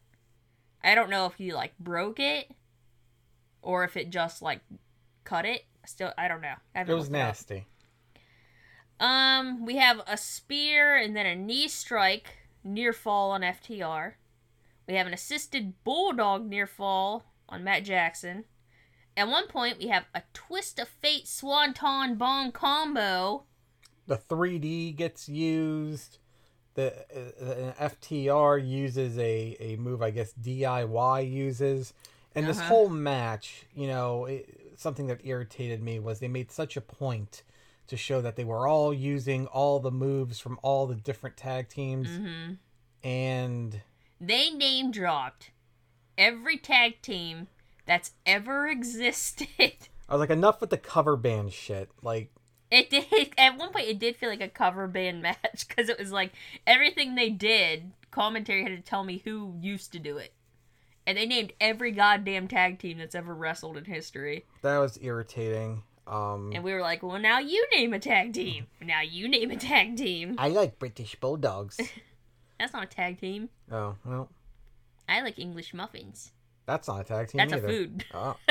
I 0.83 0.95
don't 0.95 1.11
know 1.11 1.27
if 1.27 1.35
he 1.35 1.53
like 1.53 1.77
broke 1.79 2.19
it 2.19 2.49
or 3.61 3.83
if 3.83 3.97
it 3.97 4.09
just 4.09 4.41
like 4.41 4.61
cut 5.23 5.45
it. 5.45 5.65
Still, 5.85 6.13
I 6.17 6.27
don't 6.27 6.41
know. 6.41 6.53
I 6.75 6.81
It 6.81 6.89
was 6.89 7.09
nasty. 7.09 7.67
Um, 8.99 9.65
we 9.65 9.77
have 9.77 9.99
a 10.05 10.15
spear 10.15 10.95
and 10.95 11.15
then 11.15 11.25
a 11.25 11.35
knee 11.35 11.67
strike 11.67 12.37
near 12.63 12.93
fall 12.93 13.31
on 13.31 13.41
FTR. 13.41 14.13
We 14.87 14.93
have 14.93 15.07
an 15.07 15.13
assisted 15.13 15.83
bulldog 15.83 16.47
near 16.47 16.67
fall 16.67 17.25
on 17.49 17.63
Matt 17.63 17.83
Jackson. 17.83 18.45
At 19.17 19.27
one 19.27 19.47
point, 19.47 19.79
we 19.79 19.87
have 19.87 20.05
a 20.13 20.23
twist 20.33 20.79
of 20.79 20.87
fate 20.87 21.27
swanton 21.27 22.15
bomb 22.15 22.51
combo. 22.51 23.45
The 24.07 24.17
3D 24.17 24.95
gets 24.95 25.27
used. 25.27 26.19
The 26.75 26.93
uh, 27.13 27.45
uh, 27.45 27.89
FTR 27.89 28.65
uses 28.65 29.17
a, 29.17 29.57
a 29.59 29.75
move 29.75 30.01
I 30.01 30.11
guess 30.11 30.33
DIY 30.33 31.29
uses, 31.29 31.93
and 32.35 32.47
this 32.47 32.59
Uh-huh. 32.59 32.67
whole 32.69 32.89
match, 32.89 33.65
you 33.73 33.87
know, 33.87 34.25
it, 34.25 34.73
something 34.77 35.07
that 35.07 35.21
irritated 35.25 35.81
me 35.81 35.99
was 35.99 36.19
they 36.19 36.27
made 36.27 36.51
such 36.51 36.77
a 36.77 36.81
point 36.81 37.43
to 37.87 37.97
show 37.97 38.21
that 38.21 38.35
they 38.35 38.43
were 38.45 38.67
all 38.67 38.93
using 38.93 39.47
all 39.47 39.79
the 39.79 39.91
moves 39.91 40.39
from 40.39 40.57
all 40.61 40.87
the 40.87 40.95
different 40.95 41.35
tag 41.37 41.67
teams, 41.69 42.07
hmm 42.09 42.53
and 43.03 43.81
They 44.19 44.49
name 44.51 44.91
dropped 44.91 45.51
every 46.17 46.57
tag 46.57 47.01
team 47.01 47.47
that's 47.85 48.11
ever 48.25 48.67
existed. 48.77 49.47
I 50.07 50.13
was 50.13 50.19
like, 50.19 50.29
enough 50.29 50.61
with 50.61 50.69
the 50.69 50.77
cover 50.77 51.15
band 51.15 51.53
shit. 51.53 51.89
Like, 52.01 52.31
It 52.69 52.89
did 52.89 53.33
at 53.37 53.57
one 53.57 53.71
point. 53.71 53.87
It 53.87 53.99
did 53.99 54.15
feel 54.15 54.29
like 54.29 54.41
a 54.41 54.47
cover 54.49 54.87
band 54.87 55.21
match 55.23 55.67
because 55.67 55.89
it 55.89 55.99
was 55.99 56.11
like 56.11 56.33
everything 56.67 57.15
they 57.15 57.29
did. 57.29 57.91
Commentary 58.11 58.63
had 58.63 58.71
to 58.75 58.81
tell 58.81 59.03
me 59.03 59.21
who 59.23 59.55
used 59.61 59.91
to 59.93 59.99
do 59.99 60.17
it, 60.17 60.33
and 61.07 61.17
they 61.17 61.25
named 61.25 61.53
every 61.59 61.91
goddamn 61.91 62.47
tag 62.47 62.79
team 62.79 62.97
that's 62.97 63.15
ever 63.15 63.33
wrestled 63.33 63.77
in 63.77 63.85
history. 63.85 64.45
that 64.61 64.77
was 64.77 64.97
irritating. 65.01 65.83
Um, 66.07 66.51
And 66.53 66.63
we 66.63 66.73
were 66.73 66.81
like, 66.81 67.03
"Well, 67.03 67.19
now 67.19 67.39
you 67.39 67.65
name 67.73 67.93
a 67.93 67.99
tag 67.99 68.33
team. 68.33 68.67
Now 68.81 69.01
you 69.01 69.27
name 69.27 69.51
a 69.51 69.55
tag 69.55 69.95
team." 69.97 70.35
I 70.37 70.49
like 70.49 70.79
British 70.79 71.15
Bulldogs. 71.15 71.79
That's 72.59 72.73
not 72.73 72.83
a 72.83 72.87
tag 72.87 73.19
team. 73.19 73.49
oh 73.71 73.95
well, 74.03 74.29
I 75.07 75.21
like 75.21 75.39
English 75.39 75.73
muffins. 75.73 76.31
that's 76.65 76.87
not 76.87 77.01
a 77.01 77.03
tag 77.03 77.27
team 77.27 77.39
That's 77.39 77.53
either. 77.53 77.67
a 77.67 77.69
food. 77.69 78.05
Oh. 78.13 78.35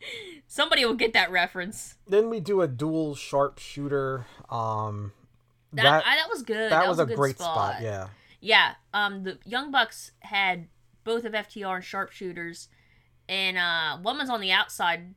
Somebody 0.46 0.84
will 0.84 0.94
get 0.94 1.12
that 1.14 1.30
reference. 1.30 1.96
Then 2.06 2.30
we 2.30 2.40
do 2.40 2.60
a 2.62 2.68
dual 2.68 3.14
sharpshooter. 3.14 4.26
Um, 4.50 5.12
That 5.72 5.82
that 5.82 6.06
I, 6.06 6.16
that 6.16 6.28
was 6.30 6.42
good. 6.42 6.70
that, 6.70 6.88
was, 6.88 6.98
a, 6.98 7.06
good 7.06 7.16
great 7.16 7.38
spot. 7.38 7.82
Yeah, 7.82 8.08
Yeah, 8.40 8.74
um, 8.94 9.24
the 9.24 9.38
Young 9.44 9.70
Bucks 9.70 10.12
had 10.20 10.68
both 11.06 11.24
of 11.24 11.32
FTR 11.32 11.76
and 11.76 11.84
sharpshooters, 11.84 12.68
and 13.28 13.56
uh, 13.56 13.96
one 14.02 14.18
was 14.18 14.28
on 14.28 14.40
the 14.40 14.52
outside, 14.52 15.14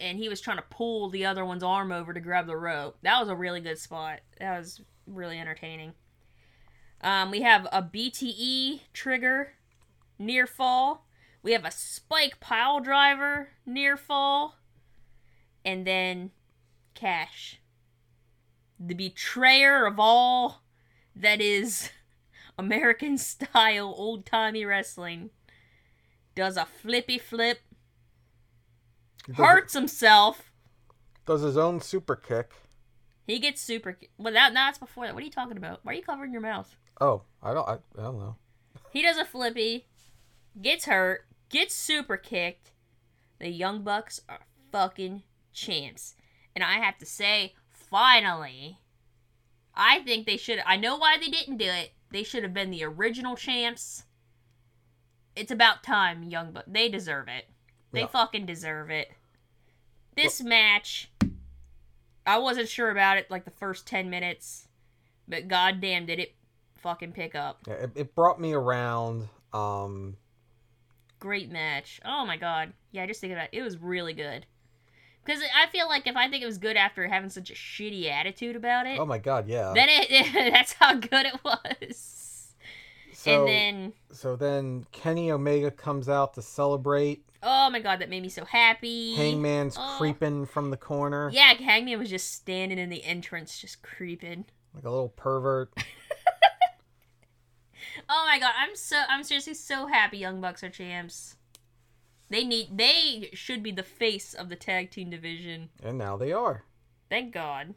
and 0.00 0.16
he 0.16 0.28
was 0.28 0.40
trying 0.40 0.56
to 0.56 0.64
pull 0.70 1.10
the 1.10 1.26
other 1.26 1.44
one's 1.44 1.64
arm 1.64 1.92
over 1.92 2.14
to 2.14 2.20
grab 2.20 2.46
the 2.46 2.56
rope. 2.56 2.96
That 3.02 3.20
was 3.20 3.28
a 3.28 3.36
really 3.36 3.60
good 3.60 3.78
spot. 3.78 4.20
That 4.38 4.56
was 4.56 4.80
really 5.06 5.38
entertaining. 5.38 5.94
Um, 7.02 7.32
we 7.32 7.42
have 7.42 7.66
a 7.72 7.82
BTE 7.82 8.82
trigger 8.92 9.54
near 10.18 10.46
fall. 10.46 11.06
We 11.42 11.52
have 11.52 11.64
a 11.64 11.72
spike 11.72 12.38
pile 12.38 12.78
driver 12.78 13.48
near 13.66 13.96
fall, 13.96 14.56
and 15.64 15.84
then 15.84 16.30
Cash, 16.94 17.60
the 18.78 18.94
betrayer 18.94 19.86
of 19.86 19.98
all 19.98 20.62
that 21.16 21.40
is 21.40 21.90
American 22.58 23.18
style 23.18 23.94
old 23.96 24.26
timey 24.26 24.64
wrestling. 24.64 25.30
Does 26.34 26.56
a 26.56 26.64
flippy 26.64 27.18
flip, 27.18 27.60
does, 29.26 29.36
hurts 29.36 29.74
himself. 29.74 30.50
does 31.26 31.42
his 31.42 31.58
own 31.58 31.80
super 31.80 32.16
kick. 32.16 32.52
He 33.26 33.38
gets 33.38 33.60
super. 33.60 33.98
Well, 34.16 34.32
that 34.32 34.54
that's 34.54 34.78
before 34.78 35.04
that. 35.06 35.14
What 35.14 35.22
are 35.22 35.26
you 35.26 35.32
talking 35.32 35.58
about? 35.58 35.80
Why 35.82 35.92
are 35.92 35.96
you 35.96 36.02
covering 36.02 36.32
your 36.32 36.40
mouth? 36.40 36.74
Oh, 37.00 37.22
I 37.42 37.52
don't. 37.52 37.68
I, 37.68 37.74
I 37.98 38.02
don't 38.02 38.18
know. 38.18 38.36
He 38.90 39.02
does 39.02 39.16
a 39.16 39.24
flippy, 39.24 39.86
gets 40.60 40.86
hurt, 40.86 41.26
gets 41.48 41.74
super 41.74 42.16
kicked. 42.16 42.72
The 43.38 43.48
Young 43.48 43.82
Bucks 43.82 44.20
are 44.28 44.46
fucking 44.70 45.22
champs. 45.52 46.14
And 46.54 46.62
I 46.62 46.74
have 46.74 46.98
to 46.98 47.06
say, 47.06 47.54
finally, 47.70 48.78
I 49.74 50.00
think 50.00 50.26
they 50.26 50.36
should. 50.36 50.62
I 50.66 50.76
know 50.76 50.96
why 50.96 51.16
they 51.18 51.28
didn't 51.28 51.56
do 51.56 51.64
it. 51.66 51.92
They 52.12 52.22
should 52.22 52.42
have 52.42 52.54
been 52.54 52.70
the 52.70 52.84
original 52.84 53.36
champs. 53.36 54.04
It's 55.34 55.50
about 55.50 55.82
time, 55.82 56.24
Young 56.24 56.52
Bucks. 56.52 56.68
They 56.70 56.88
deserve 56.88 57.28
it. 57.28 57.46
They 57.90 58.00
Yeah. 58.00 58.06
fucking 58.06 58.46
deserve 58.46 58.90
it. 58.90 59.10
This 60.14 60.42
match, 60.42 61.10
I 62.26 62.36
wasn't 62.38 62.68
sure 62.68 62.90
about 62.90 63.16
it 63.16 63.30
like 63.30 63.44
the 63.44 63.50
first 63.50 63.86
10 63.86 64.10
minutes, 64.10 64.68
but 65.26 65.48
goddamn, 65.48 66.04
did 66.06 66.18
it 66.18 66.34
fucking 66.76 67.12
pick 67.12 67.34
up. 67.34 67.66
It, 67.66 67.90
it 67.94 68.14
brought 68.14 68.38
me 68.38 68.52
around. 68.52 69.28
Um, 69.54 70.16
great 71.18 71.50
match. 71.50 71.98
Oh 72.04 72.26
my 72.26 72.36
god. 72.36 72.74
Yeah, 72.90 73.06
just 73.06 73.20
think 73.22 73.32
about 73.32 73.48
it. 73.52 73.56
It 73.58 73.62
was 73.62 73.78
really 73.78 74.12
good. 74.12 74.44
Because 75.24 75.40
I 75.56 75.66
feel 75.70 75.88
like 75.88 76.06
if 76.06 76.16
I 76.16 76.28
think 76.28 76.42
it 76.42 76.46
was 76.46 76.58
good 76.58 76.76
after 76.76 77.06
having 77.06 77.30
such 77.30 77.50
a 77.50 77.54
shitty 77.54 78.10
attitude 78.10 78.56
about 78.56 78.86
it, 78.86 78.98
oh 78.98 79.06
my 79.06 79.18
god, 79.18 79.46
yeah. 79.48 79.72
then 79.74 79.88
it 79.90 80.32
that's 80.52 80.72
how 80.74 80.94
good 80.94 81.26
it 81.26 81.36
was. 81.44 82.54
so 83.12 83.30
and 83.40 83.48
then 83.48 83.92
so 84.10 84.34
then 84.36 84.84
Kenny 84.92 85.30
Omega 85.30 85.70
comes 85.70 86.08
out 86.08 86.34
to 86.34 86.42
celebrate. 86.42 87.24
oh 87.42 87.70
my 87.70 87.78
god, 87.80 88.00
that 88.00 88.08
made 88.10 88.22
me 88.22 88.28
so 88.28 88.44
happy. 88.44 89.14
Hangman's 89.14 89.76
Oh. 89.78 89.94
creeping 89.98 90.46
from 90.46 90.70
the 90.70 90.76
corner 90.76 91.30
Yeah, 91.32 91.54
Hangman 91.54 91.98
was 91.98 92.10
just 92.10 92.32
standing 92.32 92.78
in 92.78 92.88
the 92.90 93.04
entrance, 93.04 93.58
just 93.58 93.82
creeping. 93.82 94.44
like 94.74 94.84
a 94.84 94.90
little 94.90 95.08
pervert. 95.10 95.72
Oh 98.08 98.24
my 98.26 98.38
god, 98.38 98.52
I'm 98.58 98.74
so 98.74 99.00
I'm 99.08 99.22
seriously 99.22 99.54
so 99.54 99.86
happy 99.86 100.18
Young 100.18 100.40
Bucks 100.40 100.62
are 100.64 100.70
champs. 100.70 101.36
They 102.32 102.44
need 102.44 102.78
they 102.78 103.28
should 103.34 103.62
be 103.62 103.72
the 103.72 103.82
face 103.82 104.32
of 104.32 104.48
the 104.48 104.56
tag 104.56 104.90
team 104.90 105.10
division. 105.10 105.68
and 105.82 105.98
now 105.98 106.16
they 106.16 106.32
are. 106.32 106.64
Thank 107.10 107.34
God. 107.34 107.74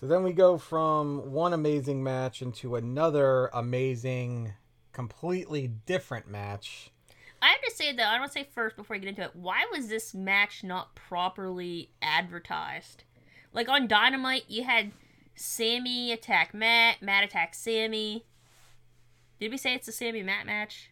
So 0.00 0.06
then 0.06 0.22
we 0.22 0.32
go 0.32 0.56
from 0.56 1.30
one 1.32 1.52
amazing 1.52 2.02
match 2.02 2.40
into 2.40 2.76
another 2.76 3.50
amazing, 3.52 4.54
completely 4.92 5.68
different 5.68 6.28
match. 6.28 6.92
I 7.42 7.48
have 7.48 7.60
to 7.60 7.70
say 7.70 7.92
though, 7.92 8.04
I 8.04 8.18
want 8.18 8.32
to 8.32 8.38
say 8.38 8.48
first 8.54 8.74
before 8.74 8.96
I 8.96 8.98
get 9.00 9.10
into 9.10 9.22
it, 9.22 9.36
why 9.36 9.66
was 9.70 9.88
this 9.88 10.14
match 10.14 10.64
not 10.64 10.94
properly 10.94 11.90
advertised? 12.00 13.04
Like 13.52 13.68
on 13.68 13.86
Dynamite, 13.86 14.44
you 14.48 14.64
had 14.64 14.92
Sammy 15.34 16.10
attack 16.10 16.54
Matt, 16.54 17.02
Matt 17.02 17.22
attack 17.22 17.54
Sammy. 17.54 18.24
Did 19.38 19.50
we 19.50 19.58
say 19.58 19.74
it's 19.74 19.88
a 19.88 19.92
Sammy 19.92 20.22
Matt 20.22 20.46
match? 20.46 20.91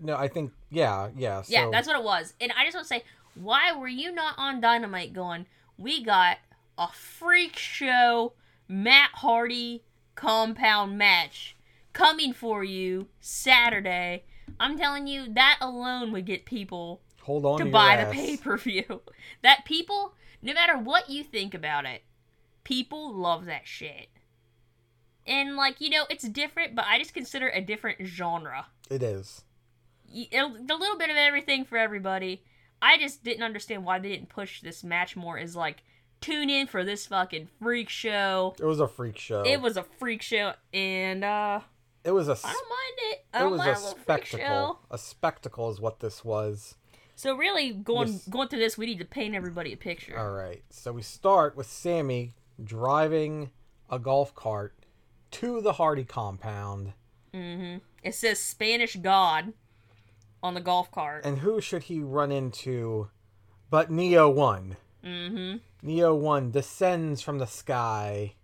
No, 0.00 0.16
I 0.16 0.28
think 0.28 0.52
yeah, 0.70 1.08
yeah. 1.16 1.42
So, 1.42 1.52
Yeah, 1.52 1.68
that's 1.70 1.86
what 1.86 1.96
it 1.96 2.04
was. 2.04 2.34
And 2.40 2.52
I 2.52 2.64
just 2.64 2.74
want 2.74 2.86
to 2.86 2.88
say, 2.88 3.04
why 3.34 3.72
were 3.72 3.88
you 3.88 4.12
not 4.12 4.34
on 4.36 4.60
Dynamite 4.60 5.12
going, 5.12 5.46
we 5.76 6.02
got 6.02 6.38
a 6.76 6.88
freak 6.88 7.56
show 7.56 8.32
Matt 8.68 9.10
Hardy 9.14 9.82
compound 10.14 10.98
match 10.98 11.56
coming 11.92 12.32
for 12.32 12.64
you 12.64 13.08
Saturday? 13.20 14.24
I'm 14.60 14.78
telling 14.78 15.06
you, 15.06 15.32
that 15.34 15.58
alone 15.60 16.12
would 16.12 16.26
get 16.26 16.44
people 16.44 17.00
hold 17.22 17.44
on 17.44 17.58
to 17.58 17.64
your 17.64 17.72
buy 17.72 18.02
the 18.02 18.10
pay 18.10 18.36
per 18.36 18.56
view. 18.56 19.02
That 19.42 19.64
people, 19.64 20.14
no 20.42 20.52
matter 20.52 20.76
what 20.76 21.08
you 21.08 21.22
think 21.22 21.54
about 21.54 21.84
it, 21.84 22.02
people 22.64 23.14
love 23.14 23.44
that 23.44 23.66
shit. 23.66 24.08
And, 25.26 25.54
like, 25.54 25.80
you 25.80 25.90
know, 25.90 26.06
it's 26.08 26.26
different, 26.26 26.74
but 26.74 26.86
I 26.86 26.98
just 26.98 27.14
consider 27.14 27.48
it 27.48 27.58
a 27.58 27.64
different 27.64 28.04
genre 28.04 28.66
It 28.90 29.02
is. 29.02 29.42
a 30.12 30.40
a 30.40 30.46
little 30.46 30.98
bit 30.98 31.10
of 31.10 31.16
everything 31.16 31.64
for 31.64 31.76
everybody. 31.76 32.42
I 32.80 32.96
just 32.98 33.24
didn't 33.24 33.42
understand 33.42 33.84
why 33.84 33.98
they 33.98 34.08
didn't 34.08 34.28
push 34.28 34.60
this 34.60 34.84
match 34.84 35.16
more 35.16 35.38
as 35.38 35.56
like 35.56 35.82
tune 36.20 36.50
in 36.50 36.66
for 36.66 36.84
this 36.84 37.06
fucking 37.06 37.48
freak 37.60 37.88
show. 37.88 38.54
It 38.58 38.64
was 38.64 38.80
a 38.80 38.88
freak 38.88 39.18
show. 39.18 39.42
It 39.42 39.60
was 39.60 39.76
a 39.76 39.82
freak 39.82 40.22
show 40.22 40.54
and 40.72 41.24
uh 41.24 41.60
It 42.04 42.12
was 42.12 42.28
a. 42.28 42.32
I 42.32 42.34
s- 42.34 42.42
don't 42.42 42.68
mind 42.68 42.98
it. 42.98 43.24
I 43.34 43.44
It 43.44 43.50
was 43.50 43.60
a 43.60 43.74
freak 43.94 44.00
spectacle. 44.02 44.80
A 44.90 44.98
spectacle 44.98 45.70
is 45.70 45.80
what 45.80 46.00
this 46.00 46.24
was. 46.24 46.76
So 47.16 47.36
really 47.36 47.72
going 47.72 48.20
going 48.30 48.48
through 48.48 48.60
this 48.60 48.78
we 48.78 48.86
need 48.86 49.00
to 49.00 49.04
paint 49.04 49.34
everybody 49.34 49.72
a 49.72 49.76
picture. 49.76 50.18
All 50.18 50.30
right. 50.30 50.62
So 50.70 50.92
we 50.92 51.02
start 51.02 51.56
with 51.56 51.66
Sammy 51.66 52.34
driving 52.62 53.50
a 53.90 53.98
golf 53.98 54.34
cart 54.34 54.74
to 55.32 55.60
the 55.60 55.74
Hardy 55.74 56.04
compound. 56.04 56.92
Mhm. 57.32 57.80
It 58.02 58.14
says 58.14 58.38
Spanish 58.38 58.96
God 58.96 59.52
on 60.42 60.54
the 60.54 60.60
golf 60.60 60.90
cart. 60.90 61.24
And 61.24 61.38
who 61.38 61.60
should 61.60 61.84
he 61.84 62.00
run 62.00 62.30
into 62.32 63.10
but 63.70 63.90
Neo 63.90 64.28
1? 64.30 64.76
Mhm. 65.04 65.60
Neo 65.82 66.14
1 66.14 66.50
descends 66.50 67.20
from 67.22 67.38
the 67.38 67.46
sky 67.46 68.34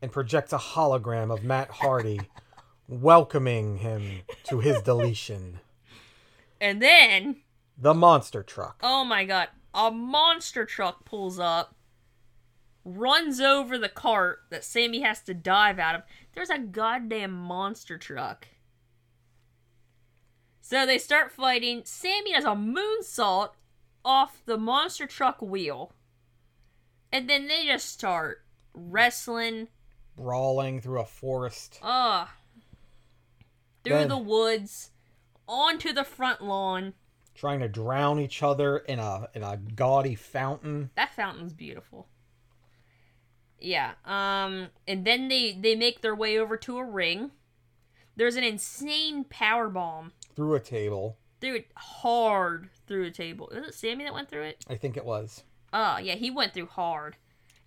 and 0.00 0.10
projects 0.12 0.52
a 0.52 0.58
hologram 0.58 1.32
of 1.32 1.44
Matt 1.44 1.70
Hardy, 1.70 2.20
welcoming 2.88 3.78
him 3.78 4.22
to 4.44 4.60
his 4.60 4.80
deletion. 4.82 5.60
And 6.60 6.80
then 6.82 7.42
The 7.78 7.94
monster 7.94 8.42
truck. 8.42 8.80
Oh 8.82 9.04
my 9.04 9.24
god. 9.24 9.48
A 9.74 9.90
monster 9.90 10.64
truck 10.66 11.04
pulls 11.04 11.38
up, 11.38 11.74
runs 12.84 13.40
over 13.40 13.78
the 13.78 13.88
cart 13.88 14.40
that 14.50 14.64
Sammy 14.64 15.00
has 15.02 15.20
to 15.22 15.34
dive 15.34 15.78
out 15.78 15.94
of. 15.94 16.02
There's 16.34 16.50
a 16.50 16.58
goddamn 16.58 17.32
monster 17.32 17.96
truck. 17.98 18.48
So 20.60 20.86
they 20.86 20.98
start 20.98 21.32
fighting. 21.32 21.82
Sammy 21.84 22.32
does 22.32 22.44
a 22.44 22.48
moonsault 22.48 23.50
off 24.04 24.42
the 24.46 24.56
monster 24.56 25.06
truck 25.06 25.42
wheel. 25.42 25.92
And 27.12 27.28
then 27.28 27.46
they 27.48 27.66
just 27.66 27.88
start 27.90 28.42
wrestling. 28.74 29.68
Brawling 30.16 30.80
through 30.80 31.00
a 31.00 31.04
forest. 31.04 31.78
Ugh. 31.82 32.28
Through 33.84 33.96
Then- 33.98 34.08
the 34.08 34.18
woods. 34.18 34.90
Onto 35.48 35.92
the 35.92 36.04
front 36.04 36.42
lawn. 36.42 36.94
trying 37.34 37.60
to 37.60 37.68
drown 37.68 38.18
each 38.20 38.42
other 38.42 38.76
in 38.78 38.98
a 38.98 39.26
in 39.34 39.42
a 39.42 39.56
gaudy 39.56 40.14
fountain. 40.14 40.90
That 40.96 41.14
fountain's 41.14 41.52
beautiful. 41.54 42.06
Yeah. 43.64 43.92
Um 44.04 44.68
and 44.86 45.04
then 45.04 45.28
they 45.28 45.56
they 45.58 45.74
make 45.76 46.00
their 46.02 46.14
way 46.14 46.38
over 46.38 46.56
to 46.58 46.78
a 46.78 46.84
ring. 46.84 47.30
There's 48.16 48.36
an 48.36 48.44
insane 48.44 49.24
power 49.24 49.68
bomb 49.68 50.12
through 50.36 50.54
a 50.54 50.60
table. 50.60 51.16
through 51.40 51.56
it 51.56 51.66
hard 51.76 52.68
through 52.86 53.06
a 53.06 53.10
table. 53.10 53.48
Is 53.50 53.68
it 53.68 53.74
Sammy 53.74 54.04
that 54.04 54.12
went 54.14 54.28
through 54.28 54.42
it? 54.42 54.64
I 54.68 54.74
think 54.76 54.96
it 54.96 55.04
was 55.04 55.44
Oh, 55.72 55.96
yeah, 55.98 56.14
he 56.16 56.30
went 56.30 56.52
through 56.52 56.66
hard. 56.66 57.16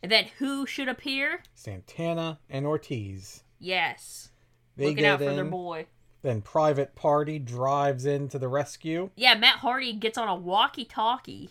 And 0.03 0.11
then 0.11 0.25
who 0.37 0.67
should 0.67 0.87
appear? 0.87 1.41
Santana 1.55 2.37
and 2.49 2.65
Ortiz. 2.67 3.41
Yes. 3.57 4.29
They 4.77 4.87
Looking 4.89 5.05
out 5.05 5.19
for 5.19 5.29
in. 5.29 5.35
their 5.35 5.45
boy. 5.45 5.87
Then 6.21 6.41
Private 6.41 6.93
Party 6.95 7.39
drives 7.39 8.05
in 8.05 8.27
to 8.29 8.37
the 8.37 8.47
rescue. 8.47 9.09
Yeah, 9.15 9.33
Matt 9.35 9.57
Hardy 9.59 9.93
gets 9.93 10.17
on 10.19 10.27
a 10.27 10.35
walkie-talkie. 10.35 11.49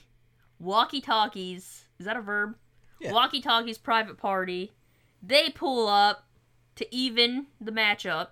Walkie-talkies. 0.60 1.84
Is 1.98 2.06
that 2.06 2.16
a 2.16 2.20
verb? 2.20 2.56
Yeah. 3.04 3.12
Walkie-talkies 3.12 3.78
private 3.78 4.16
party. 4.18 4.72
They 5.22 5.50
pull 5.50 5.86
up 5.88 6.26
to 6.76 6.94
even 6.94 7.46
the 7.60 7.72
matchup. 7.72 8.28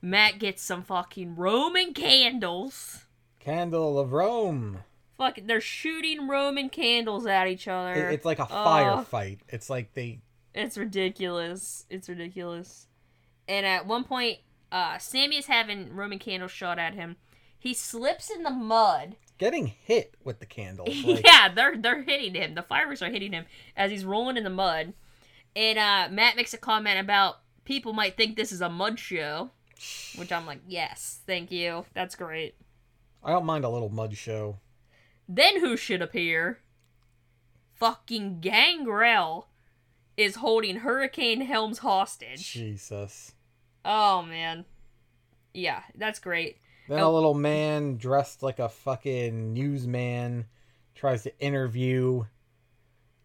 Matt 0.00 0.38
gets 0.38 0.62
some 0.62 0.82
fucking 0.82 1.36
Roman 1.36 1.94
candles. 1.94 3.04
Candle 3.40 3.98
of 3.98 4.12
Rome. 4.12 4.80
Fuck, 5.18 5.38
they're 5.44 5.60
shooting 5.60 6.28
Roman 6.28 6.68
candles 6.68 7.26
at 7.26 7.46
each 7.46 7.68
other. 7.68 8.08
It- 8.08 8.14
it's 8.14 8.24
like 8.24 8.38
a 8.38 8.46
Oh. 8.50 8.54
firefight. 9.06 9.40
It's 9.48 9.70
like 9.70 9.92
they 9.94 10.20
It's 10.54 10.76
ridiculous. 10.78 11.84
It's 11.90 12.08
ridiculous. 12.08 12.86
And 13.48 13.66
at 13.66 13.86
one 13.86 14.04
point, 14.04 14.38
uh, 14.70 14.98
Sammy 14.98 15.36
is 15.36 15.46
having 15.46 15.92
Roman 15.94 16.18
candles 16.20 16.52
shot 16.52 16.78
at 16.78 16.94
him. 16.94 17.16
He 17.58 17.74
slips 17.74 18.30
in 18.30 18.42
the 18.44 18.50
mud. 18.50 19.16
Getting 19.38 19.66
hit 19.66 20.14
with 20.22 20.40
the 20.40 20.46
candles. 20.46 20.94
Like, 21.04 21.24
yeah, 21.24 21.52
they're 21.52 21.76
they're 21.76 22.02
hitting 22.02 22.34
him. 22.34 22.54
The 22.54 22.62
fireworks 22.62 23.02
are 23.02 23.10
hitting 23.10 23.32
him 23.32 23.44
as 23.76 23.90
he's 23.90 24.04
rolling 24.04 24.36
in 24.36 24.44
the 24.44 24.50
mud. 24.50 24.94
And 25.56 25.78
uh, 25.78 26.08
Matt 26.10 26.36
makes 26.36 26.54
a 26.54 26.58
comment 26.58 26.98
about 26.98 27.36
people 27.64 27.92
might 27.92 28.16
think 28.16 28.36
this 28.36 28.52
is 28.52 28.60
a 28.60 28.68
mud 28.68 28.98
show, 28.98 29.50
which 30.16 30.32
I'm 30.32 30.46
like, 30.46 30.60
yes, 30.66 31.20
thank 31.26 31.50
you, 31.52 31.84
that's 31.94 32.16
great. 32.16 32.56
I 33.22 33.30
don't 33.30 33.46
mind 33.46 33.64
a 33.64 33.68
little 33.70 33.88
mud 33.88 34.16
show. 34.16 34.58
Then 35.28 35.60
who 35.60 35.76
should 35.76 36.02
appear? 36.02 36.60
Fucking 37.74 38.40
Gangrel 38.40 39.48
is 40.16 40.36
holding 40.36 40.76
Hurricane 40.76 41.42
Helms 41.42 41.78
hostage. 41.78 42.50
Jesus. 42.52 43.32
Oh 43.84 44.22
man, 44.22 44.64
yeah, 45.52 45.82
that's 45.94 46.18
great. 46.18 46.58
Then 46.88 47.00
Oh. 47.00 47.10
a 47.10 47.14
little 47.14 47.34
man 47.34 47.96
dressed 47.96 48.42
like 48.42 48.58
a 48.58 48.68
fucking 48.68 49.52
newsman 49.54 50.46
tries 50.94 51.22
to 51.24 51.38
interview 51.40 52.24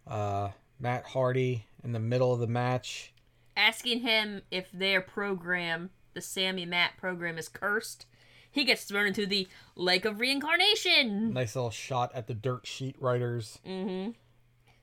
uh, 0.08 0.50
Matt 0.80 1.06
Hardy 1.06 1.66
in 1.84 1.92
the 1.92 2.00
middle 2.00 2.34
of 2.34 2.40
the 2.40 2.48
match. 2.48 3.14
asking 3.56 4.00
him 4.00 4.42
if 4.50 4.72
their 4.72 5.02
program, 5.02 5.90
the 6.14 6.22
Sammy 6.22 6.66
Matt 6.66 6.96
program, 6.98 7.38
is 7.38 7.50
cursed. 7.50 8.06
He 8.50 8.64
gets 8.64 8.86
thrown 8.86 9.06
into 9.08 9.26
the 9.28 9.48
Lake 9.76 10.06
of 10.06 10.20
Reincarnation. 10.20 11.34
Nice 11.34 11.56
little 11.56 11.70
shot 11.70 12.10
at 12.16 12.28
the 12.28 12.34
dirt 12.34 12.66
sheet 12.66 12.96
writers. 13.00 13.60
Mm-hmm. 13.68 14.12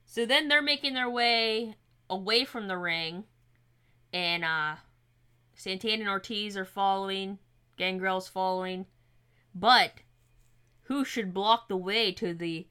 So 0.05 0.27
then 0.27 0.49
they're 0.49 0.61
making 0.62 0.93
their 0.95 1.09
way 1.11 1.74
away 2.09 2.45
from 2.45 2.68
the 2.68 2.77
ring, 2.79 3.24
and 4.12 4.45
uh, 4.45 4.77
Santana 5.55 6.03
and 6.03 6.09
Ortiz 6.09 6.57
are 6.57 6.64
following. 6.66 7.39
Gangrel's 7.77 8.29
following, 8.29 8.87
but 9.55 9.93
who 10.85 11.05
should 11.05 11.35
block 11.35 11.68
the 11.68 11.77
way 11.77 12.12
to 12.12 12.33
the 12.35 12.66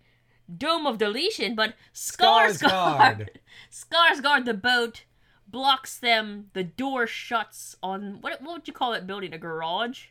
Dome 0.58 0.86
of 0.88 0.98
Deletion? 0.98 1.56
But 1.56 1.76
Skarsgård. 1.94 3.28
Skarsgård, 3.72 4.46
the 4.46 4.54
boat, 4.54 5.04
blocks 5.48 5.98
them. 5.98 6.50
The 6.54 6.64
door 6.64 7.08
shuts 7.08 7.76
on 7.84 8.20
what? 8.22 8.42
What 8.42 8.54
would 8.54 8.68
you 8.68 8.74
call 8.74 8.94
it 8.94 9.08
building? 9.08 9.34
A 9.34 9.38
garage? 9.38 10.06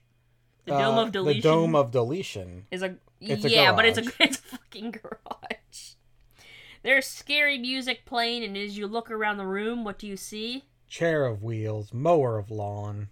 The 0.64 0.72
Dome 0.72 0.98
Uh, 0.98 1.02
of 1.04 1.12
Deletion. 1.12 1.42
The 1.42 1.48
Dome 1.48 1.74
of 1.74 1.90
Deletion. 1.90 2.66
is 2.70 2.82
a 2.82 2.96
It's 3.20 3.44
a 3.44 3.50
yeah, 3.50 3.72
but 3.72 3.84
it's 3.84 3.98
a 3.98 4.04
it's 4.22 4.38
a 4.38 4.42
fucking 4.42 4.92
garage. 4.92 5.94
There's 6.82 7.06
scary 7.06 7.56
music 7.58 8.04
playing, 8.04 8.44
and 8.44 8.56
as 8.58 8.76
you 8.76 8.86
look 8.86 9.10
around 9.10 9.38
the 9.38 9.46
room, 9.46 9.84
what 9.84 9.98
do 9.98 10.06
you 10.06 10.16
see? 10.18 10.64
Chair 10.86 11.24
of 11.24 11.42
wheels, 11.42 11.94
mower 11.94 12.38
of 12.38 12.50
lawn, 12.50 13.08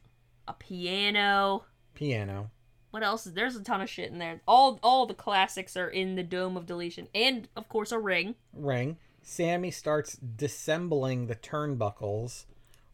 A 0.47 0.53
piano. 0.53 1.65
Piano. 2.03 2.51
What 2.91 3.03
else? 3.03 3.27
is 3.27 3.33
There's 3.33 3.57
a 3.57 3.63
ton 3.63 3.81
of 3.81 3.89
shit 3.89 4.11
in 4.11 4.19
there. 4.19 4.41
All 4.47 4.79
all 4.83 5.07
the 5.07 5.15
classics 5.15 5.77
are 5.77 5.89
in 5.89 6.15
the 6.17 6.23
Dome 6.23 6.57
of 6.57 6.67
Deletion, 6.67 7.09
and 7.15 7.49
of 7.57 7.69
course 7.69 7.93
a 7.93 7.99
ring. 7.99 8.35
ring. 8.53 8.99
Sammy 9.23 9.71
starts 9.71 10.17
disassembling 10.17 11.29
the 11.29 11.37
turnbuckles, 11.37 12.45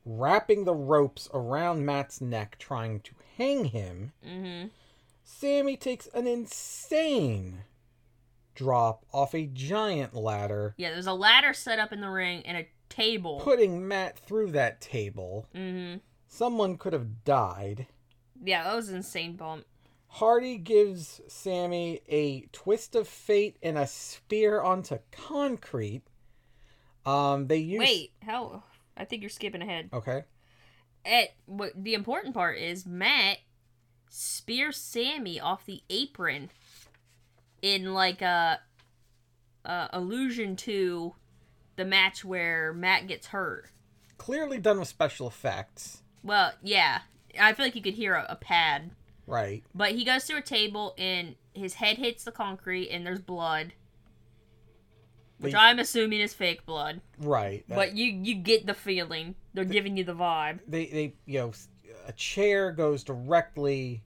wrapping 0.05 0.65
the 0.65 0.75
ropes 0.75 1.29
around 1.33 1.87
Matt's 1.87 2.21
neck, 2.21 2.57
trying 2.59 3.01
to 3.01 3.13
hang 3.39 3.65
him. 3.67 4.13
Mm-hmm. 4.27 4.69
Sammy 5.25 5.77
takes 5.77 6.07
an 6.15 6.27
insane 6.27 7.65
drop 8.55 9.05
off 9.13 9.35
a 9.35 9.47
giant 9.47 10.15
ladder, 10.15 10.75
Yeah, 10.77 10.91
there's 10.91 11.07
a 11.07 11.13
ladder 11.15 11.53
set 11.55 11.79
up 11.79 11.93
in 11.93 12.01
the 12.01 12.11
ring 12.11 12.43
and 12.45 12.57
a 12.59 12.69
table. 12.89 13.39
putting 13.41 13.87
Matt 13.87 14.19
through 14.19 14.51
that 14.53 14.81
table. 14.81 15.47
mm-hmm. 15.55 15.99
Someone 16.27 16.77
could 16.77 16.93
have 16.93 17.25
died. 17.25 17.87
Yeah, 18.45 18.65
that 18.65 18.77
was 18.77 18.89
an 18.89 18.97
insane 18.97 19.37
bump. 19.37 19.65
Hardy 20.09 20.57
gives 20.57 21.21
Sammy 21.29 22.01
a 22.09 22.43
twist 22.53 22.95
of 22.95 23.07
fate 23.07 23.57
and 23.63 23.77
a 23.77 23.87
spear 23.87 24.63
onto 24.63 24.99
concrete. 25.13 26.03
Um, 27.05 27.47
they 27.47 27.59
use 27.59 27.79
Wait, 27.79 28.13
how? 28.25 28.63
I 28.97 29.05
think 29.05 29.23
you're 29.23 29.29
skipping 29.29 29.63
ahead. 29.63 29.91
Okay. 29.93 30.25
At 31.05 31.29
what 31.47 31.73
the 31.77 31.95
important 31.95 32.35
part 32.35 32.59
is 32.59 32.87
Matt 32.87 33.39
spears 34.09 34.77
Sammy 34.77 35.39
off 35.39 35.65
the 35.65 35.83
apron 35.91 36.51
in 37.63 37.93
like 37.93 38.23
a, 38.23 38.61
a 39.65 39.89
allusion 39.93 40.57
to 40.57 41.15
the 41.77 41.85
match 41.85 42.25
where 42.25 42.73
Matt 42.73 43.07
gets 43.07 43.29
hurt. 43.29 43.71
Clearly 44.17 44.59
done 44.59 44.81
with 44.81 44.89
special 44.89 45.29
effects. 45.29 46.03
Well, 46.23 46.53
yeah, 46.63 47.01
I 47.41 47.53
feel 47.53 47.67
like 47.67 47.77
you 47.77 47.83
could 47.83 47.95
hear 47.95 48.15
a, 48.15 48.27
a 48.31 48.37
pad, 48.37 48.91
Right. 49.27 49.63
but 49.75 49.93
he 49.93 50.05
goes 50.05 50.25
through 50.25 50.39
a 50.39 50.43
table 50.43 50.95
and 50.99 51.35
his 51.55 51.75
head 51.75 51.99
hits 51.99 52.25
the 52.25 52.33
concrete 52.33 52.89
and 52.91 53.05
there's 53.07 53.21
blood, 53.21 53.73
which 55.39 55.53
They- 55.53 55.59
I'm 55.59 55.79
assuming 55.79 56.21
is 56.21 56.35
fake 56.35 56.67
blood. 56.67 57.01
Right. 57.19 57.65
But 57.69 57.95
you 57.97 58.07
you 58.07 58.35
get 58.37 58.67
the 58.67 58.75
feeling 58.75 59.35
they're 59.55 59.65
giving 59.65 59.97
you 59.97 60.05
the 60.05 60.15
vibe. 60.15 60.61
they 60.67 60.87
they 60.87 61.15
you 61.27 61.39
know 61.41 61.53
a 62.07 62.13
chair 62.13 62.71
goes 62.73 63.05
directly 63.05 64.03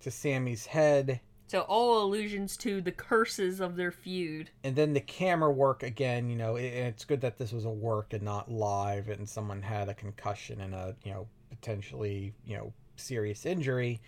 to 0.00 0.10
Sammy's 0.10 0.66
head 0.66 1.20
So 1.48 1.60
all 1.62 2.04
allusions 2.04 2.56
to 2.58 2.80
the 2.80 2.92
curses 2.92 3.60
of 3.60 3.76
their 3.76 3.90
feud. 3.90 4.50
and 4.64 4.74
then 4.76 4.92
the 4.92 5.00
camera 5.00 5.50
work 5.50 5.82
again 5.82 6.30
you 6.30 6.36
know 6.36 6.56
it, 6.56 6.64
it's 6.64 7.04
good 7.04 7.20
that 7.22 7.38
this 7.38 7.52
was 7.52 7.64
a 7.64 7.70
work 7.70 8.12
and 8.12 8.22
not 8.22 8.50
live 8.50 9.08
and 9.08 9.28
someone 9.28 9.62
had 9.62 9.88
a 9.88 9.94
concussion 9.94 10.60
and 10.60 10.74
a 10.74 10.94
you 11.04 11.12
know 11.12 11.26
potentially 11.60 12.32
you 12.44 12.56
know 12.56 12.72
serious 12.96 13.44
injury 13.46 14.00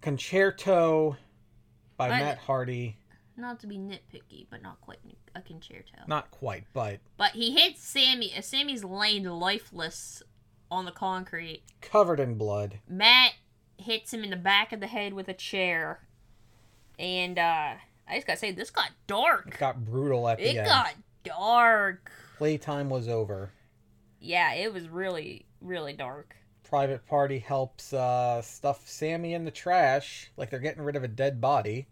concerto 0.00 1.16
by 1.96 2.08
I- 2.10 2.20
Matt 2.20 2.38
Hardy 2.38 2.96
Not 3.36 3.60
to 3.60 3.66
be 3.66 3.76
nitpicky, 3.78 4.46
but 4.50 4.62
not 4.62 4.80
quite 4.80 4.98
a 5.34 5.40
concerto. 5.42 5.98
not 6.06 6.30
quite 6.30 6.64
but 6.72 7.00
But 7.16 7.32
he 7.32 7.52
hits 7.52 7.82
Sammy. 7.86 8.32
uh, 8.36 8.40
Sammy's 8.40 8.82
laying 8.84 9.24
lifeless 9.24 10.22
on 10.70 10.84
the 10.84 10.92
concrete. 10.92 11.62
covered 11.80 12.20
in 12.20 12.34
blood 12.36 12.80
Matt 12.88 13.32
hits 13.76 14.12
him 14.12 14.24
in 14.24 14.30
the 14.30 14.36
back 14.36 14.72
of 14.72 14.80
the 14.80 14.86
head 14.86 15.12
with 15.14 15.28
a 15.28 15.34
chair. 15.34 16.00
And 16.98 17.38
uh 17.38 17.74
I 18.08 18.14
just 18.16 18.26
gotta 18.26 18.38
say, 18.38 18.50
this 18.52 18.70
got 18.70 18.90
dark. 19.06 19.48
it 19.54 19.58
got 19.58 19.84
brutal 19.84 20.28
at 20.28 20.38
the 20.38 20.48
end. 20.48 20.58
It 20.58 20.64
got 20.66 20.94
dark. 21.24 22.10
playtime 22.38 22.88
was 22.90 23.06
over 23.08 23.50
Yeah, 24.18 24.52
it 24.54 24.72
was 24.72 24.88
really, 24.88 25.46
really 25.60 25.92
dark. 25.92 26.36
Private 26.70 27.04
party 27.04 27.40
helps 27.40 27.92
uh, 27.92 28.40
stuff 28.40 28.88
Sammy 28.88 29.34
in 29.34 29.44
the 29.44 29.50
trash, 29.50 30.30
like 30.36 30.50
they're 30.50 30.60
getting 30.60 30.82
rid 30.82 30.94
of 30.94 31.02
a 31.02 31.08
dead 31.08 31.40
body. 31.40 31.88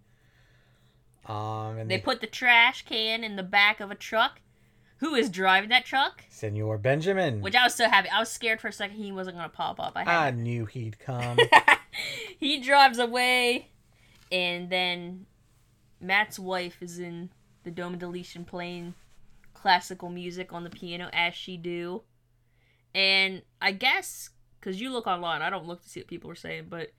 Um, 1.27 1.77
and 1.79 1.91
They 1.91 1.99
put 1.99 2.21
the 2.21 2.29
trash 2.29 2.85
can 2.85 3.25
in 3.25 3.35
the 3.35 3.43
back 3.43 3.81
of 3.81 3.91
a 3.91 3.97
truck. 3.97 4.41
Who 4.99 5.15
is 5.15 5.31
driving 5.31 5.69
that 5.71 5.85
truck? 5.85 6.25
Senor 6.31 6.79
Benjamin. 6.79 7.41
Which 7.41 7.55
I 7.55 7.65
was 7.65 7.75
so 7.75 7.89
happy. 7.89 8.09
I 8.09 8.21
was 8.21 8.31
scared 8.31 8.61
for 8.61 8.69
a 8.69 8.73
second 8.73 8.97
he 8.97 9.13
wasn't 9.13 9.37
gonna 9.37 9.49
pop 9.49 9.79
up. 9.81 9.93
I 9.97 10.05
I 10.05 10.31
knew 10.31 10.65
he'd 10.65 10.99
come. 10.99 11.39
he 12.39 12.61
drives 12.61 12.99
away, 12.99 13.71
and 14.33 14.71
then 14.71 15.27
Matt's 16.01 16.39
wife 16.39 16.83
is 16.83 16.99
in 16.99 17.31
the 17.65 17.71
Dome 17.71 17.95
of 17.95 18.01
Deletion 18.01 18.45
playing 18.45 18.95
classical 19.55 20.09
music 20.09 20.53
on 20.53 20.65
the 20.65 20.71
piano 20.71 21.11
as 21.13 21.35
she 21.35 21.57
do. 21.57 22.03
And 22.95 23.43
I 23.61 23.73
guess 23.73 24.31
because 24.61 24.81
you 24.81 24.91
look 24.93 25.07
online, 25.07 25.43
I 25.43 25.51
don't 25.51 25.67
look 25.67 25.83
to 25.83 25.89
see 25.89 26.01
what 26.01 26.07
people 26.09 26.31
are 26.31 26.35
saying, 26.37 26.67
but 26.69 26.93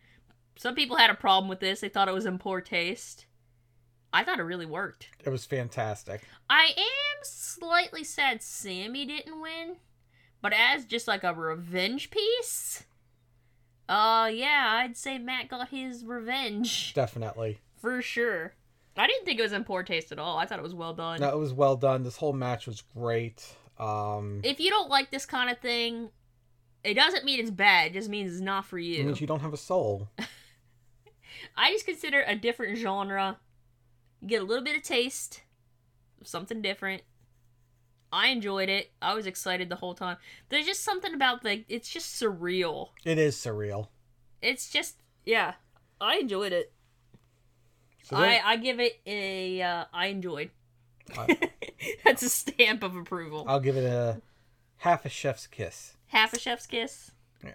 some 0.55 0.75
people 0.75 0.97
had 0.97 1.09
a 1.09 1.15
problem 1.15 1.49
with 1.49 1.59
this. 1.59 1.81
They 1.81 1.89
thought 1.89 2.07
it 2.07 2.13
was 2.13 2.25
in 2.25 2.37
poor 2.39 2.61
taste. 2.61 3.25
I 4.11 4.23
thought 4.23 4.39
it 4.39 4.43
really 4.43 4.65
worked. 4.65 5.09
it 5.23 5.29
was 5.29 5.45
fantastic. 5.45 6.21
I 6.49 6.73
am 6.77 7.19
slightly 7.23 8.03
sad 8.03 8.41
Sammy 8.41 9.05
didn't 9.05 9.39
win, 9.39 9.75
but 10.41 10.51
as 10.53 10.85
just 10.85 11.07
like 11.07 11.23
a 11.23 11.33
revenge 11.33 12.09
piece, 12.09 12.85
uh, 13.87 14.29
yeah, 14.33 14.81
I'd 14.83 14.97
say 14.97 15.17
Matt 15.17 15.49
got 15.49 15.69
his 15.69 16.03
revenge 16.05 16.93
Definitely. 16.93 17.59
for 17.81 18.01
sure. 18.01 18.53
I 18.97 19.07
didn't 19.07 19.25
think 19.25 19.39
it 19.39 19.43
was 19.43 19.53
in 19.53 19.63
poor 19.63 19.83
taste 19.83 20.11
at 20.11 20.19
all. 20.19 20.37
I 20.37 20.45
thought 20.45 20.59
it 20.59 20.63
was 20.63 20.73
well 20.75 20.93
done. 20.93 21.21
No, 21.21 21.29
it 21.29 21.37
was 21.37 21.53
well 21.53 21.75
done. 21.75 22.03
This 22.03 22.17
whole 22.17 22.33
match 22.33 22.67
was 22.67 22.81
great. 22.81 23.47
Um, 23.77 24.41
If 24.43 24.59
you 24.59 24.69
don't 24.69 24.89
like 24.89 25.09
this 25.09 25.25
kind 25.25 25.49
of 25.49 25.59
thing, 25.59 26.09
it 26.83 26.93
doesn't 26.93 27.25
mean 27.25 27.39
it's 27.39 27.51
bad. 27.51 27.87
It 27.87 27.93
just 27.93 28.09
means 28.09 28.31
it's 28.31 28.41
not 28.41 28.65
for 28.65 28.79
you. 28.79 28.95
it 28.95 28.99
you. 28.99 29.05
means 29.05 29.21
you 29.21 29.27
don't 29.27 29.41
have 29.41 29.53
a 29.53 29.57
soul. 29.57 30.09
I 31.57 31.71
just 31.71 31.85
consider 31.85 32.23
a 32.25 32.35
different 32.35 32.77
genre. 32.77 33.37
You 34.21 34.27
get 34.27 34.41
a 34.41 34.45
little 34.45 34.63
bit 34.63 34.75
of 34.75 34.83
taste 34.83 35.41
of 36.19 36.27
something 36.27 36.61
different. 36.61 37.03
I 38.11 38.27
enjoyed 38.27 38.69
it. 38.69 38.91
I 39.01 39.13
was 39.13 39.27
excited 39.27 39.69
the 39.69 39.75
whole 39.75 39.93
time. 39.93 40.17
There's 40.49 40.65
just 40.65 40.83
something 40.83 41.13
about 41.13 41.45
like 41.45 41.65
it's 41.69 41.89
just 41.89 42.21
surreal. 42.21 42.89
It 43.05 43.17
is 43.17 43.35
surreal. 43.35 43.89
It's 44.41 44.69
just 44.69 44.95
yeah. 45.25 45.53
I 46.01 46.17
enjoyed 46.17 46.53
it. 46.53 46.71
So 48.03 48.15
I 48.15 48.41
I 48.43 48.55
give 48.57 48.79
it 48.79 48.99
a 49.05 49.61
uh, 49.61 49.85
I 49.93 50.07
enjoyed. 50.07 50.49
I- 51.15 51.37
That's 52.03 52.23
a 52.23 52.29
stamp 52.29 52.83
of 52.83 52.95
approval. 52.95 53.45
I'll 53.47 53.59
give 53.59 53.77
it 53.77 53.85
a 53.85 54.21
half 54.77 55.05
a 55.05 55.09
chef's 55.09 55.45
kiss. 55.47 55.95
Half 56.09 56.33
a 56.33 56.39
chef's 56.39 56.67
kiss. 56.67 57.11
Yeah. 57.43 57.53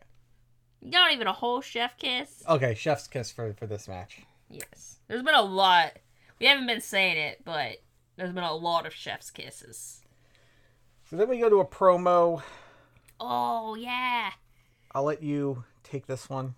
Not 0.81 1.13
even 1.13 1.27
a 1.27 1.33
whole 1.33 1.61
chef 1.61 1.97
kiss. 1.97 2.43
Okay, 2.49 2.75
chef's 2.75 3.07
kiss 3.07 3.31
for 3.31 3.53
for 3.55 3.67
this 3.67 3.87
match. 3.87 4.23
Yes. 4.49 4.99
There's 5.09 5.23
been 5.23 5.35
a 5.35 5.43
lot. 5.43 5.93
We 6.41 6.47
haven't 6.47 6.67
been 6.67 6.81
saying 6.81 7.17
it, 7.17 7.43
but 7.45 7.77
there's 8.17 8.33
been 8.33 8.45
a 8.45 8.55
lot 8.55 8.87
of 8.87 8.95
chef's 8.95 9.31
kisses. 9.31 10.03
So 11.09 11.17
then 11.17 11.29
we 11.29 11.39
go 11.39 11.51
to 11.51 11.61
a 11.61 11.67
promo. 11.67 12.43
Oh 13.21 13.75
yeah. 13.75 14.31
I'll 14.93 15.05
let 15.05 15.23
you 15.23 15.65
take 15.83 16.07
this 16.07 16.29
one. 16.31 16.55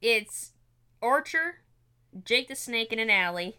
It's 0.00 0.52
Archer, 1.02 1.62
Jake 2.24 2.48
the 2.48 2.54
Snake 2.54 2.92
in 2.92 2.98
an 2.98 3.10
alley, 3.10 3.58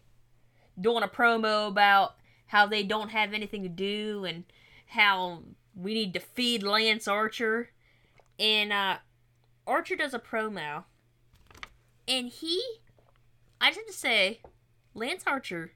doing 0.80 1.02
a 1.02 1.08
promo 1.08 1.68
about 1.68 2.14
how 2.46 2.66
they 2.66 2.82
don't 2.82 3.10
have 3.10 3.32
anything 3.32 3.62
to 3.62 3.68
do 3.68 4.24
and 4.24 4.44
how 4.86 5.42
we 5.74 5.94
need 5.94 6.14
to 6.14 6.20
feed 6.20 6.62
Lance 6.62 7.06
Archer. 7.06 7.70
And 8.40 8.72
uh 8.72 8.96
Archer 9.66 9.94
does 9.94 10.14
a 10.14 10.18
promo. 10.18 10.84
And 12.08 12.28
he 12.28 12.60
I 13.60 13.68
just 13.68 13.80
have 13.80 13.86
to 13.86 13.92
say, 13.92 14.40
Lance 14.94 15.22
Archer 15.26 15.72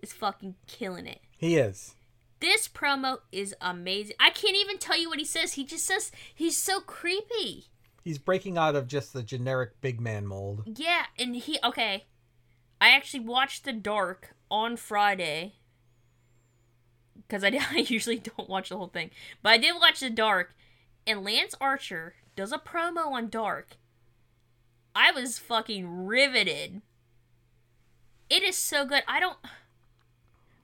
is 0.00 0.12
fucking 0.12 0.54
killing 0.66 1.06
it. 1.06 1.20
He 1.36 1.56
is. 1.56 1.96
This 2.40 2.68
promo 2.68 3.18
is 3.32 3.54
amazing. 3.60 4.16
I 4.20 4.30
can't 4.30 4.56
even 4.56 4.78
tell 4.78 4.98
you 4.98 5.08
what 5.08 5.18
he 5.18 5.24
says. 5.24 5.54
He 5.54 5.64
just 5.64 5.86
says 5.86 6.12
he's 6.34 6.56
so 6.56 6.80
creepy. 6.80 7.66
He's 8.04 8.18
breaking 8.18 8.56
out 8.56 8.76
of 8.76 8.86
just 8.86 9.12
the 9.12 9.22
generic 9.22 9.80
big 9.80 10.00
man 10.00 10.26
mold. 10.26 10.62
Yeah, 10.66 11.06
and 11.18 11.34
he 11.34 11.58
okay. 11.64 12.04
I 12.80 12.90
actually 12.90 13.20
watched 13.20 13.64
The 13.64 13.72
Dark 13.72 14.36
on 14.50 14.76
Friday 14.76 15.54
because 17.16 17.42
I, 17.42 17.58
I 17.72 17.78
usually 17.88 18.18
don't 18.18 18.48
watch 18.48 18.68
the 18.68 18.76
whole 18.76 18.88
thing, 18.88 19.10
but 19.42 19.50
I 19.50 19.58
did 19.58 19.74
watch 19.80 20.00
The 20.00 20.10
Dark, 20.10 20.54
and 21.06 21.24
Lance 21.24 21.54
Archer 21.60 22.14
does 22.34 22.52
a 22.52 22.58
promo 22.58 23.06
on 23.12 23.28
Dark. 23.28 23.76
I 24.94 25.12
was 25.12 25.38
fucking 25.38 26.06
riveted. 26.06 26.82
It 28.28 28.42
is 28.42 28.56
so 28.56 28.84
good. 28.84 29.02
I 29.06 29.20
don't. 29.20 29.38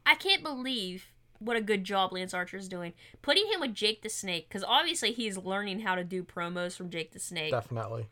I 0.04 0.14
can't 0.14 0.42
believe 0.42 1.06
what 1.38 1.56
a 1.56 1.60
good 1.60 1.84
job 1.84 2.12
Lance 2.12 2.34
Archer 2.34 2.56
is 2.56 2.68
doing. 2.68 2.92
Putting 3.20 3.46
him 3.46 3.60
with 3.60 3.74
Jake 3.74 4.02
the 4.02 4.08
Snake, 4.08 4.48
because 4.48 4.64
obviously 4.66 5.12
he's 5.12 5.36
learning 5.36 5.80
how 5.80 5.94
to 5.94 6.04
do 6.04 6.22
promos 6.22 6.76
from 6.76 6.90
Jake 6.90 7.12
the 7.12 7.18
Snake 7.20 7.52
Definitely. 7.52 8.06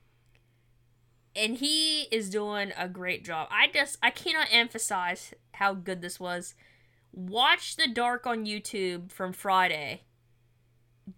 and 1.34 1.56
he 1.56 2.02
is 2.12 2.30
doing 2.30 2.72
a 2.76 2.88
great 2.88 3.24
job. 3.24 3.48
I 3.50 3.68
just 3.72 3.98
I 4.02 4.10
cannot 4.10 4.48
emphasize 4.50 5.34
how 5.54 5.74
good 5.74 6.00
this 6.02 6.20
was. 6.20 6.54
Watch 7.12 7.76
the 7.76 7.88
dark 7.88 8.26
on 8.26 8.46
YouTube 8.46 9.10
from 9.10 9.32
Friday. 9.32 10.02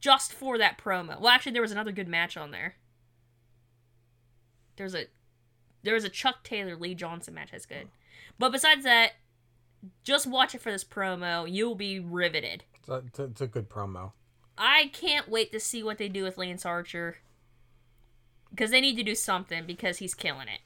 Just 0.01 0.33
for 0.33 0.59
that 0.59 0.79
promo. 0.79 1.21
Well, 1.21 1.31
actually, 1.31 1.53
there 1.53 1.63
was 1.63 1.73
another 1.73 1.93
good 1.93 2.09
match 2.09 2.37
on 2.37 2.51
there. 2.51 2.77
There's 4.77 4.95
a 4.95 5.07
there 5.83 5.95
was 5.95 6.05
a 6.05 6.09
Chuck 6.09 6.45
Taylor 6.45 6.77
Lee 6.77 6.95
Johnson 6.95 7.35
match 7.35 7.51
that's 7.51 7.67
good. 7.67 7.89
But 8.39 8.53
besides 8.53 8.85
that, 8.85 9.13
just 10.05 10.27
watch 10.27 10.55
it 10.55 10.61
for 10.61 10.71
this 10.71 10.85
promo. 10.85 11.51
You'll 11.51 11.75
be 11.75 11.99
riveted. 11.99 12.65
It's 12.79 12.89
a, 12.89 12.95
it's 13.07 13.19
a, 13.19 13.25
it's 13.25 13.41
a 13.41 13.47
good 13.47 13.69
promo. 13.69 14.13
I 14.57 14.91
can't 14.93 15.29
wait 15.29 15.51
to 15.53 15.61
see 15.61 15.83
what 15.83 15.99
they 15.99 16.09
do 16.09 16.23
with 16.23 16.39
Lance 16.39 16.65
Archer. 16.65 17.17
Because 18.51 18.71
they 18.71 18.81
need 18.81 18.97
to 18.97 19.03
do 19.03 19.15
something 19.15 19.65
because 19.67 19.99
he's 19.99 20.15
killing 20.15 20.49
it. 20.49 20.61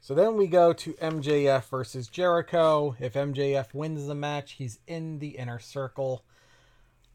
So 0.00 0.14
then 0.14 0.36
we 0.36 0.46
go 0.46 0.72
to 0.72 0.94
MJF 0.94 1.68
versus 1.68 2.08
Jericho. 2.08 2.96
If 2.98 3.12
MJF 3.12 3.74
wins 3.74 4.06
the 4.06 4.14
match, 4.14 4.52
he's 4.52 4.78
in 4.86 5.18
the 5.18 5.30
inner 5.30 5.58
circle. 5.58 6.24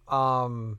Um, 0.08 0.78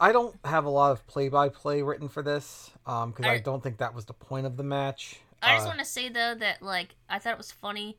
I 0.00 0.12
don't 0.12 0.34
have 0.44 0.64
a 0.64 0.70
lot 0.70 0.92
of 0.92 1.06
play-by-play 1.06 1.82
written 1.82 2.08
for 2.08 2.22
this 2.22 2.70
um 2.86 3.10
because 3.10 3.26
I 3.26 3.34
I- 3.34 3.38
don't 3.38 3.62
think 3.62 3.78
that 3.78 3.94
was 3.94 4.06
the 4.06 4.14
point 4.14 4.46
of 4.46 4.56
the 4.56 4.62
match. 4.64 5.20
I 5.42 5.54
just 5.54 5.66
Uh, 5.66 5.68
want 5.68 5.78
to 5.80 5.84
say 5.84 6.08
though 6.08 6.34
that 6.34 6.62
like 6.62 6.96
I 7.08 7.18
thought 7.18 7.32
it 7.32 7.38
was 7.38 7.52
funny 7.52 7.98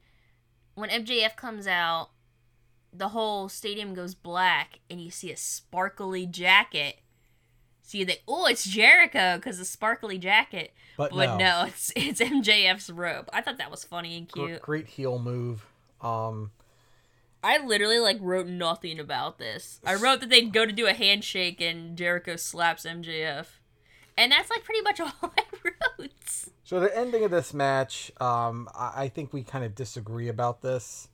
when 0.74 0.90
MJF 0.90 1.36
comes 1.36 1.68
out, 1.68 2.10
the 2.94 3.10
whole 3.10 3.50
stadium 3.50 3.94
goes 3.94 4.16
black, 4.16 4.80
and 4.90 5.00
you 5.02 5.12
see 5.12 5.32
a 5.32 5.38
sparkly 5.38 6.26
jacket. 6.26 7.00
So 7.84 7.98
you 7.98 8.06
think, 8.06 8.22
oh, 8.28 8.46
it's 8.46 8.64
Jericho 8.64 9.36
because 9.38 9.58
the 9.58 9.66
sparkly 9.66 10.18
jacket, 10.18 10.74
but, 10.98 11.12
but 11.12 11.38
no, 11.38 11.38
no. 11.38 11.64
it's 11.68 11.92
it's 11.96 12.22
MJF's 12.22 12.90
robe. 12.90 13.30
I 13.34 13.42
thought 13.42 13.58
that 13.58 13.70
was 13.72 13.84
funny 13.84 14.18
and 14.18 14.28
cute. 14.32 14.62
great 14.62 14.88
heel 14.88 15.20
move. 15.20 15.66
Um, 16.02 16.52
I 17.44 17.58
literally 17.58 18.00
like 18.00 18.18
wrote 18.20 18.48
nothing 18.48 19.00
about 19.00 19.40
this. 19.40 19.80
I 19.86 19.96
wrote 19.96 20.20
that 20.20 20.30
they'd 20.30 20.54
go 20.54 20.66
to 20.66 20.72
do 20.72 20.88
a 20.88 20.94
handshake 20.94 21.60
and 21.60 21.98
Jericho 21.98 22.36
slaps 22.36 22.86
MJF, 22.86 23.48
and 24.18 24.32
that's 24.32 24.50
like 24.50 24.64
pretty 24.64 24.82
much 24.82 25.00
all 25.00 25.14
I 25.24 25.44
wrote. 25.64 26.12
so 26.64 26.80
the 26.80 26.96
ending 26.96 27.24
of 27.24 27.32
this 27.32 27.54
match, 27.54 28.12
um, 28.22 28.70
I, 28.76 29.04
I 29.04 29.08
think 29.10 29.34
we 29.34 29.44
kind 29.44 29.66
of 29.66 29.74
disagree 29.74 30.28
about 30.28 30.62
this. 30.62 31.08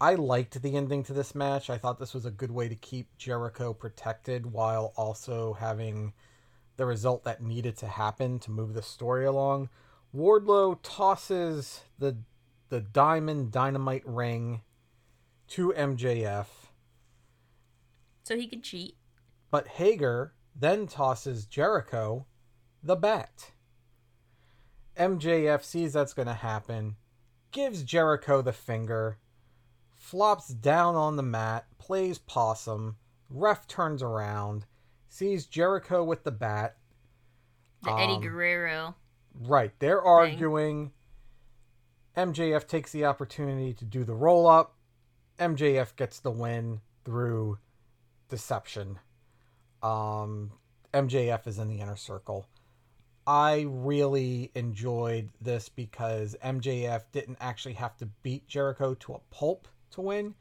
I 0.00 0.16
liked 0.16 0.60
the 0.60 0.76
ending 0.76 1.04
to 1.04 1.12
this 1.12 1.34
match. 1.34 1.70
I 1.70 1.78
thought 1.78 2.00
this 2.00 2.12
was 2.12 2.26
a 2.26 2.30
good 2.30 2.50
way 2.50 2.68
to 2.68 2.74
keep 2.74 3.16
Jericho 3.16 3.72
protected 3.72 4.52
while 4.52 4.92
also 4.96 5.54
having 5.54 6.12
the 6.76 6.86
result 6.86 7.24
that 7.24 7.42
needed 7.42 7.76
to 7.78 7.86
happen 7.86 8.38
to 8.40 8.50
move 8.50 8.74
the 8.74 8.82
story 8.82 9.24
along. 9.24 9.68
Wardlow 10.14 10.78
tosses 10.82 11.82
the 11.98 12.18
the 12.68 12.80
diamond 12.80 13.52
dynamite 13.52 14.02
ring 14.06 14.62
to 15.52 15.72
MJF, 15.76 16.46
So 18.24 18.36
he 18.36 18.46
could 18.46 18.62
cheat. 18.62 18.96
but 19.50 19.66
Hager 19.68 20.34
then 20.54 20.86
tosses 20.86 21.46
Jericho 21.46 22.26
the 22.82 22.96
bat. 22.96 23.52
MJF 24.96 25.62
sees 25.64 25.92
that's 25.92 26.12
going 26.14 26.28
to 26.28 26.34
happen, 26.34 26.96
gives 27.50 27.82
Jericho 27.82 28.42
the 28.42 28.52
finger, 28.52 29.18
flops 29.96 30.48
down 30.48 30.94
on 30.94 31.16
the 31.16 31.22
mat, 31.22 31.66
plays 31.78 32.18
possum. 32.18 32.96
Ref 33.30 33.66
turns 33.66 34.02
around, 34.02 34.66
sees 35.08 35.46
Jericho 35.46 36.04
with 36.04 36.24
the 36.24 36.30
bat. 36.32 36.76
The 37.82 37.92
Eddie 37.92 38.14
Um, 38.14 38.20
Guerrero. 38.20 38.94
Right, 39.34 39.72
they're 39.78 40.02
arguing. 40.02 40.92
MJF 42.16 42.66
takes 42.66 42.92
the 42.92 43.06
opportunity 43.06 43.72
to 43.74 43.84
do 43.86 44.04
the 44.04 44.14
roll 44.14 44.46
up. 44.46 44.76
MJF 45.38 45.96
gets 45.96 46.20
the 46.20 46.30
win 46.30 46.80
through 47.04 47.58
deception. 48.28 48.98
Um, 49.82 50.52
MJF 50.94 51.46
is 51.46 51.58
in 51.58 51.68
the 51.68 51.80
inner 51.80 51.96
circle. 51.96 52.46
I 53.26 53.66
really 53.68 54.50
enjoyed 54.54 55.30
this 55.40 55.68
because 55.68 56.36
MJF 56.44 57.02
didn't 57.12 57.38
actually 57.40 57.74
have 57.74 57.96
to 57.98 58.06
beat 58.22 58.48
Jericho 58.48 58.94
to 58.94 59.14
a 59.14 59.20
pulp 59.30 59.68
to 59.92 60.00
win. 60.00 60.34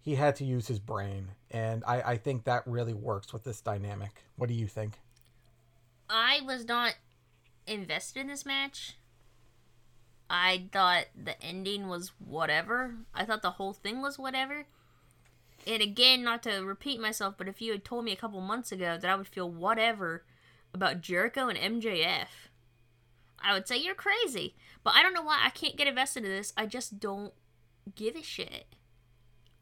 He 0.00 0.16
had 0.16 0.34
to 0.36 0.44
use 0.44 0.66
his 0.66 0.80
brain. 0.80 1.28
And 1.50 1.84
I, 1.86 2.02
I 2.02 2.16
think 2.16 2.44
that 2.44 2.66
really 2.66 2.94
works 2.94 3.32
with 3.32 3.44
this 3.44 3.60
dynamic. 3.60 4.24
What 4.36 4.48
do 4.48 4.54
you 4.54 4.66
think? 4.66 4.94
I 6.10 6.40
was 6.44 6.66
not 6.66 6.94
invested 7.66 8.20
in 8.20 8.26
this 8.26 8.44
match. 8.44 8.96
I 10.34 10.64
thought 10.72 11.04
the 11.14 11.40
ending 11.42 11.88
was 11.88 12.12
whatever. 12.18 12.94
I 13.14 13.26
thought 13.26 13.42
the 13.42 13.50
whole 13.50 13.74
thing 13.74 14.00
was 14.00 14.18
whatever. 14.18 14.64
And 15.66 15.82
again, 15.82 16.24
not 16.24 16.42
to 16.44 16.60
repeat 16.62 16.98
myself, 16.98 17.34
but 17.36 17.48
if 17.48 17.60
you 17.60 17.72
had 17.72 17.84
told 17.84 18.06
me 18.06 18.12
a 18.12 18.16
couple 18.16 18.40
months 18.40 18.72
ago 18.72 18.96
that 18.98 19.10
I 19.10 19.14
would 19.14 19.28
feel 19.28 19.50
whatever 19.50 20.24
about 20.72 21.02
Jericho 21.02 21.48
and 21.48 21.82
MJF, 21.82 22.48
I 23.38 23.52
would 23.52 23.68
say 23.68 23.76
you're 23.76 23.94
crazy. 23.94 24.54
But 24.82 24.94
I 24.94 25.02
don't 25.02 25.12
know 25.12 25.22
why 25.22 25.38
I 25.44 25.50
can't 25.50 25.76
get 25.76 25.86
invested 25.86 26.24
in 26.24 26.30
this. 26.30 26.54
I 26.56 26.64
just 26.64 26.98
don't 26.98 27.34
give 27.94 28.16
a 28.16 28.22
shit. 28.22 28.74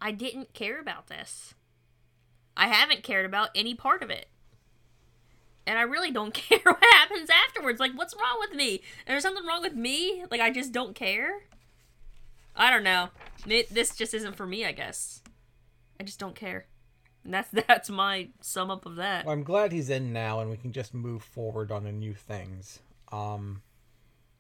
I 0.01 0.13
didn't 0.13 0.55
care 0.55 0.79
about 0.79 1.09
this. 1.09 1.55
I 2.57 2.69
haven't 2.69 3.03
cared 3.03 3.27
about 3.27 3.51
any 3.57 3.75
part 3.75 4.05
of 4.05 4.11
it 4.11 4.29
and 5.71 5.79
I 5.79 5.83
really 5.83 6.11
don't 6.11 6.35
care 6.35 6.59
what 6.65 6.83
happens 6.95 7.31
afterwards. 7.49 7.79
Like, 7.81 7.93
what's 7.97 8.15
wrong 8.15 8.37
with 8.41 8.53
me? 8.55 8.83
There's 9.07 9.23
something 9.23 9.47
wrong 9.47 9.63
with 9.63 9.75
me? 9.75 10.25
Like, 10.31 10.41
I 10.41 10.51
just 10.51 10.73
don't 10.73 10.95
care. 10.95 11.43
I 12.57 12.71
don't 12.71 12.83
know. 12.85 13.09
It, 13.47 13.73
this 13.73 13.95
just 13.97 14.13
isn't 14.13 14.37
for 14.37 14.47
me. 14.47 14.65
I 14.65 14.73
guess. 14.73 15.23
I 15.99 16.03
just 16.03 16.19
don't 16.19 16.35
care. 16.35 16.67
And 17.25 17.33
that's 17.33 17.49
that's 17.69 17.89
my 17.91 18.29
sum 18.41 18.71
up 18.71 18.85
of 18.87 18.97
that. 18.97 19.25
Well, 19.25 19.33
I'm 19.35 19.45
glad 19.45 19.73
he's 19.73 19.91
in 19.91 20.13
now, 20.13 20.41
and 20.41 20.51
we 20.51 20.57
can 20.57 20.73
just 20.73 20.93
move 20.93 21.23
forward 21.23 21.71
on 21.71 21.85
the 21.85 21.93
new 21.93 22.15
things. 22.15 22.81
Um, 23.13 23.63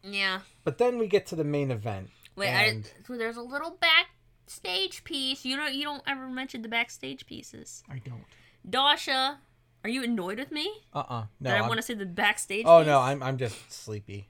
Yeah. 0.02 0.40
but 0.64 0.78
then 0.78 0.98
we 0.98 1.06
get 1.06 1.26
to 1.28 1.36
the 1.36 1.44
main 1.44 1.70
event. 1.70 2.10
Wait. 2.36 2.48
and 2.48 2.84
I, 2.86 3.06
so 3.06 3.16
there's 3.16 3.36
a 3.36 3.42
little 3.42 3.76
backstage 3.80 5.04
piece. 5.04 5.44
You 5.44 5.56
don't 5.56 5.74
you 5.74 5.84
don't 5.84 6.02
ever 6.06 6.28
mention 6.28 6.62
the 6.62 6.68
backstage 6.68 7.26
pieces. 7.26 7.82
I 7.90 7.98
don't. 7.98 8.24
Dasha, 8.68 9.38
are 9.84 9.90
you 9.90 10.02
annoyed 10.04 10.38
with 10.38 10.50
me? 10.52 10.70
Uh 10.92 10.98
uh 11.08 11.20
No. 11.40 11.50
that 11.50 11.54
I 11.56 11.60
I'm- 11.60 11.68
want 11.68 11.78
to 11.78 11.82
say 11.82 11.94
the 11.94 12.06
backstage. 12.06 12.64
oh 12.66 12.82
no, 12.82 12.98
I'm 13.00 13.22
I'm 13.22 13.36
just 13.38 13.70
sleepy. 13.72 14.28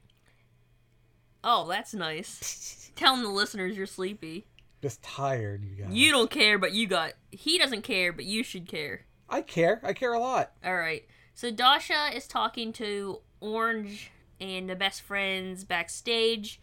Oh, 1.43 1.67
that's 1.67 1.93
nice. 1.93 2.91
Telling 2.95 3.23
the 3.23 3.29
listeners 3.29 3.75
you're 3.75 3.85
sleepy. 3.87 4.47
Just 4.81 5.01
tired, 5.03 5.63
you 5.63 5.83
guys. 5.83 5.93
You 5.93 6.11
don't 6.11 6.29
care, 6.29 6.57
but 6.57 6.73
you 6.73 6.87
got. 6.87 7.13
He 7.31 7.57
doesn't 7.57 7.81
care, 7.83 8.11
but 8.13 8.25
you 8.25 8.43
should 8.43 8.67
care. 8.67 9.05
I 9.29 9.41
care. 9.41 9.79
I 9.83 9.93
care 9.93 10.13
a 10.13 10.19
lot. 10.19 10.51
All 10.63 10.75
right. 10.75 11.03
So 11.33 11.51
Dasha 11.51 12.09
is 12.15 12.27
talking 12.27 12.73
to 12.73 13.21
Orange 13.39 14.11
and 14.39 14.69
the 14.69 14.75
best 14.75 15.01
friends 15.01 15.63
backstage. 15.63 16.59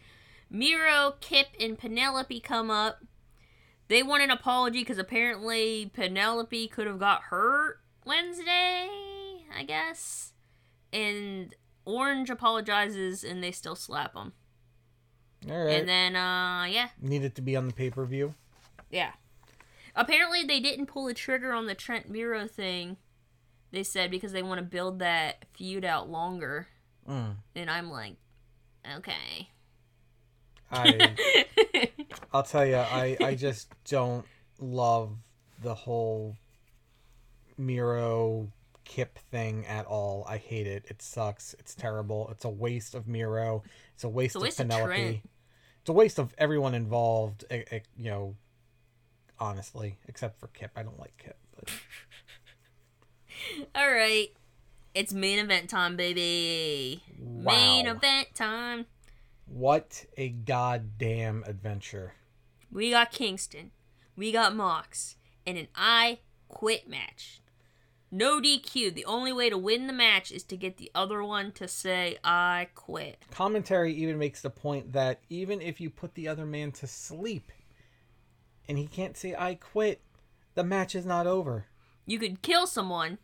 Miro, 0.49 1.15
Kip, 1.21 1.47
and 1.59 1.77
Penelope 1.77 2.39
come 2.41 2.69
up. 2.69 3.03
They 3.87 4.03
want 4.03 4.23
an 4.23 4.31
apology 4.31 4.79
because 4.79 4.97
apparently 4.97 5.89
Penelope 5.93 6.67
could 6.69 6.87
have 6.87 6.99
got 6.99 7.23
hurt 7.23 7.79
Wednesday, 8.09 8.89
I 9.55 9.63
guess. 9.67 10.33
And 10.91 11.53
Orange 11.85 12.31
apologizes 12.31 13.23
and 13.23 13.43
they 13.43 13.51
still 13.51 13.75
slap 13.75 14.15
him. 14.15 14.33
All 15.47 15.65
right. 15.65 15.79
And 15.79 15.87
then, 15.87 16.15
uh, 16.15 16.65
yeah, 16.65 16.89
Needed 16.99 17.35
to 17.35 17.43
be 17.43 17.55
on 17.55 17.67
the 17.67 17.73
pay 17.73 17.91
per 17.91 18.03
view. 18.05 18.33
Yeah. 18.89 19.11
Apparently, 19.95 20.43
they 20.43 20.59
didn't 20.59 20.87
pull 20.87 21.05
the 21.05 21.13
trigger 21.13 21.53
on 21.53 21.67
the 21.67 21.75
Trent 21.75 22.09
Miro 22.09 22.47
thing. 22.47 22.97
They 23.71 23.83
said 23.83 24.09
because 24.09 24.31
they 24.31 24.41
want 24.41 24.57
to 24.57 24.65
build 24.65 24.97
that 24.99 25.45
feud 25.53 25.85
out 25.85 26.09
longer. 26.09 26.67
Mm. 27.07 27.35
And 27.55 27.69
I'm 27.69 27.91
like, 27.91 28.15
okay. 28.97 29.49
I 30.71 31.15
I'll 32.33 32.43
tell 32.43 32.65
you, 32.65 32.77
I 32.77 33.17
I 33.21 33.35
just 33.35 33.71
don't 33.85 34.25
love 34.59 35.11
the 35.61 35.75
whole 35.75 36.35
Miro 37.59 38.51
Kip 38.85 39.19
thing 39.31 39.65
at 39.67 39.85
all. 39.85 40.25
I 40.27 40.37
hate 40.37 40.65
it. 40.65 40.85
It 40.87 41.01
sucks. 41.01 41.53
It's 41.59 41.75
terrible. 41.75 42.27
It's 42.31 42.45
a 42.45 42.49
waste 42.49 42.95
of 42.95 43.07
Miro. 43.07 43.61
It's 43.93 44.03
a 44.03 44.09
waste, 44.09 44.35
a 44.35 44.39
waste 44.39 44.59
of 44.59 44.65
of 44.65 44.71
Penelope. 44.71 44.95
Trent. 44.95 45.29
it's 45.81 45.89
a 45.89 45.93
waste 45.93 46.17
of 46.17 46.33
everyone 46.39 46.73
involved. 46.73 47.45
eh, 47.51 47.63
eh, 47.69 47.79
you 47.95 48.09
know, 48.09 48.35
honestly, 49.39 49.99
except 50.07 50.39
for 50.39 50.47
Kip. 50.47 50.71
I 50.75 50.81
don't 50.83 50.99
like 50.99 51.15
Kip. 51.17 51.37
But 51.55 51.69
All 53.75 53.91
right. 53.91 54.29
It's 54.95 55.13
main 55.13 55.39
event 55.39 55.69
time, 55.69 55.95
baby. 55.95 57.03
wow, 57.19 57.53
Main 57.53 57.87
event 57.87 58.29
time. 58.33 58.85
what 59.45 60.05
a 60.17 60.29
goddamn 60.29 61.43
adventure! 61.45 62.13
We 62.71 62.89
got 62.89 63.11
Kingston. 63.11 63.71
We 64.15 64.31
got 64.31 64.55
Mox. 64.55 65.15
And 65.45 65.57
an 65.57 65.67
I 65.75 66.19
quit 66.47 66.89
match. 66.89 67.41
No 68.11 68.39
DQ. 68.41 68.93
The 68.93 69.05
only 69.05 69.31
way 69.31 69.49
to 69.49 69.57
win 69.57 69.87
the 69.87 69.93
match 69.93 70.31
is 70.31 70.43
to 70.43 70.57
get 70.57 70.77
the 70.77 70.91
other 70.95 71.23
one 71.23 71.51
to 71.53 71.67
say, 71.67 72.17
I 72.23 72.69
quit. 72.73 73.23
Commentary 73.31 73.93
even 73.93 74.17
makes 74.17 74.41
the 74.41 74.49
point 74.49 74.93
that 74.93 75.21
even 75.29 75.61
if 75.61 75.79
you 75.79 75.89
put 75.89 76.15
the 76.15 76.27
other 76.27 76.45
man 76.45 76.71
to 76.73 76.87
sleep, 76.87 77.51
and 78.67 78.77
he 78.77 78.87
can't 78.87 79.15
say 79.17 79.35
"I 79.37 79.55
quit," 79.55 80.01
the 80.55 80.63
match 80.63 80.95
is 80.95 81.05
not 81.05 81.27
over. 81.27 81.65
You 82.05 82.17
could 82.17 82.41
kill 82.41 82.65
someone. 82.65 83.19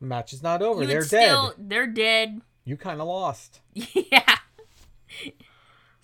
The 0.00 0.06
match 0.06 0.32
is 0.32 0.42
not 0.42 0.60
over. 0.60 0.82
you 0.82 0.88
They're 0.88 1.02
still, 1.02 1.54
dead. 1.56 1.70
They're 1.70 1.86
dead. 1.86 2.42
You 2.64 2.76
kind 2.76 3.00
of 3.00 3.06
lost. 3.06 3.60
Yeah. 3.74 4.38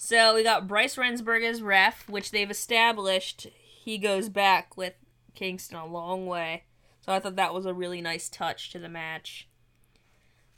So 0.04 0.34
we 0.34 0.42
got 0.42 0.66
Bryce 0.66 0.96
Remsburg 0.96 1.44
as 1.48 1.62
ref, 1.62 2.08
which 2.08 2.32
they've 2.32 2.50
established. 2.50 3.46
He 3.54 3.98
goes 3.98 4.28
back 4.28 4.76
with 4.76 4.94
Kingston 5.34 5.78
a 5.78 5.86
long 5.86 6.26
way. 6.26 6.64
So 7.02 7.12
I 7.12 7.18
thought 7.18 7.36
that 7.36 7.52
was 7.54 7.66
a 7.66 7.74
really 7.74 8.00
nice 8.00 8.28
touch 8.28 8.70
to 8.70 8.78
the 8.78 8.88
match. 8.88 9.48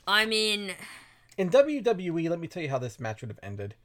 I 0.07 0.25
mean, 0.25 0.75
In 1.37 1.49
WWE, 1.49 2.29
let 2.29 2.39
me 2.39 2.47
tell 2.47 2.61
you 2.63 2.69
how 2.69 2.77
this 2.77 2.99
match 2.99 3.21
would 3.21 3.31
have 3.31 3.39
ended. 3.41 3.75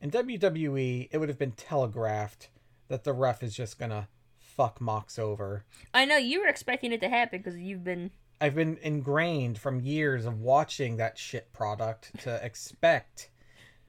In 0.00 0.10
WWE, 0.10 1.08
it 1.12 1.18
would 1.18 1.28
have 1.28 1.38
been 1.38 1.52
telegraphed 1.52 2.48
that 2.88 3.04
the 3.04 3.12
ref 3.12 3.42
is 3.42 3.54
just 3.54 3.78
gonna 3.78 4.08
fuck 4.38 4.80
Mox 4.80 5.18
over. 5.18 5.64
I 5.92 6.06
know 6.06 6.16
you 6.16 6.40
were 6.40 6.48
expecting 6.48 6.92
it 6.92 7.00
to 7.02 7.08
happen 7.08 7.40
because 7.40 7.58
you've 7.58 7.84
been. 7.84 8.10
I've 8.40 8.54
been 8.54 8.78
ingrained 8.80 9.58
from 9.58 9.80
years 9.80 10.24
of 10.24 10.40
watching 10.40 10.96
that 10.96 11.18
shit 11.18 11.52
product 11.52 12.18
to 12.20 12.34
expect 12.44 13.28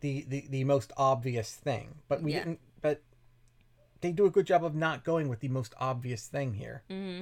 the, 0.02 0.26
the, 0.28 0.46
the 0.50 0.64
most 0.66 0.92
obvious 0.98 1.56
thing. 1.56 1.96
But 2.10 2.22
we 2.22 2.34
Yeah. 2.34 2.40
didn't. 2.40 2.60
But 2.82 3.02
they 4.02 4.12
do 4.12 4.26
a 4.26 4.30
good 4.30 4.46
job 4.46 4.66
of 4.66 4.76
not 4.76 5.06
going 5.06 5.30
with 5.30 5.40
the 5.40 5.48
most 5.48 5.74
obvious 5.80 6.28
thing 6.28 6.56
here, 6.56 6.84
hmm 6.90 7.22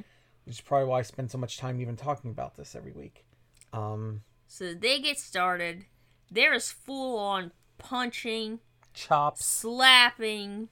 which 0.49 0.57
is 0.57 0.61
probably 0.61 0.87
why 0.87 0.97
I 0.97 1.01
spend 1.03 1.29
so 1.29 1.37
much 1.37 1.59
time 1.59 1.79
even 1.79 1.95
talking 1.95 2.31
about 2.31 2.57
this 2.57 2.75
every 2.75 2.91
week. 2.91 3.23
Um, 3.71 4.21
So 4.47 4.73
they 4.73 4.99
get 4.99 5.19
started. 5.19 5.85
There 6.31 6.55
is 6.55 6.71
full 6.71 7.19
on 7.19 7.51
punching, 7.77 8.59
chops, 8.91 9.45
slapping, 9.45 10.69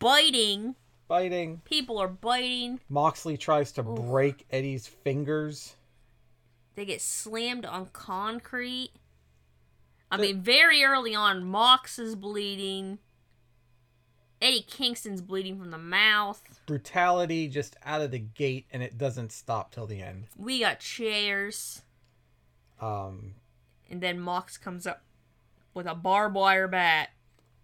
biting. 0.00 0.74
biting. 1.06 1.60
People 1.64 1.96
are 1.98 2.08
biting. 2.08 2.80
Moxley 2.88 3.36
tries 3.36 3.70
to 3.72 3.82
Oof. 3.88 4.00
break 4.00 4.44
Eddie's 4.50 4.88
fingers. 4.88 5.76
They 6.74 6.84
get 6.84 7.00
slammed 7.00 7.64
on 7.66 7.86
concrete. 7.92 8.90
I 10.10 10.16
mean, 10.16 10.42
very 10.42 10.82
early 10.82 11.14
on, 11.14 11.44
Mox 11.44 12.00
is 12.00 12.16
bleeding. 12.16 12.98
Eddie 14.40 14.62
Kingston's 14.68 15.20
bleeding 15.20 15.58
from 15.58 15.70
the 15.70 15.78
mouth. 15.78 16.60
Brutality 16.66 17.48
just 17.48 17.76
out 17.84 18.00
of 18.00 18.10
the 18.12 18.18
gate, 18.20 18.66
and 18.72 18.82
it 18.82 18.96
doesn't 18.96 19.32
stop 19.32 19.72
till 19.72 19.86
the 19.86 20.00
end. 20.00 20.26
We 20.36 20.60
got 20.60 20.78
chairs. 20.80 21.82
Um, 22.80 23.34
And 23.90 24.00
then 24.00 24.20
Mox 24.20 24.56
comes 24.56 24.86
up 24.86 25.02
with 25.74 25.86
a 25.86 25.94
barbed 25.94 26.36
wire 26.36 26.68
bat. 26.68 27.10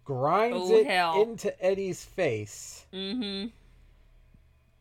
grinds 0.05 0.57
Oh, 0.71 0.75
it 0.75 0.87
hell. 0.87 1.23
into 1.23 1.65
Eddie's 1.65 2.05
face. 2.05 2.87
Mm-hmm. 2.93 3.49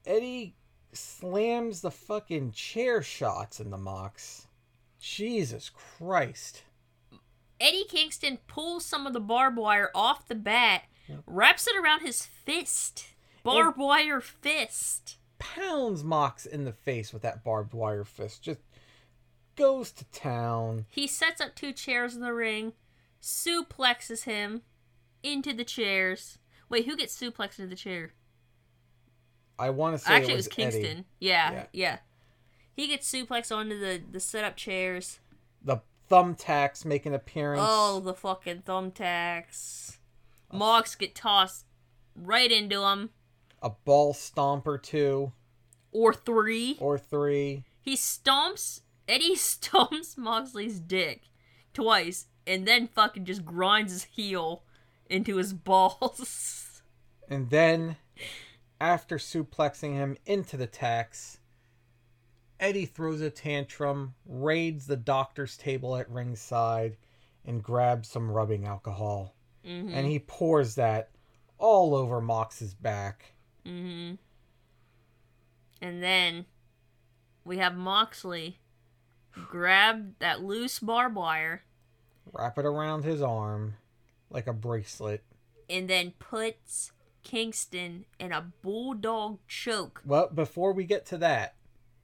Eddie 0.05 0.55
slams 0.91 1.81
the 1.81 1.91
fucking 1.91 2.51
chair 2.51 3.01
shots 3.01 3.59
in 3.59 3.69
the 3.69 3.77
Mox. 3.77 4.47
Jesus 4.99 5.69
Christ. 5.69 6.63
Eddie 7.59 7.85
Kingston 7.87 8.39
pulls 8.47 8.85
some 8.85 9.05
of 9.07 9.13
the 9.13 9.19
barbed 9.19 9.57
wire 9.57 9.91
off 9.95 10.27
the 10.27 10.35
bat, 10.35 10.83
wraps 11.25 11.67
it 11.67 11.75
around 11.77 12.01
his 12.01 12.25
fist. 12.25 13.07
Barbed 13.43 13.77
wire 13.77 14.21
fist. 14.21 15.17
Pounds 15.37 16.03
Mox 16.03 16.45
in 16.45 16.63
the 16.63 16.71
face 16.71 17.11
with 17.11 17.21
that 17.23 17.43
barbed 17.43 17.73
wire 17.73 18.05
fist. 18.05 18.41
Just 18.41 18.59
goes 19.57 19.91
to 19.91 20.05
town. 20.05 20.85
He 20.89 21.07
sets 21.07 21.41
up 21.41 21.53
two 21.55 21.73
chairs 21.73 22.15
in 22.15 22.21
the 22.21 22.33
ring, 22.33 22.73
suplexes 23.21 24.23
him 24.23 24.61
into 25.21 25.53
the 25.53 25.65
chairs. 25.65 26.37
Wait, 26.69 26.85
who 26.85 26.95
gets 26.95 27.19
suplexed 27.19 27.59
into 27.59 27.67
the 27.67 27.75
chair? 27.75 28.13
I 29.59 29.69
want 29.69 29.95
to 29.97 30.03
say 30.03 30.13
Actually, 30.13 30.31
it 30.31 30.33
it 30.33 30.37
was, 30.37 30.45
was 30.47 30.55
Kingston. 30.55 31.05
Yeah, 31.19 31.51
Yeah. 31.51 31.65
yeah, 31.73 31.97
He 32.75 32.87
gets 32.87 33.11
suplexed 33.11 33.55
onto 33.55 33.77
the 33.77 34.01
the 34.11 34.19
setup 34.19 34.55
chairs. 34.55 35.19
The 35.61 35.81
thumbtacks 36.09 36.85
make 36.85 37.05
an 37.05 37.13
appearance. 37.13 37.61
Oh, 37.63 37.99
the 37.99 38.13
fucking 38.13 38.63
thumbtacks. 38.63 39.97
Mox 40.53 40.95
get 40.95 41.15
tossed 41.15 41.65
right 42.15 42.51
into 42.51 42.83
him. 42.83 43.09
A 43.61 43.69
ball 43.71 44.13
stomp 44.13 44.67
or 44.67 44.77
two 44.77 45.31
Or 45.91 46.13
three. 46.13 46.77
or 46.79 46.97
three. 46.97 47.63
He 47.81 47.95
stomps 47.95 48.81
Eddie 49.07 49.35
stomps 49.37 50.17
Moxley's 50.17 50.79
dick 50.79 51.23
twice 51.73 52.27
and 52.45 52.67
then 52.67 52.87
fucking 52.87 53.25
just 53.25 53.45
grinds 53.45 53.91
his 53.91 54.03
heel 54.03 54.63
into 55.09 55.37
his 55.37 55.53
balls. 55.53 56.69
And 57.29 57.49
then, 57.49 57.95
after 58.81 59.17
suplexing 59.17 59.93
him 59.93 60.17
into 60.25 60.57
the 60.57 60.67
tax, 60.67 61.39
Eddie 62.59 62.85
throws 62.85 63.21
a 63.21 63.29
tantrum, 63.29 64.13
raids 64.25 64.87
the 64.87 64.97
doctor's 64.97 65.55
table 65.55 65.95
at 65.95 66.09
ringside, 66.09 66.97
and 67.45 67.63
grabs 67.63 68.09
some 68.09 68.29
rubbing 68.29 68.65
alcohol. 68.65 69.35
Mm-hmm. 69.65 69.93
And 69.93 70.07
he 70.07 70.19
pours 70.19 70.75
that 70.75 71.09
all 71.57 71.95
over 71.95 72.19
Mox's 72.21 72.73
back. 72.73 73.33
Mm-hmm. 73.65 74.15
And 75.81 76.01
then 76.03 76.45
we 77.45 77.57
have 77.57 77.75
Moxley 77.75 78.59
grab 79.49 80.13
that 80.19 80.43
loose 80.43 80.79
barbed 80.79 81.15
wire 81.15 81.63
Wrap 82.31 82.57
it 82.57 82.65
around 82.65 83.03
his 83.03 83.21
arm 83.21 83.75
like 84.29 84.47
a 84.47 84.53
bracelet. 84.53 85.23
and 85.69 85.89
then 85.89 86.11
puts 86.19 86.91
Kingston 87.23 88.05
in 88.19 88.31
a 88.31 88.51
bulldog 88.61 89.39
choke. 89.47 90.01
Well, 90.05 90.29
before 90.33 90.71
we 90.73 90.83
get 90.85 91.05
to 91.07 91.17
that, 91.19 91.55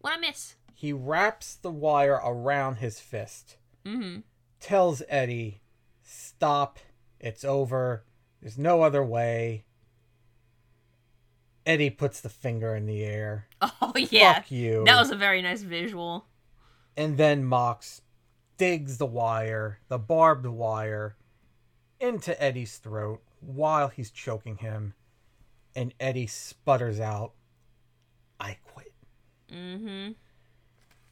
What 0.02 0.18
I 0.18 0.20
miss? 0.20 0.56
he 0.74 0.92
wraps 0.94 1.56
the 1.56 1.72
wire 1.72 2.20
around 2.24 2.76
his 2.78 3.00
fist. 3.00 3.58
Mm-hmm. 3.86 4.22
tells 4.60 5.02
Eddie, 5.08 5.62
"Stop. 6.04 6.80
It's 7.20 7.44
over. 7.44 8.06
There's 8.42 8.58
no 8.58 8.82
other 8.84 9.04
way." 9.04 9.66
Eddie 11.66 11.92
puts 11.92 12.20
the 12.22 12.30
finger 12.30 12.76
in 12.76 12.86
the 12.86 13.04
air. 13.04 13.48
Oh 13.82 13.94
yeah. 13.96 14.36
Fuck 14.36 14.52
you. 14.52 14.84
That 14.86 15.00
was 15.00 15.10
a 15.12 15.16
very 15.16 15.42
nice 15.42 15.64
visual. 15.64 16.26
And 16.96 17.18
then 17.18 17.44
Mox 17.44 18.02
digs 18.58 18.98
the 18.98 19.06
wire, 19.06 19.80
the 19.88 19.98
barbed 19.98 20.46
wire, 20.46 21.16
into 22.00 22.40
Eddie's 22.42 22.78
throat 22.78 23.22
while 23.40 23.88
he's 23.88 24.12
choking 24.12 24.58
him. 24.58 24.94
And 25.76 25.94
Eddie 26.00 26.28
sputters 26.28 27.00
out, 27.00 27.34
I 28.40 28.58
quit. 28.74 28.94
Mm-hmm. 29.52 30.12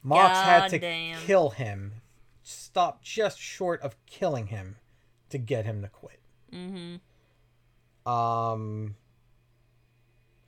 Mox 0.03 0.37
had 0.39 0.67
to 0.69 0.79
Goddamn. 0.79 1.19
kill 1.19 1.49
him, 1.49 1.93
stop 2.43 3.01
just 3.01 3.39
short 3.39 3.81
of 3.81 3.95
killing 4.05 4.47
him 4.47 4.75
to 5.29 5.37
get 5.37 5.65
him 5.65 5.81
to 5.81 5.87
quit. 5.87 6.19
Mm-hmm. 6.53 8.09
Um 8.11 8.95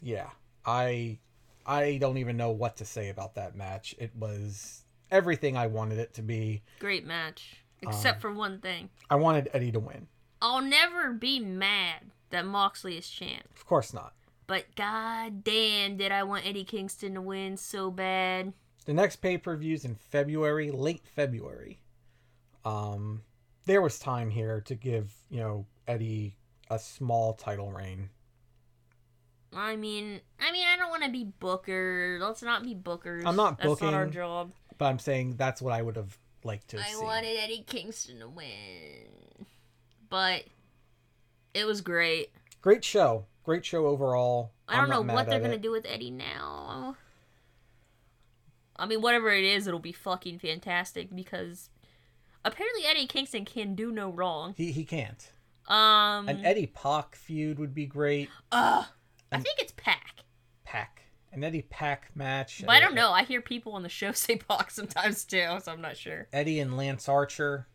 yeah, 0.01 0.29
I 0.65 1.19
I 1.65 1.97
don't 1.97 2.17
even 2.17 2.37
know 2.37 2.51
what 2.51 2.77
to 2.77 2.85
say 2.85 3.09
about 3.09 3.35
that 3.35 3.55
match. 3.55 3.93
It 3.99 4.15
was 4.15 4.83
everything 5.11 5.57
I 5.57 5.67
wanted 5.67 5.99
it 5.99 6.13
to 6.15 6.21
be. 6.21 6.63
Great 6.79 7.05
match. 7.05 7.63
Except 7.81 8.17
Um, 8.17 8.21
for 8.21 8.33
one 8.33 8.59
thing. 8.59 8.89
I 9.09 9.15
wanted 9.15 9.49
Eddie 9.53 9.71
to 9.73 9.79
win. 9.79 10.07
I'll 10.41 10.61
never 10.61 11.11
be 11.13 11.39
mad 11.39 12.11
that 12.29 12.45
Moxley 12.45 12.97
is 12.97 13.09
champ. 13.09 13.43
Of 13.55 13.65
course 13.65 13.93
not. 13.93 14.13
But 14.47 14.75
god 14.75 15.43
damn 15.43 15.97
did 15.97 16.11
I 16.11 16.23
want 16.23 16.45
Eddie 16.47 16.63
Kingston 16.63 17.13
to 17.15 17.21
win 17.21 17.57
so 17.57 17.91
bad. 17.91 18.53
The 18.85 18.93
next 18.93 19.17
pay-per-view's 19.17 19.85
in 19.85 19.95
February, 19.95 20.71
late 20.71 21.03
February. 21.05 21.81
Um 22.63 23.21
there 23.69 23.83
was 23.83 23.99
time 23.99 24.31
here 24.31 24.61
to 24.61 24.73
give, 24.73 25.13
you 25.29 25.39
know, 25.39 25.63
Eddie 25.87 26.35
a 26.71 26.79
small 26.79 27.33
title 27.33 27.71
reign. 27.71 28.09
I 29.53 29.75
mean, 29.75 30.21
I 30.39 30.51
mean, 30.51 30.67
I 30.67 30.75
don't 30.75 30.89
want 30.89 31.03
to 31.03 31.11
be 31.11 31.25
Booker. 31.39 32.17
Let's 32.19 32.41
not 32.41 32.63
be 32.63 32.73
Bookers. 32.73 33.27
I'm 33.27 33.35
not 33.35 33.61
That's 33.61 33.79
not 33.79 33.93
our 33.93 34.07
job. 34.07 34.53
But 34.79 34.85
I'm 34.85 34.97
saying 34.97 35.35
that's 35.35 35.61
what 35.61 35.71
I 35.71 35.83
would 35.83 35.97
have 35.97 36.17
liked 36.43 36.69
to 36.69 36.77
see. 36.77 36.83
I 36.83 36.93
see. 36.93 37.03
wanted 37.03 37.37
Eddie 37.37 37.63
Kingston 37.67 38.21
to 38.21 38.27
win, 38.27 39.45
but 40.09 40.45
it 41.53 41.65
was 41.65 41.81
great. 41.81 42.31
Great 42.61 42.83
show. 42.83 43.25
Great 43.43 43.63
show 43.63 43.85
overall. 43.85 44.51
I 44.67 44.77
don't 44.77 44.89
know 44.89 45.13
what 45.13 45.29
they're 45.29 45.39
gonna 45.39 45.53
it. 45.53 45.61
do 45.61 45.71
with 45.71 45.85
Eddie 45.87 46.09
now. 46.09 46.97
I 48.77 48.87
mean, 48.87 49.01
whatever 49.01 49.29
it 49.29 49.43
is, 49.43 49.67
it'll 49.67 49.79
be 49.79 49.91
fucking 49.91 50.39
fantastic 50.39 51.13
because 51.13 51.69
apparently 52.45 52.85
Eddie 52.85 53.07
Kingston 53.07 53.45
can 53.45 53.75
do 53.75 53.91
no 53.91 54.09
wrong. 54.09 54.53
He 54.57 54.71
he 54.71 54.85
can't. 54.85 55.31
Um, 55.67 56.27
An 56.27 56.43
Eddie 56.45 56.67
Pac 56.67 57.15
feud 57.15 57.59
would 57.59 57.75
be 57.75 57.85
great. 57.85 58.29
uh, 58.51 58.83
I 59.31 59.39
think 59.39 59.59
it's 59.59 59.73
Pac, 59.77 60.23
Pac. 60.63 61.03
An 61.31 61.43
Eddie 61.43 61.61
Pac 61.69 62.09
match. 62.15 62.63
but 62.65 62.71
I 62.73 62.77
uh, 62.77 62.81
don't 62.81 62.95
know. 62.95 63.11
I 63.11 63.23
hear 63.23 63.39
people 63.41 63.73
on 63.73 63.83
the 63.83 63.89
show 63.89 64.11
say 64.13 64.37
Pac 64.37 64.71
sometimes 64.71 65.23
too, 65.25 65.57
so 65.61 65.71
I'm 65.71 65.81
not 65.81 65.95
sure. 65.95 66.27
Eddie 66.33 66.59
and 66.59 66.75
Lance 66.75 67.07
Archer 67.07 67.67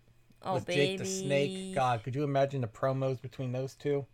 Oh, 0.46 0.54
with 0.54 0.66
baby. 0.66 0.80
Jake 0.88 0.98
the 0.98 1.04
Snake. 1.06 1.74
God, 1.74 2.02
could 2.02 2.14
you 2.14 2.22
imagine 2.24 2.60
the 2.60 2.66
promos 2.66 3.22
between 3.22 3.52
those 3.52 3.74
two? 3.74 4.04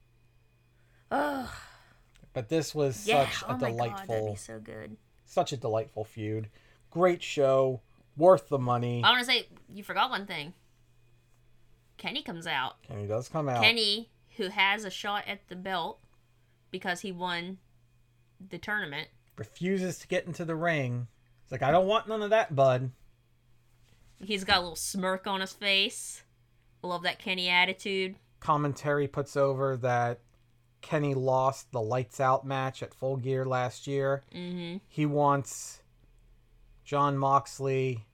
Ugh. 1.11 1.49
But 2.33 2.49
this 2.49 2.75
was 2.75 3.07
Yeah. 3.07 3.29
such 3.29 3.43
oh 3.45 3.47
a 3.47 3.53
my 3.55 3.59
god, 3.59 3.61
that'd 3.61 3.77
delightful, 4.07 4.31
be 4.33 4.37
so 4.37 4.61
good. 4.61 4.97
such 5.25 5.53
a 5.53 5.57
delightful 5.57 6.05
feud. 6.05 6.49
Great 6.91 7.23
show, 7.23 7.81
worth 8.21 8.49
the 8.49 8.59
money. 8.59 9.03
I 9.05 9.11
want 9.11 9.21
to 9.21 9.27
say 9.27 9.49
you 9.73 9.83
forgot 9.83 10.11
one 10.11 10.27
thing. 10.27 10.55
Kenny 11.97 12.23
comes 12.23 12.47
out. 12.47 12.83
Kenny 12.83 13.07
does 13.07 13.29
come 13.29 13.49
out. 13.49 13.63
Kenny, 13.63 14.11
who 14.37 14.49
has 14.49 14.85
a 14.85 14.91
shot 14.91 15.25
at 15.27 15.49
the 15.49 15.57
belt 15.57 15.99
because 16.71 17.01
he 17.01 17.13
won 17.13 17.59
the 18.49 18.59
tournament. 18.59 19.09
refuses 19.37 19.99
to 19.99 20.09
get 20.09 20.27
into 20.27 20.45
the 20.45 20.55
ring. 20.55 21.09
He's 21.45 21.53
like, 21.53 21.63
I 21.63 21.71
don't 21.71 21.87
want 21.87 22.09
none 22.09 22.23
of 22.23 22.31
that, 22.31 22.55
bud. 22.55 22.91
He's 24.23 24.45
got 24.45 24.59
a 24.59 24.61
little 24.61 24.77
smirk 24.77 25.27
on 25.27 25.41
his 25.41 25.53
face. 25.53 26.23
Love 26.83 27.03
that 27.03 27.19
Kenny 27.19 27.49
attitude. 27.49 28.17
Commentary 28.39 29.09
puts 29.09 29.37
over 29.37 29.77
that 29.79 30.21
Kenny 30.81 31.15
lost 31.15 31.73
the 31.73 31.81
lights 31.81 32.21
out 32.21 32.47
match 32.47 32.83
at 32.83 32.95
Full 32.95 33.17
Gear 33.17 33.45
last 33.45 33.87
year. 33.87 34.23
Mm-hmm. 34.35 34.79
He 34.89 35.07
wants 35.07 35.83
Jon 36.85 37.19
Moxley 37.19 38.07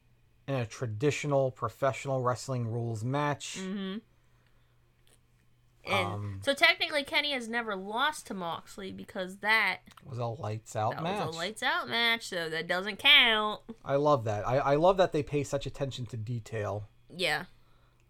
in 0.49 0.55
a 0.55 0.67
traditional 0.67 1.51
professional 1.51 2.23
wrestling 2.23 2.69
rules 2.69 3.05
match. 3.05 3.59
Mm-hmm. 3.61 3.99
And 5.89 6.07
Um, 6.07 6.41
so 6.43 6.53
technically, 6.53 7.05
Kenny 7.05 7.31
has 7.33 7.49
never 7.49 7.77
lost 7.77 8.27
to 8.27 8.35
Moxley 8.35 8.91
because 8.91 9.37
that 9.39 9.79
was 10.05 10.19
a 10.19 10.27
lights 10.27 10.75
out 10.75 10.95
that 10.95 11.03
match. 11.03 11.27
was 11.27 11.37
a 11.37 11.39
lights 11.39 11.63
out 11.63 11.89
match, 11.89 12.29
so 12.29 12.49
that 12.51 12.67
doesn't 12.67 12.99
count. 12.99 13.61
I 13.85 13.95
love 13.97 14.25
that. 14.25 14.47
I, 14.47 14.57
I 14.59 14.75
love 14.75 14.97
that 14.97 15.13
they 15.13 15.23
pay 15.23 15.45
such 15.45 15.65
attention 15.65 16.07
to 16.07 16.17
detail. 16.17 16.89
Yeah. 17.15 17.45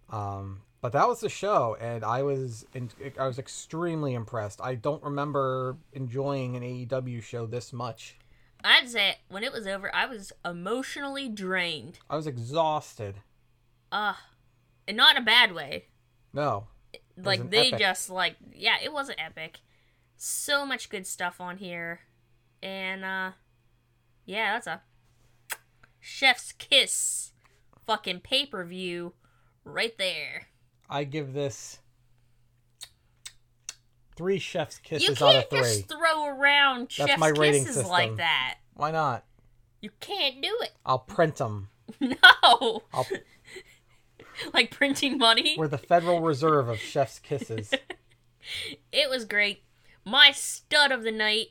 Um, 0.09 0.63
but 0.81 0.93
that 0.93 1.07
was 1.07 1.21
the 1.21 1.29
show, 1.29 1.77
and 1.79 2.03
I 2.03 2.23
was 2.23 2.65
in, 2.73 2.91
I 3.19 3.27
was 3.27 3.39
extremely 3.39 4.15
impressed. 4.15 4.61
I 4.63 4.75
don't 4.75 5.03
remember 5.03 5.77
enjoying 5.93 6.57
an 6.57 6.63
AEW 6.63 7.23
show 7.23 7.45
this 7.45 7.73
much. 7.75 8.17
I'd 8.67 8.89
say 8.89 9.17
when 9.29 9.45
it 9.45 9.53
was 9.53 9.67
over, 9.67 9.95
I 9.95 10.07
was 10.07 10.33
emotionally 10.45 11.29
drained. 11.29 11.99
I 12.11 12.17
was 12.17 12.27
exhausted. 12.27 13.17
Uh, 13.93 14.15
and 14.89 14.97
not 14.97 15.17
in 15.17 15.23
a 15.23 15.25
bad 15.25 15.53
way. 15.55 15.87
No, 16.33 16.67
Like 17.17 17.51
they 17.51 17.69
epic. 17.69 17.79
just 17.79 18.11
like 18.11 18.37
yeah, 18.53 18.77
it 18.83 18.93
was 18.93 19.09
an 19.09 19.19
epic. 19.19 19.61
So 20.17 20.67
much 20.67 20.89
good 20.89 21.07
stuff 21.07 21.41
on 21.41 21.59
here, 21.59 22.01
and 22.63 23.05
uh, 23.05 23.31
yeah, 24.25 24.55
that's 24.55 24.67
a 24.67 24.83
chef's 26.01 26.53
kiss, 26.53 27.33
fucking 27.87 28.21
pay 28.21 28.47
per 28.47 28.65
view, 28.65 29.15
right 29.65 29.97
there. 29.99 30.49
I 30.91 31.05
give 31.05 31.33
this 31.33 31.79
three 34.17 34.39
chef's 34.39 34.79
kisses 34.79 35.09
you 35.09 35.15
can't 35.15 35.45
of 35.45 35.51
three. 35.51 35.61
just 35.61 35.89
throw 35.89 36.27
around 36.27 36.91
chef's 36.91 37.19
my 37.19 37.29
rating 37.29 37.65
kisses 37.65 37.87
like 37.87 38.17
that. 38.17 38.57
Why 38.75 38.91
not? 38.91 39.25
You 39.81 39.91
can't 40.01 40.43
do 40.43 40.57
it. 40.63 40.73
I'll 40.85 40.99
print 40.99 41.37
them. 41.37 41.69
No, 42.01 42.83
I'll, 42.93 43.07
like 44.55 44.73
printing 44.73 45.19
money. 45.19 45.55
we're 45.57 45.69
the 45.69 45.79
Federal 45.79 46.21
Reserve 46.21 46.69
of 46.69 46.79
chef's 46.79 47.19
kisses. 47.21 47.73
It 48.93 49.11
was 49.11 49.25
great. 49.25 49.65
My 50.05 50.31
stud 50.31 50.93
of 50.93 51.03
the 51.03 51.11
night 51.11 51.49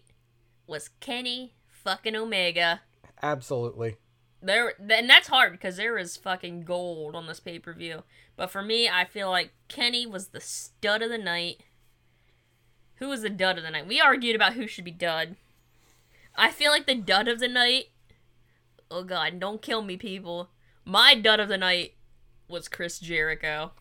was 0.65 0.89
Kenny 1.01 1.53
fucking 1.67 2.15
Omega. 2.15 2.81
Absolutely. 3.21 3.97
There, 4.41 4.73
and 4.79 5.09
that's 5.09 5.27
hard 5.27 5.51
because 5.51 5.75
there 5.75 5.97
is 5.97 6.15
fucking 6.15 6.63
gold 6.63 7.15
on 7.15 7.27
this 7.27 7.39
pay 7.41 7.59
per 7.59 7.73
view. 7.73 8.03
But 8.37 8.49
for 8.49 8.61
me, 8.61 8.87
I 8.87 9.03
feel 9.03 9.29
like 9.29 9.51
Kenny 9.67 10.05
was 10.05 10.27
the 10.27 10.39
stud 10.39 11.01
of 11.01 11.09
the 11.09 11.17
night. 11.17 11.63
Who 12.95 13.09
was 13.09 13.21
the 13.21 13.29
dud 13.29 13.57
of 13.57 13.63
the 13.63 13.71
night? 13.71 13.87
We 13.87 13.99
argued 13.99 14.35
about 14.35 14.53
who 14.53 14.67
should 14.67 14.85
be 14.85 14.91
dud. 14.91 15.35
I 16.35 16.51
feel 16.51 16.71
like 16.71 16.85
the 16.85 16.95
dud 16.95 17.27
of 17.27 17.39
the 17.39 17.47
night. 17.47 17.89
Oh 18.89 19.03
god, 19.03 19.39
don't 19.39 19.61
kill 19.61 19.81
me, 19.81 19.97
people. 19.97 20.49
My 20.85 21.15
dud 21.15 21.39
of 21.39 21.49
the 21.49 21.57
night 21.57 21.93
was 22.47 22.67
Chris 22.67 22.99
Jericho. 22.99 23.71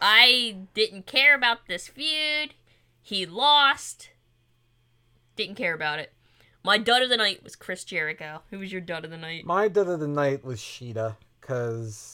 I 0.00 0.56
didn't 0.74 1.06
care 1.06 1.34
about 1.34 1.66
this 1.68 1.88
feud. 1.88 2.54
He 3.00 3.24
lost. 3.24 4.10
Didn't 5.36 5.56
care 5.56 5.74
about 5.74 5.98
it. 5.98 6.12
My 6.62 6.78
dud 6.78 7.02
of 7.02 7.10
the 7.10 7.16
night 7.16 7.44
was 7.44 7.56
Chris 7.56 7.84
Jericho. 7.84 8.42
Who 8.50 8.58
was 8.58 8.72
your 8.72 8.80
dud 8.80 9.04
of 9.04 9.10
the 9.10 9.18
night? 9.18 9.44
My 9.44 9.68
dud 9.68 9.88
of 9.88 10.00
the 10.00 10.08
night 10.08 10.44
was 10.44 10.60
Shida, 10.60 11.16
because 11.40 12.13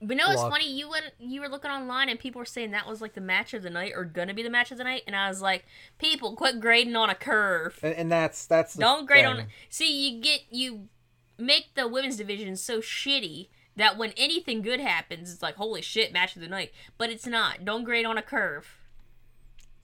But 0.00 0.16
no, 0.16 0.30
it's 0.30 0.40
funny. 0.42 0.70
You 0.70 0.88
went, 0.88 1.06
you 1.18 1.40
were 1.40 1.48
looking 1.48 1.70
online, 1.72 2.08
and 2.08 2.20
people 2.20 2.38
were 2.38 2.44
saying 2.44 2.70
that 2.70 2.86
was 2.86 3.00
like 3.00 3.14
the 3.14 3.20
match 3.20 3.52
of 3.52 3.62
the 3.64 3.70
night, 3.70 3.92
or 3.96 4.04
gonna 4.04 4.32
be 4.32 4.44
the 4.44 4.50
match 4.50 4.70
of 4.70 4.78
the 4.78 4.84
night. 4.84 5.02
And 5.08 5.16
I 5.16 5.28
was 5.28 5.42
like, 5.42 5.64
people, 5.98 6.36
quit 6.36 6.60
grading 6.60 6.94
on 6.94 7.10
a 7.10 7.16
curve. 7.16 7.80
and, 7.82 7.94
and 7.94 8.12
that's 8.12 8.46
that's 8.46 8.74
the 8.74 8.80
Don't 8.80 9.06
grade 9.06 9.24
thing. 9.24 9.36
on. 9.40 9.46
See, 9.68 10.08
you 10.10 10.20
get 10.22 10.42
you 10.50 10.88
make 11.36 11.74
the 11.74 11.88
women's 11.88 12.16
division 12.16 12.54
so 12.56 12.80
shitty 12.80 13.48
that 13.74 13.96
when 13.98 14.12
anything 14.16 14.62
good 14.62 14.78
happens, 14.78 15.32
it's 15.32 15.42
like 15.42 15.56
holy 15.56 15.82
shit, 15.82 16.12
match 16.12 16.36
of 16.36 16.42
the 16.42 16.48
night. 16.48 16.72
But 16.96 17.10
it's 17.10 17.26
not. 17.26 17.64
Don't 17.64 17.82
grade 17.82 18.06
on 18.06 18.16
a 18.16 18.22
curve. 18.22 18.78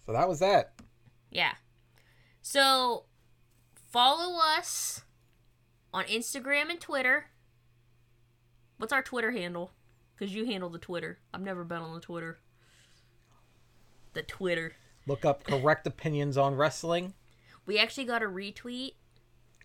So 0.07 0.13
that 0.13 0.29
was 0.29 0.39
that. 0.39 0.75
Yeah. 1.31 1.55
So 2.41 3.05
follow 3.91 4.39
us 4.39 5.03
on 5.93 6.05
Instagram 6.05 6.71
and 6.71 6.81
Twitter. 6.81 7.31
What's 8.77 8.93
our 8.93 9.03
Twitter 9.03 9.33
handle? 9.33 9.73
Because 10.17 10.35
you 10.35 10.45
handle 10.47 10.71
the 10.71 10.79
Twitter. 10.79 11.19
I've 11.33 11.41
never 11.43 11.65
been 11.65 11.79
on 11.79 11.95
the 11.95 12.01
Twitter. 12.01 12.39
The 14.13 14.23
Twitter. 14.23 14.73
Look 15.07 15.25
up 15.25 15.45
correct 15.45 15.87
opinions 15.87 16.39
on 16.39 16.55
wrestling 16.55 17.13
We 17.67 17.79
actually 17.79 18.05
got 18.05 18.23
a 18.23 18.27
retweet 18.27 18.93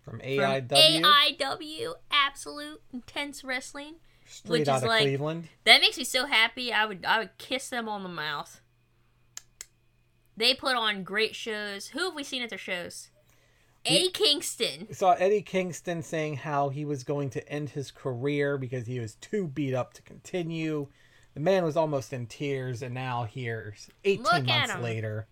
from 0.03 0.19
from 0.19 0.27
AIW, 0.27 1.01
AIW 1.39 1.93
Absolute 2.11 2.81
Intense 2.91 3.43
Wrestling. 3.43 3.95
straight 4.25 4.59
which 4.61 4.67
out 4.67 4.77
is 4.77 4.83
of 4.83 4.89
like- 4.89 5.01
Cleveland. 5.03 5.49
That 5.65 5.81
makes 5.81 5.97
me 5.97 6.03
so 6.03 6.25
happy. 6.25 6.73
I 6.73 6.85
would 6.85 7.05
I 7.05 7.19
would 7.19 7.37
kiss 7.37 7.69
them 7.69 7.87
on 7.87 8.03
the 8.03 8.09
mouth. 8.09 8.59
They 10.35 10.53
put 10.53 10.75
on 10.75 11.03
great 11.03 11.35
shows. 11.35 11.87
Who 11.89 11.99
have 12.05 12.15
we 12.15 12.23
seen 12.23 12.41
at 12.41 12.49
their 12.49 12.57
shows? 12.57 13.09
Eddie 13.89 14.11
Kingston. 14.11 14.93
Saw 14.93 15.13
Eddie 15.13 15.41
Kingston 15.41 16.01
saying 16.03 16.37
how 16.37 16.69
he 16.69 16.85
was 16.85 17.03
going 17.03 17.29
to 17.31 17.49
end 17.49 17.69
his 17.69 17.91
career 17.91 18.57
because 18.57 18.87
he 18.87 18.99
was 18.99 19.15
too 19.15 19.47
beat 19.47 19.73
up 19.73 19.93
to 19.93 20.01
continue. 20.01 20.87
The 21.33 21.39
man 21.39 21.63
was 21.63 21.77
almost 21.77 22.11
in 22.13 22.25
tears, 22.27 22.81
and 22.81 22.93
now 22.93 23.23
here's 23.23 23.89
18 24.03 24.23
Look 24.23 24.45
months 24.45 24.75
later, 24.81 25.27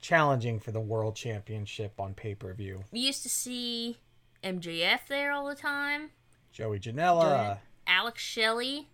challenging 0.00 0.58
for 0.58 0.72
the 0.72 0.80
world 0.80 1.16
championship 1.16 2.00
on 2.00 2.14
pay 2.14 2.34
per 2.34 2.52
view. 2.54 2.84
We 2.90 3.00
used 3.00 3.22
to 3.22 3.28
see 3.28 3.98
MJF 4.42 5.06
there 5.08 5.32
all 5.32 5.46
the 5.46 5.54
time. 5.54 6.10
Joey 6.52 6.78
Janela, 6.78 7.58
Alex 7.86 8.22
Shelley. 8.22 8.88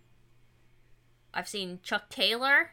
I've 1.33 1.47
seen 1.47 1.79
Chuck 1.83 2.09
Taylor. 2.09 2.71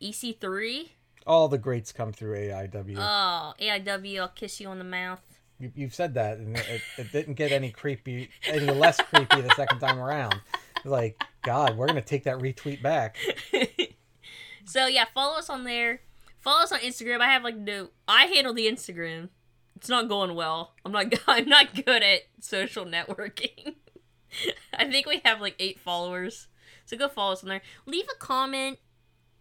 EC3. 0.00 0.88
all 1.28 1.46
the 1.46 1.58
greats 1.58 1.92
come 1.92 2.12
through 2.12 2.36
AIW. 2.36 2.96
Oh, 2.98 3.54
AIW, 3.60 4.20
I'll 4.20 4.28
kiss 4.28 4.60
you 4.60 4.66
on 4.66 4.78
the 4.78 4.84
mouth. 4.84 5.31
You, 5.62 5.70
you've 5.76 5.94
said 5.94 6.14
that, 6.14 6.38
and 6.38 6.56
it, 6.56 6.82
it 6.98 7.12
didn't 7.12 7.34
get 7.34 7.52
any 7.52 7.70
creepy, 7.70 8.30
any 8.44 8.66
less 8.66 9.00
creepy 9.00 9.40
the 9.40 9.54
second 9.54 9.78
time 9.78 9.98
around. 9.98 10.40
Like, 10.84 11.22
God, 11.42 11.76
we're 11.76 11.86
gonna 11.86 12.02
take 12.02 12.24
that 12.24 12.38
retweet 12.38 12.82
back. 12.82 13.16
so 14.64 14.86
yeah, 14.86 15.04
follow 15.14 15.38
us 15.38 15.48
on 15.48 15.62
there. 15.62 16.00
Follow 16.40 16.64
us 16.64 16.72
on 16.72 16.80
Instagram. 16.80 17.20
I 17.20 17.26
have 17.26 17.44
like 17.44 17.56
no. 17.56 17.90
I 18.08 18.26
handle 18.26 18.52
the 18.52 18.66
Instagram. 18.66 19.28
It's 19.76 19.88
not 19.88 20.08
going 20.08 20.34
well. 20.34 20.74
I'm 20.84 20.90
not. 20.90 21.14
I'm 21.28 21.48
not 21.48 21.74
good 21.74 22.02
at 22.02 22.22
social 22.40 22.84
networking. 22.84 23.76
I 24.74 24.90
think 24.90 25.06
we 25.06 25.22
have 25.24 25.40
like 25.40 25.54
eight 25.60 25.78
followers. 25.78 26.48
So 26.86 26.96
go 26.96 27.08
follow 27.08 27.34
us 27.34 27.44
on 27.44 27.48
there. 27.48 27.62
Leave 27.86 28.06
a 28.12 28.18
comment. 28.18 28.80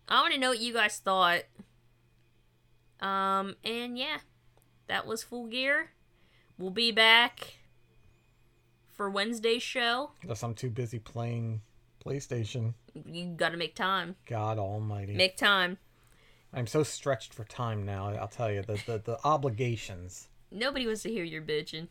I 0.08 0.22
want 0.22 0.34
to 0.36 0.40
know 0.40 0.50
what 0.50 0.60
you 0.60 0.74
guys 0.74 0.98
thought. 0.98 1.44
Um, 3.00 3.56
and 3.64 3.98
yeah, 3.98 4.18
that 4.88 5.08
was 5.08 5.24
Full 5.24 5.48
Gear. 5.48 5.90
We'll 6.62 6.70
be 6.70 6.92
back 6.92 7.56
for 8.86 9.10
Wednesday's 9.10 9.64
show. 9.64 10.12
Unless 10.22 10.44
I'm 10.44 10.54
too 10.54 10.70
busy 10.70 11.00
playing 11.00 11.62
PlayStation. 12.06 12.76
You 12.94 13.34
gotta 13.36 13.58
make 13.58 13.74
time. 13.74 14.16
God 14.28 14.60
Almighty. 14.60 15.16
Make 15.16 15.38
time. 15.38 15.80
I'm 16.54 16.68
so 16.68 16.84
stretched 16.84 17.34
for 17.34 17.46
time 17.46 17.84
now. 17.84 18.10
I'll 18.10 18.28
tell 18.28 18.52
you 18.52 18.62
the 18.62 18.80
the, 18.86 19.02
the 19.04 19.18
obligations. 19.24 20.28
Nobody 20.52 20.86
wants 20.86 21.02
to 21.02 21.10
hear 21.10 21.24
your 21.24 21.42
bitching. 21.42 21.88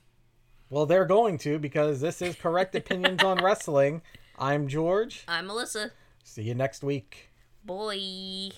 Well, 0.69 0.87
they're 0.87 1.05
going 1.05 1.39
to 1.39 1.59
because 1.59 2.01
this 2.01 2.23
is 2.23 2.37
correct 2.37 2.77
opinions 2.77 3.25
on 3.25 3.39
wrestling. 3.43 4.03
I'm 4.39 4.69
George. 4.69 5.25
I'm 5.27 5.49
Melissa. 5.49 5.91
See 6.23 6.43
you 6.43 6.55
next 6.55 6.85
week. 6.85 7.31
Boy. 7.65 8.51